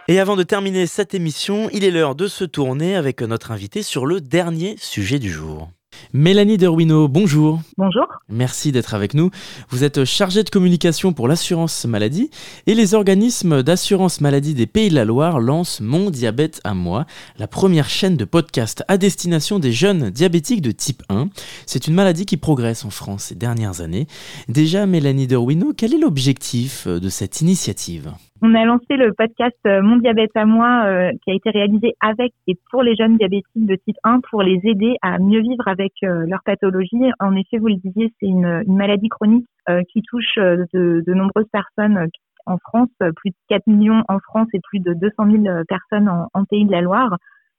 Et 0.07 0.19
avant 0.19 0.35
de 0.35 0.41
terminer 0.41 0.87
cette 0.87 1.13
émission, 1.13 1.69
il 1.71 1.83
est 1.83 1.91
l'heure 1.91 2.15
de 2.15 2.27
se 2.27 2.43
tourner 2.43 2.95
avec 2.95 3.21
notre 3.21 3.51
invité 3.51 3.83
sur 3.83 4.07
le 4.07 4.21
dernier 4.21 4.75
sujet 4.79 5.19
du 5.19 5.29
jour. 5.29 5.69
Mélanie 6.13 6.57
Derwino, 6.57 7.07
bonjour. 7.07 7.61
Bonjour. 7.77 8.07
Merci 8.29 8.71
d'être 8.71 8.93
avec 8.93 9.13
nous. 9.13 9.29
Vous 9.69 9.83
êtes 9.83 10.05
chargée 10.05 10.43
de 10.43 10.49
communication 10.49 11.13
pour 11.13 11.27
l'assurance 11.27 11.85
maladie 11.85 12.29
et 12.67 12.75
les 12.75 12.93
organismes 12.93 13.63
d'assurance 13.63 14.21
maladie 14.21 14.53
des 14.53 14.67
Pays 14.67 14.89
de 14.89 14.95
la 14.95 15.05
Loire 15.05 15.39
lancent 15.39 15.81
Mon 15.81 16.09
diabète 16.09 16.61
à 16.63 16.73
moi, 16.73 17.05
la 17.37 17.47
première 17.47 17.89
chaîne 17.89 18.17
de 18.17 18.25
podcast 18.25 18.83
à 18.87 18.97
destination 18.97 19.59
des 19.59 19.71
jeunes 19.71 20.09
diabétiques 20.09 20.61
de 20.61 20.71
type 20.71 21.03
1. 21.09 21.29
C'est 21.65 21.87
une 21.87 21.93
maladie 21.93 22.25
qui 22.25 22.37
progresse 22.37 22.85
en 22.85 22.89
France 22.89 23.25
ces 23.25 23.35
dernières 23.35 23.81
années. 23.81 24.07
Déjà, 24.47 24.85
Mélanie 24.85 25.27
Derwino, 25.27 25.73
quel 25.75 25.93
est 25.93 25.99
l'objectif 25.99 26.87
de 26.87 27.09
cette 27.09 27.41
initiative? 27.41 28.13
On 28.41 28.55
a 28.55 28.63
lancé 28.63 28.95
le 28.95 29.13
podcast 29.13 29.57
euh, 29.67 29.81
Mon 29.81 29.97
diabète 29.97 30.35
à 30.35 30.45
moi 30.45 30.85
euh, 30.85 31.11
qui 31.23 31.31
a 31.31 31.33
été 31.33 31.49
réalisé 31.49 31.95
avec 31.99 32.33
et 32.47 32.57
pour 32.71 32.83
les 32.83 32.95
jeunes 32.95 33.17
diabétiques 33.17 33.65
de 33.65 33.75
type 33.75 33.97
1 34.03 34.21
pour 34.29 34.43
les 34.43 34.59
aider 34.63 34.95
à 35.01 35.19
mieux 35.19 35.41
vivre 35.41 35.67
avec 35.67 35.91
euh, 36.03 36.25
leur 36.25 36.41
pathologie. 36.45 37.11
En 37.19 37.35
effet, 37.35 37.57
vous 37.57 37.67
le 37.67 37.75
disiez, 37.75 38.13
c'est 38.19 38.27
une, 38.27 38.63
maladie 38.67 39.09
chronique 39.09 39.45
qui 39.93 40.01
touche 40.01 40.35
de, 40.37 41.13
nombreuses 41.13 41.49
personnes 41.51 42.07
en 42.47 42.57
France, 42.57 42.89
plus 43.17 43.29
de 43.29 43.35
4 43.49 43.67
millions 43.67 44.03
en 44.07 44.17
France 44.19 44.47
et 44.53 44.59
plus 44.63 44.79
de 44.79 44.93
200 44.93 45.43
000 45.43 45.63
personnes 45.67 46.09
en, 46.09 46.45
Pays 46.45 46.65
de 46.65 46.71
la 46.71 46.81
Loire. 46.81 47.17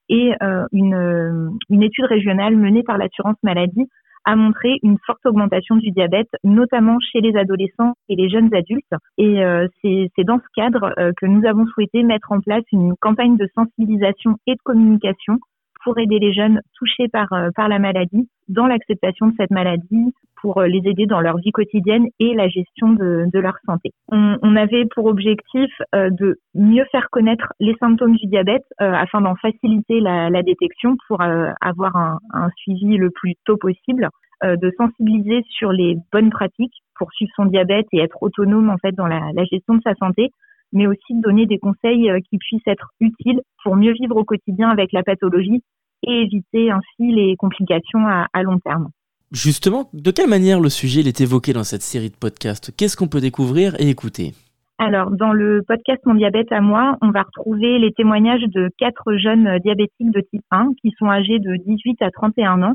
Et 0.08 0.32
une 0.72 1.52
étude 1.70 2.06
régionale 2.06 2.56
menée 2.56 2.82
par 2.82 2.98
l'assurance 2.98 3.36
maladie 3.44 3.88
a 4.24 4.36
montré 4.36 4.78
une 4.82 4.96
forte 5.06 5.24
augmentation 5.26 5.76
du 5.76 5.90
diabète, 5.90 6.30
notamment 6.44 6.98
chez 7.00 7.20
les 7.20 7.36
adolescents 7.36 7.94
et 8.08 8.16
les 8.16 8.28
jeunes 8.28 8.52
adultes. 8.54 8.94
Et 9.18 9.42
euh, 9.42 9.66
c'est 9.82 10.24
dans 10.24 10.38
ce 10.38 10.46
cadre 10.54 10.92
euh, 10.98 11.12
que 11.16 11.26
nous 11.26 11.46
avons 11.46 11.66
souhaité 11.66 12.02
mettre 12.02 12.32
en 12.32 12.40
place 12.40 12.64
une 12.72 12.94
campagne 13.00 13.36
de 13.36 13.48
sensibilisation 13.54 14.36
et 14.46 14.52
de 14.52 14.60
communication 14.64 15.38
pour 15.84 15.98
aider 15.98 16.18
les 16.18 16.32
jeunes 16.32 16.60
touchés 16.74 17.08
par, 17.08 17.32
euh, 17.32 17.50
par 17.54 17.68
la 17.68 17.78
maladie 17.78 18.28
dans 18.48 18.66
l'acceptation 18.66 19.28
de 19.28 19.34
cette 19.38 19.50
maladie, 19.50 20.12
pour 20.42 20.62
les 20.62 20.80
aider 20.86 21.06
dans 21.06 21.20
leur 21.20 21.36
vie 21.36 21.52
quotidienne 21.52 22.06
et 22.18 22.34
la 22.34 22.48
gestion 22.48 22.92
de, 22.94 23.38
leur 23.38 23.58
santé. 23.66 23.90
On, 24.08 24.56
avait 24.56 24.86
pour 24.86 25.04
objectif 25.04 25.70
de 25.92 26.38
mieux 26.54 26.86
faire 26.90 27.10
connaître 27.10 27.52
les 27.60 27.74
symptômes 27.78 28.16
du 28.16 28.26
diabète 28.26 28.64
afin 28.78 29.20
d'en 29.20 29.34
faciliter 29.36 30.00
la, 30.00 30.42
détection 30.42 30.96
pour 31.06 31.20
avoir 31.20 31.94
un, 31.94 32.48
suivi 32.56 32.96
le 32.96 33.10
plus 33.10 33.34
tôt 33.44 33.58
possible, 33.58 34.08
de 34.42 34.72
sensibiliser 34.78 35.42
sur 35.50 35.72
les 35.72 35.96
bonnes 36.10 36.30
pratiques 36.30 36.82
pour 36.96 37.12
suivre 37.12 37.32
son 37.36 37.44
diabète 37.44 37.86
et 37.92 38.00
être 38.00 38.22
autonome 38.22 38.70
en 38.70 38.78
fait 38.78 38.92
dans 38.92 39.06
la 39.06 39.44
gestion 39.44 39.74
de 39.74 39.82
sa 39.84 39.94
santé 39.96 40.30
mais 40.72 40.86
aussi 40.86 41.14
de 41.14 41.20
donner 41.20 41.46
des 41.46 41.58
conseils 41.58 42.10
qui 42.30 42.38
puissent 42.38 42.66
être 42.66 42.90
utiles 43.00 43.40
pour 43.62 43.76
mieux 43.76 43.92
vivre 43.92 44.16
au 44.16 44.24
quotidien 44.24 44.68
avec 44.68 44.92
la 44.92 45.02
pathologie 45.02 45.62
et 46.06 46.22
éviter 46.22 46.70
ainsi 46.70 47.12
les 47.12 47.36
complications 47.36 48.06
à, 48.06 48.26
à 48.32 48.42
long 48.42 48.58
terme. 48.58 48.88
Justement, 49.32 49.88
de 49.92 50.10
quelle 50.10 50.28
manière 50.28 50.60
le 50.60 50.70
sujet 50.70 51.00
est 51.02 51.20
évoqué 51.20 51.52
dans 51.52 51.62
cette 51.62 51.82
série 51.82 52.10
de 52.10 52.16
podcasts? 52.16 52.74
Qu'est-ce 52.76 52.96
qu'on 52.96 53.06
peut 53.06 53.20
découvrir 53.20 53.74
et 53.78 53.88
écouter? 53.88 54.32
Alors, 54.78 55.10
dans 55.10 55.32
le 55.32 55.62
podcast 55.62 56.00
Mon 56.06 56.14
diabète 56.14 56.50
à 56.50 56.60
moi, 56.60 56.96
on 57.02 57.10
va 57.10 57.22
retrouver 57.22 57.78
les 57.78 57.92
témoignages 57.92 58.42
de 58.42 58.70
quatre 58.78 59.14
jeunes 59.18 59.58
diabétiques 59.58 60.10
de 60.10 60.22
type 60.22 60.42
1 60.50 60.72
qui 60.80 60.90
sont 60.98 61.06
âgés 61.06 61.38
de 61.38 61.54
18 61.64 62.00
à 62.00 62.10
31 62.10 62.62
ans 62.62 62.74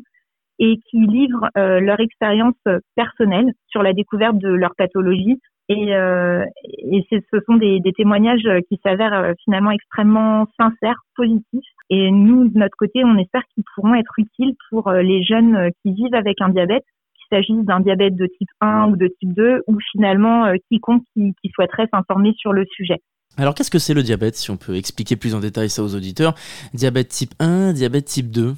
et 0.59 0.77
qui 0.89 0.99
livrent 0.99 1.49
euh, 1.57 1.79
leur 1.79 1.99
expérience 1.99 2.55
personnelle 2.95 3.51
sur 3.67 3.81
la 3.81 3.93
découverte 3.93 4.37
de 4.37 4.49
leur 4.49 4.75
pathologie. 4.77 5.39
Et, 5.67 5.95
euh, 5.95 6.45
et 6.59 7.05
ce 7.09 7.39
sont 7.45 7.55
des, 7.55 7.79
des, 7.79 7.91
témoignages 7.93 8.47
qui 8.69 8.79
s'avèrent 8.83 9.13
euh, 9.13 9.33
finalement 9.43 9.71
extrêmement 9.71 10.45
sincères, 10.59 11.01
positifs. 11.15 11.65
Et 11.89 12.11
nous, 12.11 12.49
de 12.49 12.57
notre 12.57 12.77
côté, 12.77 13.03
on 13.03 13.17
espère 13.17 13.43
qu'ils 13.53 13.63
pourront 13.75 13.95
être 13.95 14.13
utiles 14.17 14.55
pour 14.69 14.87
euh, 14.87 15.01
les 15.01 15.23
jeunes 15.23 15.69
qui 15.81 15.93
vivent 15.93 16.13
avec 16.13 16.39
un 16.41 16.49
diabète 16.49 16.85
qu'il 17.15 17.37
s'agisse 17.37 17.65
d'un 17.65 17.79
diabète 17.79 18.15
de 18.15 18.27
type 18.27 18.49
1 18.61 18.89
ou 18.91 18.95
de 18.95 19.07
type 19.19 19.33
2, 19.33 19.63
ou 19.67 19.77
finalement 19.91 20.45
euh, 20.45 20.55
quiconque 20.69 21.03
qui, 21.13 21.33
souhaiterait 21.53 21.87
s'informer 21.91 22.33
sur 22.37 22.53
le 22.53 22.65
sujet. 22.65 23.01
Alors 23.37 23.53
qu'est-ce 23.53 23.71
que 23.71 23.79
c'est 23.79 23.93
le 23.93 24.03
diabète, 24.03 24.35
si 24.35 24.51
on 24.51 24.57
peut 24.57 24.75
expliquer 24.75 25.15
plus 25.15 25.35
en 25.35 25.39
détail 25.39 25.69
ça 25.69 25.83
aux 25.83 25.95
auditeurs? 25.95 26.35
Diabète 26.73 27.09
type 27.09 27.33
1, 27.39 27.73
diabète 27.73 28.05
type 28.05 28.31
2 28.31 28.53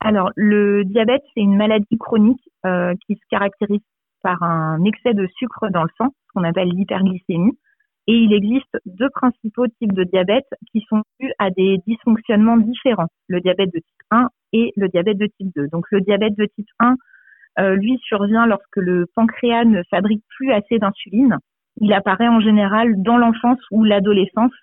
Alors 0.00 0.30
le 0.36 0.84
diabète, 0.84 1.22
c'est 1.34 1.42
une 1.42 1.56
maladie 1.56 1.98
chronique 1.98 2.42
euh, 2.64 2.94
qui 3.06 3.14
se 3.14 3.20
caractérise 3.30 3.80
par 4.26 4.42
un 4.42 4.82
excès 4.82 5.14
de 5.14 5.28
sucre 5.38 5.68
dans 5.70 5.84
le 5.84 5.88
sang, 5.96 6.08
ce 6.08 6.32
qu'on 6.34 6.42
appelle 6.42 6.68
l'hyperglycémie. 6.70 7.56
Et 8.08 8.14
il 8.14 8.32
existe 8.32 8.76
deux 8.84 9.08
principaux 9.10 9.68
types 9.78 9.92
de 9.92 10.02
diabète 10.02 10.48
qui 10.72 10.84
sont 10.88 11.02
dus 11.20 11.32
à 11.38 11.50
des 11.50 11.78
dysfonctionnements 11.86 12.56
différents, 12.56 13.06
le 13.28 13.40
diabète 13.40 13.72
de 13.72 13.78
type 13.78 14.02
1 14.10 14.28
et 14.52 14.72
le 14.76 14.88
diabète 14.88 15.18
de 15.18 15.26
type 15.26 15.52
2. 15.54 15.68
Donc 15.68 15.84
le 15.92 16.00
diabète 16.00 16.36
de 16.36 16.46
type 16.56 16.66
1 16.80 16.94
euh, 17.60 17.76
lui 17.76 17.98
survient 18.02 18.46
lorsque 18.46 18.76
le 18.76 19.06
pancréas 19.14 19.64
ne 19.64 19.82
fabrique 19.90 20.24
plus 20.36 20.50
assez 20.50 20.80
d'insuline. 20.80 21.36
Il 21.80 21.92
apparaît 21.92 22.28
en 22.28 22.40
général 22.40 23.00
dans 23.02 23.18
l'enfance 23.18 23.60
ou 23.70 23.84
l'adolescence 23.84 24.60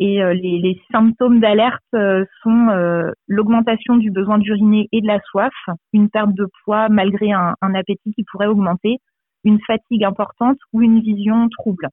et 0.00 0.22
euh, 0.22 0.32
les, 0.32 0.58
les, 0.58 0.80
symptômes 0.92 1.40
d'alerte 1.40 1.82
euh, 1.94 2.24
sont 2.42 3.12
l'augmentation 3.26 3.96
du 3.96 4.10
besoin 4.10 4.38
d'uriner 4.38 4.88
et 4.92 5.00
de 5.00 5.06
la 5.06 5.20
soif, 5.20 5.52
une 5.92 6.08
perte 6.08 6.34
de 6.34 6.46
poids 6.64 6.88
malgré 6.88 7.32
un, 7.32 7.54
un, 7.60 7.74
appétit 7.74 8.12
qui 8.12 8.24
pourrait 8.30 8.46
augmenter, 8.46 8.98
une 9.44 9.58
fatigue 9.66 10.04
importante 10.04 10.58
ou 10.72 10.82
une 10.82 11.00
vision 11.00 11.48
trouble. 11.48 11.88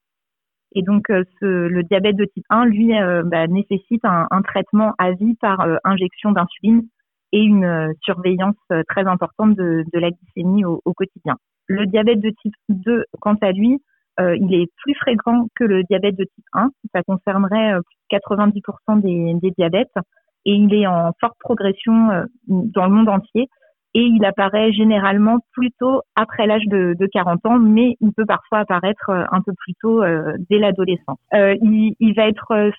Et 0.73 0.81
donc 0.81 1.05
ce, 1.09 1.45
le 1.45 1.83
diabète 1.83 2.17
de 2.17 2.25
type 2.25 2.43
1, 2.49 2.65
lui, 2.65 2.91
bah, 3.25 3.47
nécessite 3.47 4.03
un, 4.03 4.27
un, 4.29 4.41
traitement 4.41 4.93
à 4.97 5.11
vie 5.11 5.35
par 5.39 5.65
injection 5.85 6.31
d'insuline 6.31 6.81
et 7.35 7.41
une 7.41 7.65
euh, 7.65 7.91
surveillance 8.01 8.55
euh, 8.71 8.81
très 8.87 9.05
importante 9.05 9.55
de, 9.55 9.83
de 9.91 9.99
la 9.99 10.09
glycémie 10.09 10.63
au, 10.63 10.81
au, 10.85 10.93
quotidien. 10.93 11.35
Le 11.67 11.85
diabète 11.85 12.21
de 12.21 12.29
type 12.41 12.55
2, 12.69 13.03
quant 13.19 13.35
à 13.41 13.51
lui, 13.51 13.81
euh, 14.19 14.35
il 14.37 14.53
est 14.53 14.67
plus 14.83 14.95
fréquent 14.95 15.47
que 15.55 15.63
le 15.63 15.83
diabète 15.83 16.15
de 16.15 16.23
type 16.23 16.45
1. 16.53 16.69
Ça 16.93 17.03
concernerait 17.03 17.73
euh, 17.73 17.81
plus 17.81 18.17
de 18.17 18.99
90% 18.99 19.01
des, 19.41 19.51
diabètes 19.57 19.95
et 20.45 20.53
il 20.53 20.73
est 20.73 20.87
en 20.87 21.11
forte 21.19 21.37
progression 21.39 22.09
dans 22.47 22.85
le 22.85 22.91
monde 22.91 23.09
entier 23.09 23.47
et 23.95 24.01
il 24.01 24.23
apparaît 24.25 24.71
généralement 24.73 25.39
plutôt 25.53 26.01
après 26.15 26.45
l'âge 26.45 26.65
de, 26.67 26.95
de, 26.99 27.07
40 27.07 27.45
ans, 27.45 27.57
mais 27.57 27.95
il 27.99 28.11
peut 28.13 28.25
parfois 28.25 28.59
apparaître 28.59 29.09
un 29.09 29.41
peu 29.41 29.53
plus 29.57 29.73
tôt 29.81 30.03
dès 30.49 30.59
l'adolescence. 30.59 31.17
il, 31.33 32.13
va 32.15 32.27
être, 32.27 32.71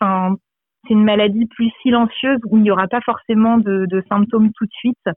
c'est 0.87 0.95
une 0.95 1.05
maladie 1.05 1.47
plus 1.47 1.71
silencieuse 1.83 2.39
où 2.51 2.57
il 2.57 2.63
n'y 2.63 2.71
aura 2.71 2.87
pas 2.89 3.01
forcément 3.01 3.59
de, 3.59 4.03
symptômes 4.09 4.53
tout 4.53 4.67
de 4.67 4.73
suite. 4.73 5.09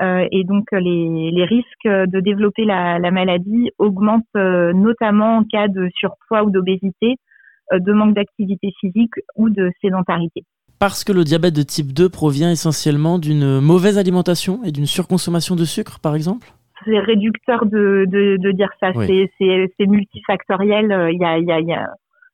Euh, 0.00 0.26
et 0.30 0.44
donc 0.44 0.66
les, 0.70 1.30
les, 1.32 1.44
risques 1.44 1.84
de 1.84 2.20
développer 2.20 2.64
la, 2.64 3.00
la 3.00 3.10
maladie 3.10 3.70
augmentent 3.78 4.24
euh, 4.36 4.72
notamment 4.72 5.38
en 5.38 5.44
cas 5.44 5.66
de 5.66 5.88
surpoids 5.96 6.44
ou 6.44 6.50
d'obésité, 6.50 7.16
euh, 7.72 7.80
de 7.80 7.92
manque 7.92 8.14
d'activité 8.14 8.72
physique 8.80 9.14
ou 9.34 9.50
de 9.50 9.72
sédentarité. 9.80 10.44
Parce 10.78 11.02
que 11.02 11.12
le 11.12 11.24
diabète 11.24 11.54
de 11.56 11.62
type 11.62 11.92
2 11.92 12.08
provient 12.08 12.50
essentiellement 12.50 13.18
d'une 13.18 13.60
mauvaise 13.60 13.98
alimentation 13.98 14.60
et 14.64 14.70
d'une 14.70 14.86
surconsommation 14.86 15.56
de 15.56 15.64
sucre, 15.64 15.98
par 15.98 16.14
exemple? 16.14 16.46
C'est 16.84 17.00
réducteur 17.00 17.66
de, 17.66 18.04
de, 18.06 18.36
de, 18.36 18.52
dire 18.52 18.70
ça. 18.78 18.92
C'est 18.94 19.86
multifactoriel. 19.86 20.86
Y 21.18 21.24
a, 21.24 21.38
il 21.38 21.46
y 21.66 21.72
a 21.72 21.86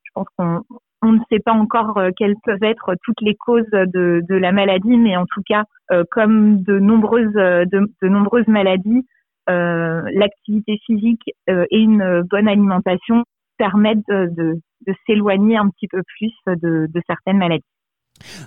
je 0.05 0.11
pense 0.15 0.27
qu'on 0.37 0.61
on 1.05 1.13
ne 1.13 1.21
sait 1.31 1.39
pas 1.39 1.53
encore 1.53 1.99
euh, 1.99 2.11
quelles 2.17 2.37
peuvent 2.45 2.63
être 2.63 2.95
toutes 3.05 3.21
les 3.21 3.35
causes 3.35 3.71
de, 3.71 4.23
la 4.29 4.53
maladie, 4.53 4.97
mais 4.97 5.17
en 5.17 5.27
tout 5.27 5.43
cas, 5.47 5.65
euh, 5.93 6.05
comme 6.11 6.63
de 6.63 6.79
nombreuses, 6.79 7.37
euh, 7.37 7.65
de, 7.67 8.09
nombreuses 8.09 8.49
maladies, 8.49 9.07
l'activité 9.47 10.79
physique 10.87 11.21
et 11.49 11.79
une 11.79 12.23
bonne 12.31 12.49
alimentation 12.49 13.25
permettent 13.59 14.09
de, 14.09 14.59
s'éloigner 15.07 15.59
un 15.59 15.69
petit 15.69 15.87
peu 15.87 16.01
plus 16.17 16.33
de, 16.47 16.89
certaines 17.07 17.37
maladies. 17.37 17.63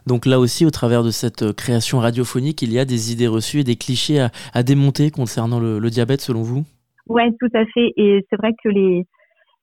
Donc 0.07 0.25
là 0.25 0.39
aussi, 0.39 0.65
au 0.65 0.71
travers 0.71 1.03
de 1.03 1.11
cette 1.11 1.53
création 1.55 1.99
radiophonique, 1.99 2.63
il 2.63 2.73
y 2.73 2.79
a 2.79 2.85
des 2.85 3.11
idées 3.11 3.27
reçues 3.27 3.59
et 3.59 3.63
des 3.63 3.75
clichés 3.75 4.27
à, 4.53 4.63
démonter 4.63 5.11
concernant 5.11 5.59
le 5.59 5.89
diabète, 5.91 6.21
selon 6.21 6.41
vous? 6.41 6.65
Oui, 7.09 7.23
tout 7.39 7.49
à 7.53 7.65
fait. 7.65 7.93
Et 7.95 8.25
c'est 8.29 8.37
vrai 8.37 8.53
que 8.63 8.69
les, 8.69 9.05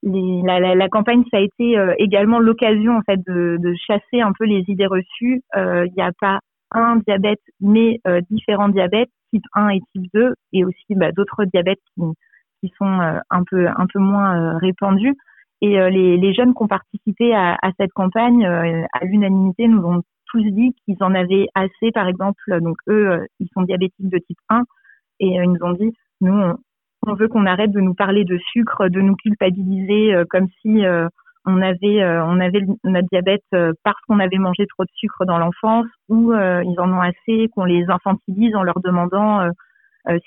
la, 0.04 0.88
campagne, 0.88 1.24
ça 1.30 1.38
a 1.38 1.40
été 1.40 1.78
euh, 1.78 1.94
également 1.98 2.38
l'occasion 2.38 2.96
en 2.96 3.02
fait 3.02 3.20
de, 3.26 3.74
chasser 3.86 4.20
un 4.20 4.32
peu 4.38 4.44
les 4.44 4.64
idées 4.68 4.86
reçues. 4.86 5.42
Euh, 5.56 5.86
il 5.86 5.92
n'y 5.96 6.02
a 6.02 6.12
pas 6.20 6.40
un 6.72 6.96
diabète, 6.96 7.40
mais 7.60 8.00
euh, 8.06 8.20
différents 8.30 8.68
diabètes, 8.68 9.10
type 9.32 9.44
1 9.54 9.68
et 9.70 9.80
type 9.92 10.10
2, 10.14 10.34
et 10.52 10.64
aussi 10.64 10.94
bah, 10.94 11.12
d'autres 11.12 11.44
diabètes 11.44 11.80
qui, 11.94 12.72
sont 12.78 13.20
un 13.28 13.44
peu 13.50 13.68
un 13.68 13.86
peu 13.92 13.98
moins 13.98 14.56
répandus. 14.56 15.14
Et 15.60 15.76
les, 15.90 16.16
les, 16.16 16.32
jeunes 16.32 16.54
qui 16.54 16.62
ont 16.62 16.66
participé 16.66 17.34
à, 17.34 17.58
à 17.60 17.72
cette 17.78 17.92
campagne, 17.92 18.46
à 18.46 19.04
l'unanimité, 19.04 19.68
nous 19.68 19.82
ont 19.84 20.02
tous 20.30 20.42
dit 20.42 20.74
qu'ils 20.84 20.96
en 21.02 21.14
avaient 21.14 21.46
assez. 21.54 21.92
Par 21.92 22.08
exemple, 22.08 22.42
donc 22.62 22.78
eux, 22.88 23.26
ils 23.38 23.48
sont 23.52 23.62
diabétiques 23.62 24.08
de 24.08 24.16
type 24.16 24.38
1, 24.48 24.62
et 25.20 25.26
ils 25.26 25.42
nous 25.42 25.62
ont 25.62 25.72
dit, 25.72 25.92
nous, 26.22 26.54
on 27.06 27.14
veut 27.14 27.28
qu'on 27.28 27.46
arrête 27.46 27.72
de 27.72 27.80
nous 27.80 27.94
parler 27.94 28.24
de 28.24 28.38
sucre, 28.52 28.88
de 28.88 29.00
nous 29.00 29.16
culpabiliser 29.16 30.14
euh, 30.14 30.24
comme 30.28 30.48
si 30.60 30.84
euh, 30.84 31.08
on 31.46 31.60
avait 31.60 32.02
euh, 32.02 32.24
on 32.24 32.40
avait 32.40 32.62
notre 32.84 33.08
diabète 33.08 33.44
parce 33.82 34.00
qu'on 34.06 34.18
avait 34.18 34.38
mangé 34.38 34.66
trop 34.66 34.84
de 34.84 34.90
sucre 34.94 35.24
dans 35.26 35.38
l'enfance 35.38 35.86
ou 36.08 36.32
ils 36.32 36.80
en 36.80 36.90
ont 36.90 37.02
assez 37.02 37.48
qu'on 37.54 37.64
les 37.64 37.84
infantilise 37.88 38.56
en 38.56 38.62
leur 38.62 38.80
demandant 38.80 39.46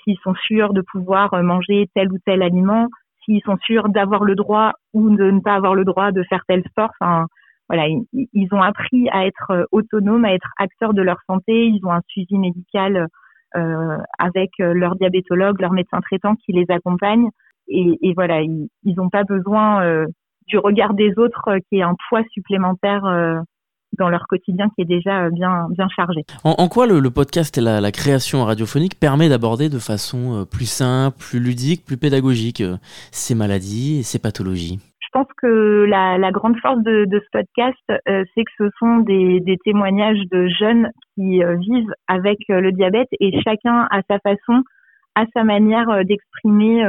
s'ils 0.04 0.18
sont 0.22 0.34
sûrs 0.46 0.72
de 0.72 0.80
pouvoir 0.80 1.42
manger 1.42 1.88
tel 1.94 2.12
ou 2.12 2.18
tel 2.24 2.40
aliment, 2.40 2.86
s'ils 3.24 3.42
sont 3.42 3.56
sûrs 3.64 3.88
d'avoir 3.88 4.22
le 4.22 4.36
droit 4.36 4.74
ou 4.94 5.10
de 5.10 5.30
ne 5.32 5.40
pas 5.40 5.54
avoir 5.54 5.74
le 5.74 5.84
droit 5.84 6.12
de 6.12 6.22
faire 6.22 6.44
tel 6.46 6.62
sport. 6.70 6.90
Enfin, 7.00 7.26
voilà, 7.68 7.88
ils, 7.88 8.48
ont 8.52 8.62
appris 8.62 9.08
à 9.10 9.26
être 9.26 9.66
autonomes, 9.72 10.24
à 10.24 10.34
être 10.34 10.50
acteurs 10.56 10.94
de 10.94 11.02
leur 11.02 11.18
santé. 11.26 11.66
Ils 11.66 11.84
ont 11.84 11.92
un 11.92 12.02
suivi 12.06 12.38
médical 12.38 13.08
avec 14.18 14.50
euh, 14.60 14.72
leur 14.74 14.96
diabétologue, 14.96 15.60
leur 15.60 15.72
médecin 15.72 16.00
traitant 16.00 16.34
qui 16.34 16.52
les 16.52 16.66
accompagne. 16.68 17.28
Et, 17.68 17.98
et 18.02 18.14
voilà, 18.14 18.40
ils 18.42 18.68
n'ont 18.84 19.10
pas 19.10 19.24
besoin 19.24 19.84
euh, 19.84 20.06
du 20.46 20.58
regard 20.58 20.94
des 20.94 21.12
autres 21.18 21.58
qui 21.68 21.78
est 21.78 21.82
un 21.82 21.94
poids 22.08 22.22
supplémentaire 22.32 23.04
dans 23.98 24.08
leur 24.08 24.26
quotidien 24.28 24.68
qui 24.74 24.82
est 24.82 24.84
déjà 24.84 25.30
bien, 25.30 25.66
bien 25.70 25.88
chargé. 25.94 26.24
En, 26.44 26.68
quoi 26.68 26.86
le, 26.86 27.10
podcast 27.10 27.58
et 27.58 27.60
la, 27.60 27.80
la, 27.80 27.92
création 27.92 28.44
radiophonique 28.44 28.98
permet 28.98 29.28
d'aborder 29.28 29.68
de 29.68 29.78
façon 29.78 30.46
plus 30.50 30.70
simple, 30.70 31.16
plus 31.18 31.40
ludique, 31.40 31.84
plus 31.84 31.96
pédagogique 31.96 32.62
ces 33.12 33.34
maladies 33.34 34.00
et 34.00 34.02
ces 34.02 34.18
pathologies? 34.18 34.78
Je 35.08 35.18
pense 35.18 35.28
que 35.40 35.86
la, 35.88 36.18
la 36.18 36.30
grande 36.30 36.58
force 36.58 36.82
de, 36.82 37.06
de 37.06 37.18
ce 37.18 37.28
podcast, 37.32 37.78
euh, 37.90 38.24
c'est 38.34 38.44
que 38.44 38.50
ce 38.58 38.68
sont 38.78 38.98
des, 38.98 39.40
des, 39.40 39.56
témoignages 39.64 40.22
de 40.30 40.48
jeunes 40.48 40.90
qui 41.14 41.42
euh, 41.42 41.56
vivent 41.56 41.94
avec 42.08 42.38
euh, 42.50 42.60
le 42.60 42.72
diabète 42.72 43.08
et 43.18 43.32
chacun 43.40 43.88
à 43.90 44.02
sa 44.10 44.18
façon, 44.18 44.62
à 45.14 45.24
sa 45.32 45.44
manière 45.44 46.04
d'exprimer 46.04 46.84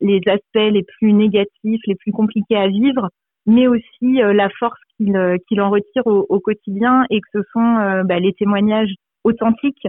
les 0.00 0.20
aspects 0.26 0.72
les 0.72 0.82
plus 0.98 1.12
négatifs, 1.12 1.80
les 1.86 1.94
plus 1.94 2.12
compliqués 2.12 2.56
à 2.56 2.66
vivre, 2.66 3.08
mais 3.46 3.68
aussi 3.68 4.20
la 4.20 4.50
force 4.58 4.80
qu'il 5.00 5.38
qu'il 5.48 5.60
en 5.60 5.70
retire 5.70 6.06
au, 6.06 6.40
quotidien 6.40 7.04
et 7.10 7.20
que 7.20 7.28
ce 7.32 7.40
sont 7.52 8.04
bah, 8.04 8.18
les 8.18 8.34
témoignages 8.34 8.92
authentiques 9.24 9.86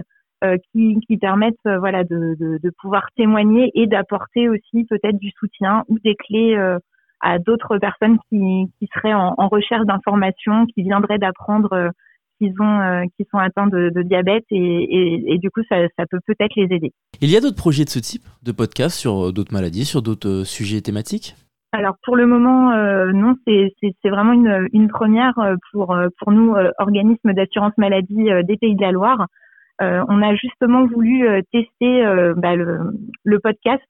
qui, 0.72 0.98
qui, 1.06 1.16
permettent 1.18 1.56
voilà 1.64 2.04
de, 2.04 2.70
pouvoir 2.80 3.08
témoigner 3.16 3.70
et 3.74 3.86
d'apporter 3.86 4.48
aussi 4.48 4.84
peut-être 4.88 5.18
du 5.18 5.30
soutien 5.38 5.84
ou 5.88 5.98
des 5.98 6.14
clés 6.14 6.56
à 7.22 7.38
d'autres 7.38 7.78
personnes 7.78 8.18
qui, 8.28 8.66
qui, 8.78 8.88
seraient 8.94 9.14
en, 9.14 9.48
recherche 9.48 9.86
d'informations, 9.86 10.66
qui 10.66 10.82
viendraient 10.82 11.18
d'apprendre 11.18 11.72
euh, 11.72 11.88
qu'ils 12.38 12.52
ont, 12.60 12.80
euh, 12.80 13.04
sont 13.30 13.38
atteints 13.38 13.68
de, 13.68 14.02
diabète 14.02 14.44
et, 14.50 15.38
du 15.38 15.50
coup 15.50 15.62
ça, 15.68 15.76
peut 16.10 16.18
peut-être 16.26 16.54
les 16.56 16.74
aider. 16.74 16.92
Il 17.20 17.30
y 17.30 17.36
a 17.36 17.40
d'autres 17.40 17.56
projets 17.56 17.84
de 17.84 17.90
ce 17.90 18.00
type, 18.00 18.24
de 18.42 18.52
podcasts 18.52 18.98
sur 18.98 19.28
euh, 19.28 19.32
d'autres 19.32 19.52
maladies, 19.52 19.84
sur 19.84 20.02
d'autres 20.02 20.42
sujets 20.44 20.80
thématiques? 20.80 21.36
Alors 21.72 21.96
pour 22.04 22.16
le 22.16 22.26
moment, 22.26 22.72
euh, 22.72 23.12
non, 23.12 23.34
c'est 23.46 24.08
vraiment 24.08 24.32
une, 24.32 24.68
une 24.72 24.88
première 24.88 25.34
pour, 25.70 25.96
pour 26.18 26.32
nous, 26.32 26.54
organismes 26.78 27.32
d'assurance 27.32 27.72
maladie 27.78 28.28
des 28.44 28.56
Pays 28.56 28.76
de 28.76 28.82
la 28.82 28.92
Loire. 28.92 29.26
on 29.80 30.22
a 30.22 30.34
justement 30.34 30.86
voulu 30.86 31.26
tester 31.50 32.04
bah, 32.36 32.54
le, 32.54 33.38
podcast 33.40 33.88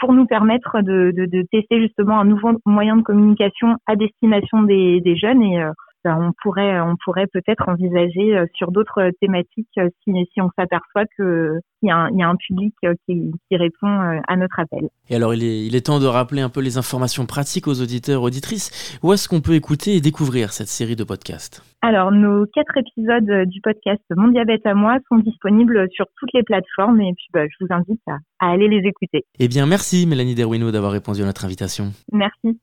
pour 0.00 0.14
nous 0.14 0.26
permettre 0.26 0.80
de, 0.80 1.46
tester 1.52 1.80
justement 1.80 2.18
un 2.18 2.24
nouveau 2.24 2.52
moyen 2.64 2.96
de 2.96 3.02
communication 3.02 3.76
à 3.86 3.94
destination 3.94 4.62
des, 4.62 5.00
des 5.00 5.16
jeunes 5.16 5.42
et 5.42 5.62
on 6.04 6.32
pourrait, 6.42 6.80
on 6.80 6.96
pourrait 7.04 7.26
peut-être 7.26 7.68
envisager 7.68 8.36
euh, 8.36 8.46
sur 8.54 8.70
d'autres 8.72 9.10
thématiques 9.20 9.68
euh, 9.78 9.88
si, 10.04 10.12
si 10.32 10.40
on 10.40 10.50
s'aperçoit 10.56 11.04
qu'il 11.16 11.60
y, 11.82 11.90
a 11.90 11.96
un, 11.96 12.10
y 12.16 12.22
a 12.22 12.28
un 12.28 12.36
public 12.36 12.74
euh, 12.84 12.94
qui, 13.06 13.32
qui, 13.48 13.56
répond 13.56 13.88
à 14.26 14.36
notre 14.36 14.60
appel. 14.60 14.88
Et 15.10 15.16
alors, 15.16 15.34
il 15.34 15.42
est, 15.42 15.66
il 15.66 15.74
est 15.74 15.86
temps 15.86 16.00
de 16.00 16.06
rappeler 16.06 16.42
un 16.42 16.48
peu 16.48 16.60
les 16.60 16.78
informations 16.78 17.26
pratiques 17.26 17.66
aux 17.66 17.80
auditeurs, 17.82 18.22
auditrices. 18.22 18.98
Où 19.02 19.12
est-ce 19.12 19.28
qu'on 19.28 19.40
peut 19.40 19.54
écouter 19.54 19.96
et 19.96 20.00
découvrir 20.00 20.52
cette 20.52 20.68
série 20.68 20.96
de 20.96 21.04
podcasts? 21.04 21.62
Alors, 21.80 22.10
nos 22.10 22.46
quatre 22.46 22.76
épisodes 22.76 23.48
du 23.48 23.60
podcast 23.60 24.02
Mon 24.16 24.28
diabète 24.28 24.66
à 24.66 24.74
moi 24.74 24.98
sont 25.08 25.18
disponibles 25.18 25.88
sur 25.92 26.06
toutes 26.18 26.32
les 26.34 26.42
plateformes 26.42 27.00
et 27.00 27.12
puis 27.14 27.26
bah, 27.32 27.44
je 27.46 27.64
vous 27.64 27.72
invite 27.72 28.00
à, 28.08 28.16
à, 28.40 28.50
aller 28.50 28.68
les 28.68 28.88
écouter. 28.88 29.24
Eh 29.38 29.48
bien, 29.48 29.66
merci 29.66 30.06
Mélanie 30.06 30.34
Derwino 30.34 30.70
d'avoir 30.72 30.92
répondu 30.92 31.22
à 31.22 31.26
notre 31.26 31.44
invitation. 31.44 31.92
Merci. 32.12 32.58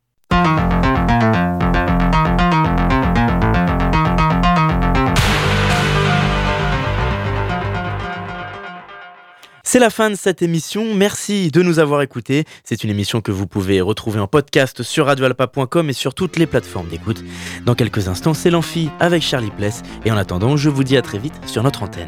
C'est 9.75 9.81
la 9.81 9.89
fin 9.89 10.09
de 10.09 10.15
cette 10.15 10.41
émission. 10.41 10.95
Merci 10.95 11.51
de 11.51 11.61
nous 11.61 11.79
avoir 11.79 12.01
écoutés. 12.01 12.45
C'est 12.63 12.85
une 12.85 12.89
émission 12.89 13.19
que 13.19 13.33
vous 13.33 13.45
pouvez 13.45 13.81
retrouver 13.81 14.21
en 14.21 14.27
podcast 14.27 14.83
sur 14.83 15.07
radioalpa.com 15.07 15.89
et 15.89 15.91
sur 15.91 16.13
toutes 16.13 16.37
les 16.37 16.45
plateformes 16.45 16.87
d'écoute. 16.87 17.21
Dans 17.65 17.75
quelques 17.75 18.07
instants, 18.07 18.33
c'est 18.33 18.49
l'amphi 18.49 18.89
avec 19.01 19.21
Charlie 19.21 19.51
Pless. 19.51 19.83
Et 20.05 20.11
en 20.13 20.15
attendant, 20.15 20.55
je 20.55 20.69
vous 20.69 20.85
dis 20.85 20.95
à 20.95 21.01
très 21.01 21.17
vite 21.17 21.33
sur 21.45 21.61
notre 21.61 21.83
antenne. 21.83 22.07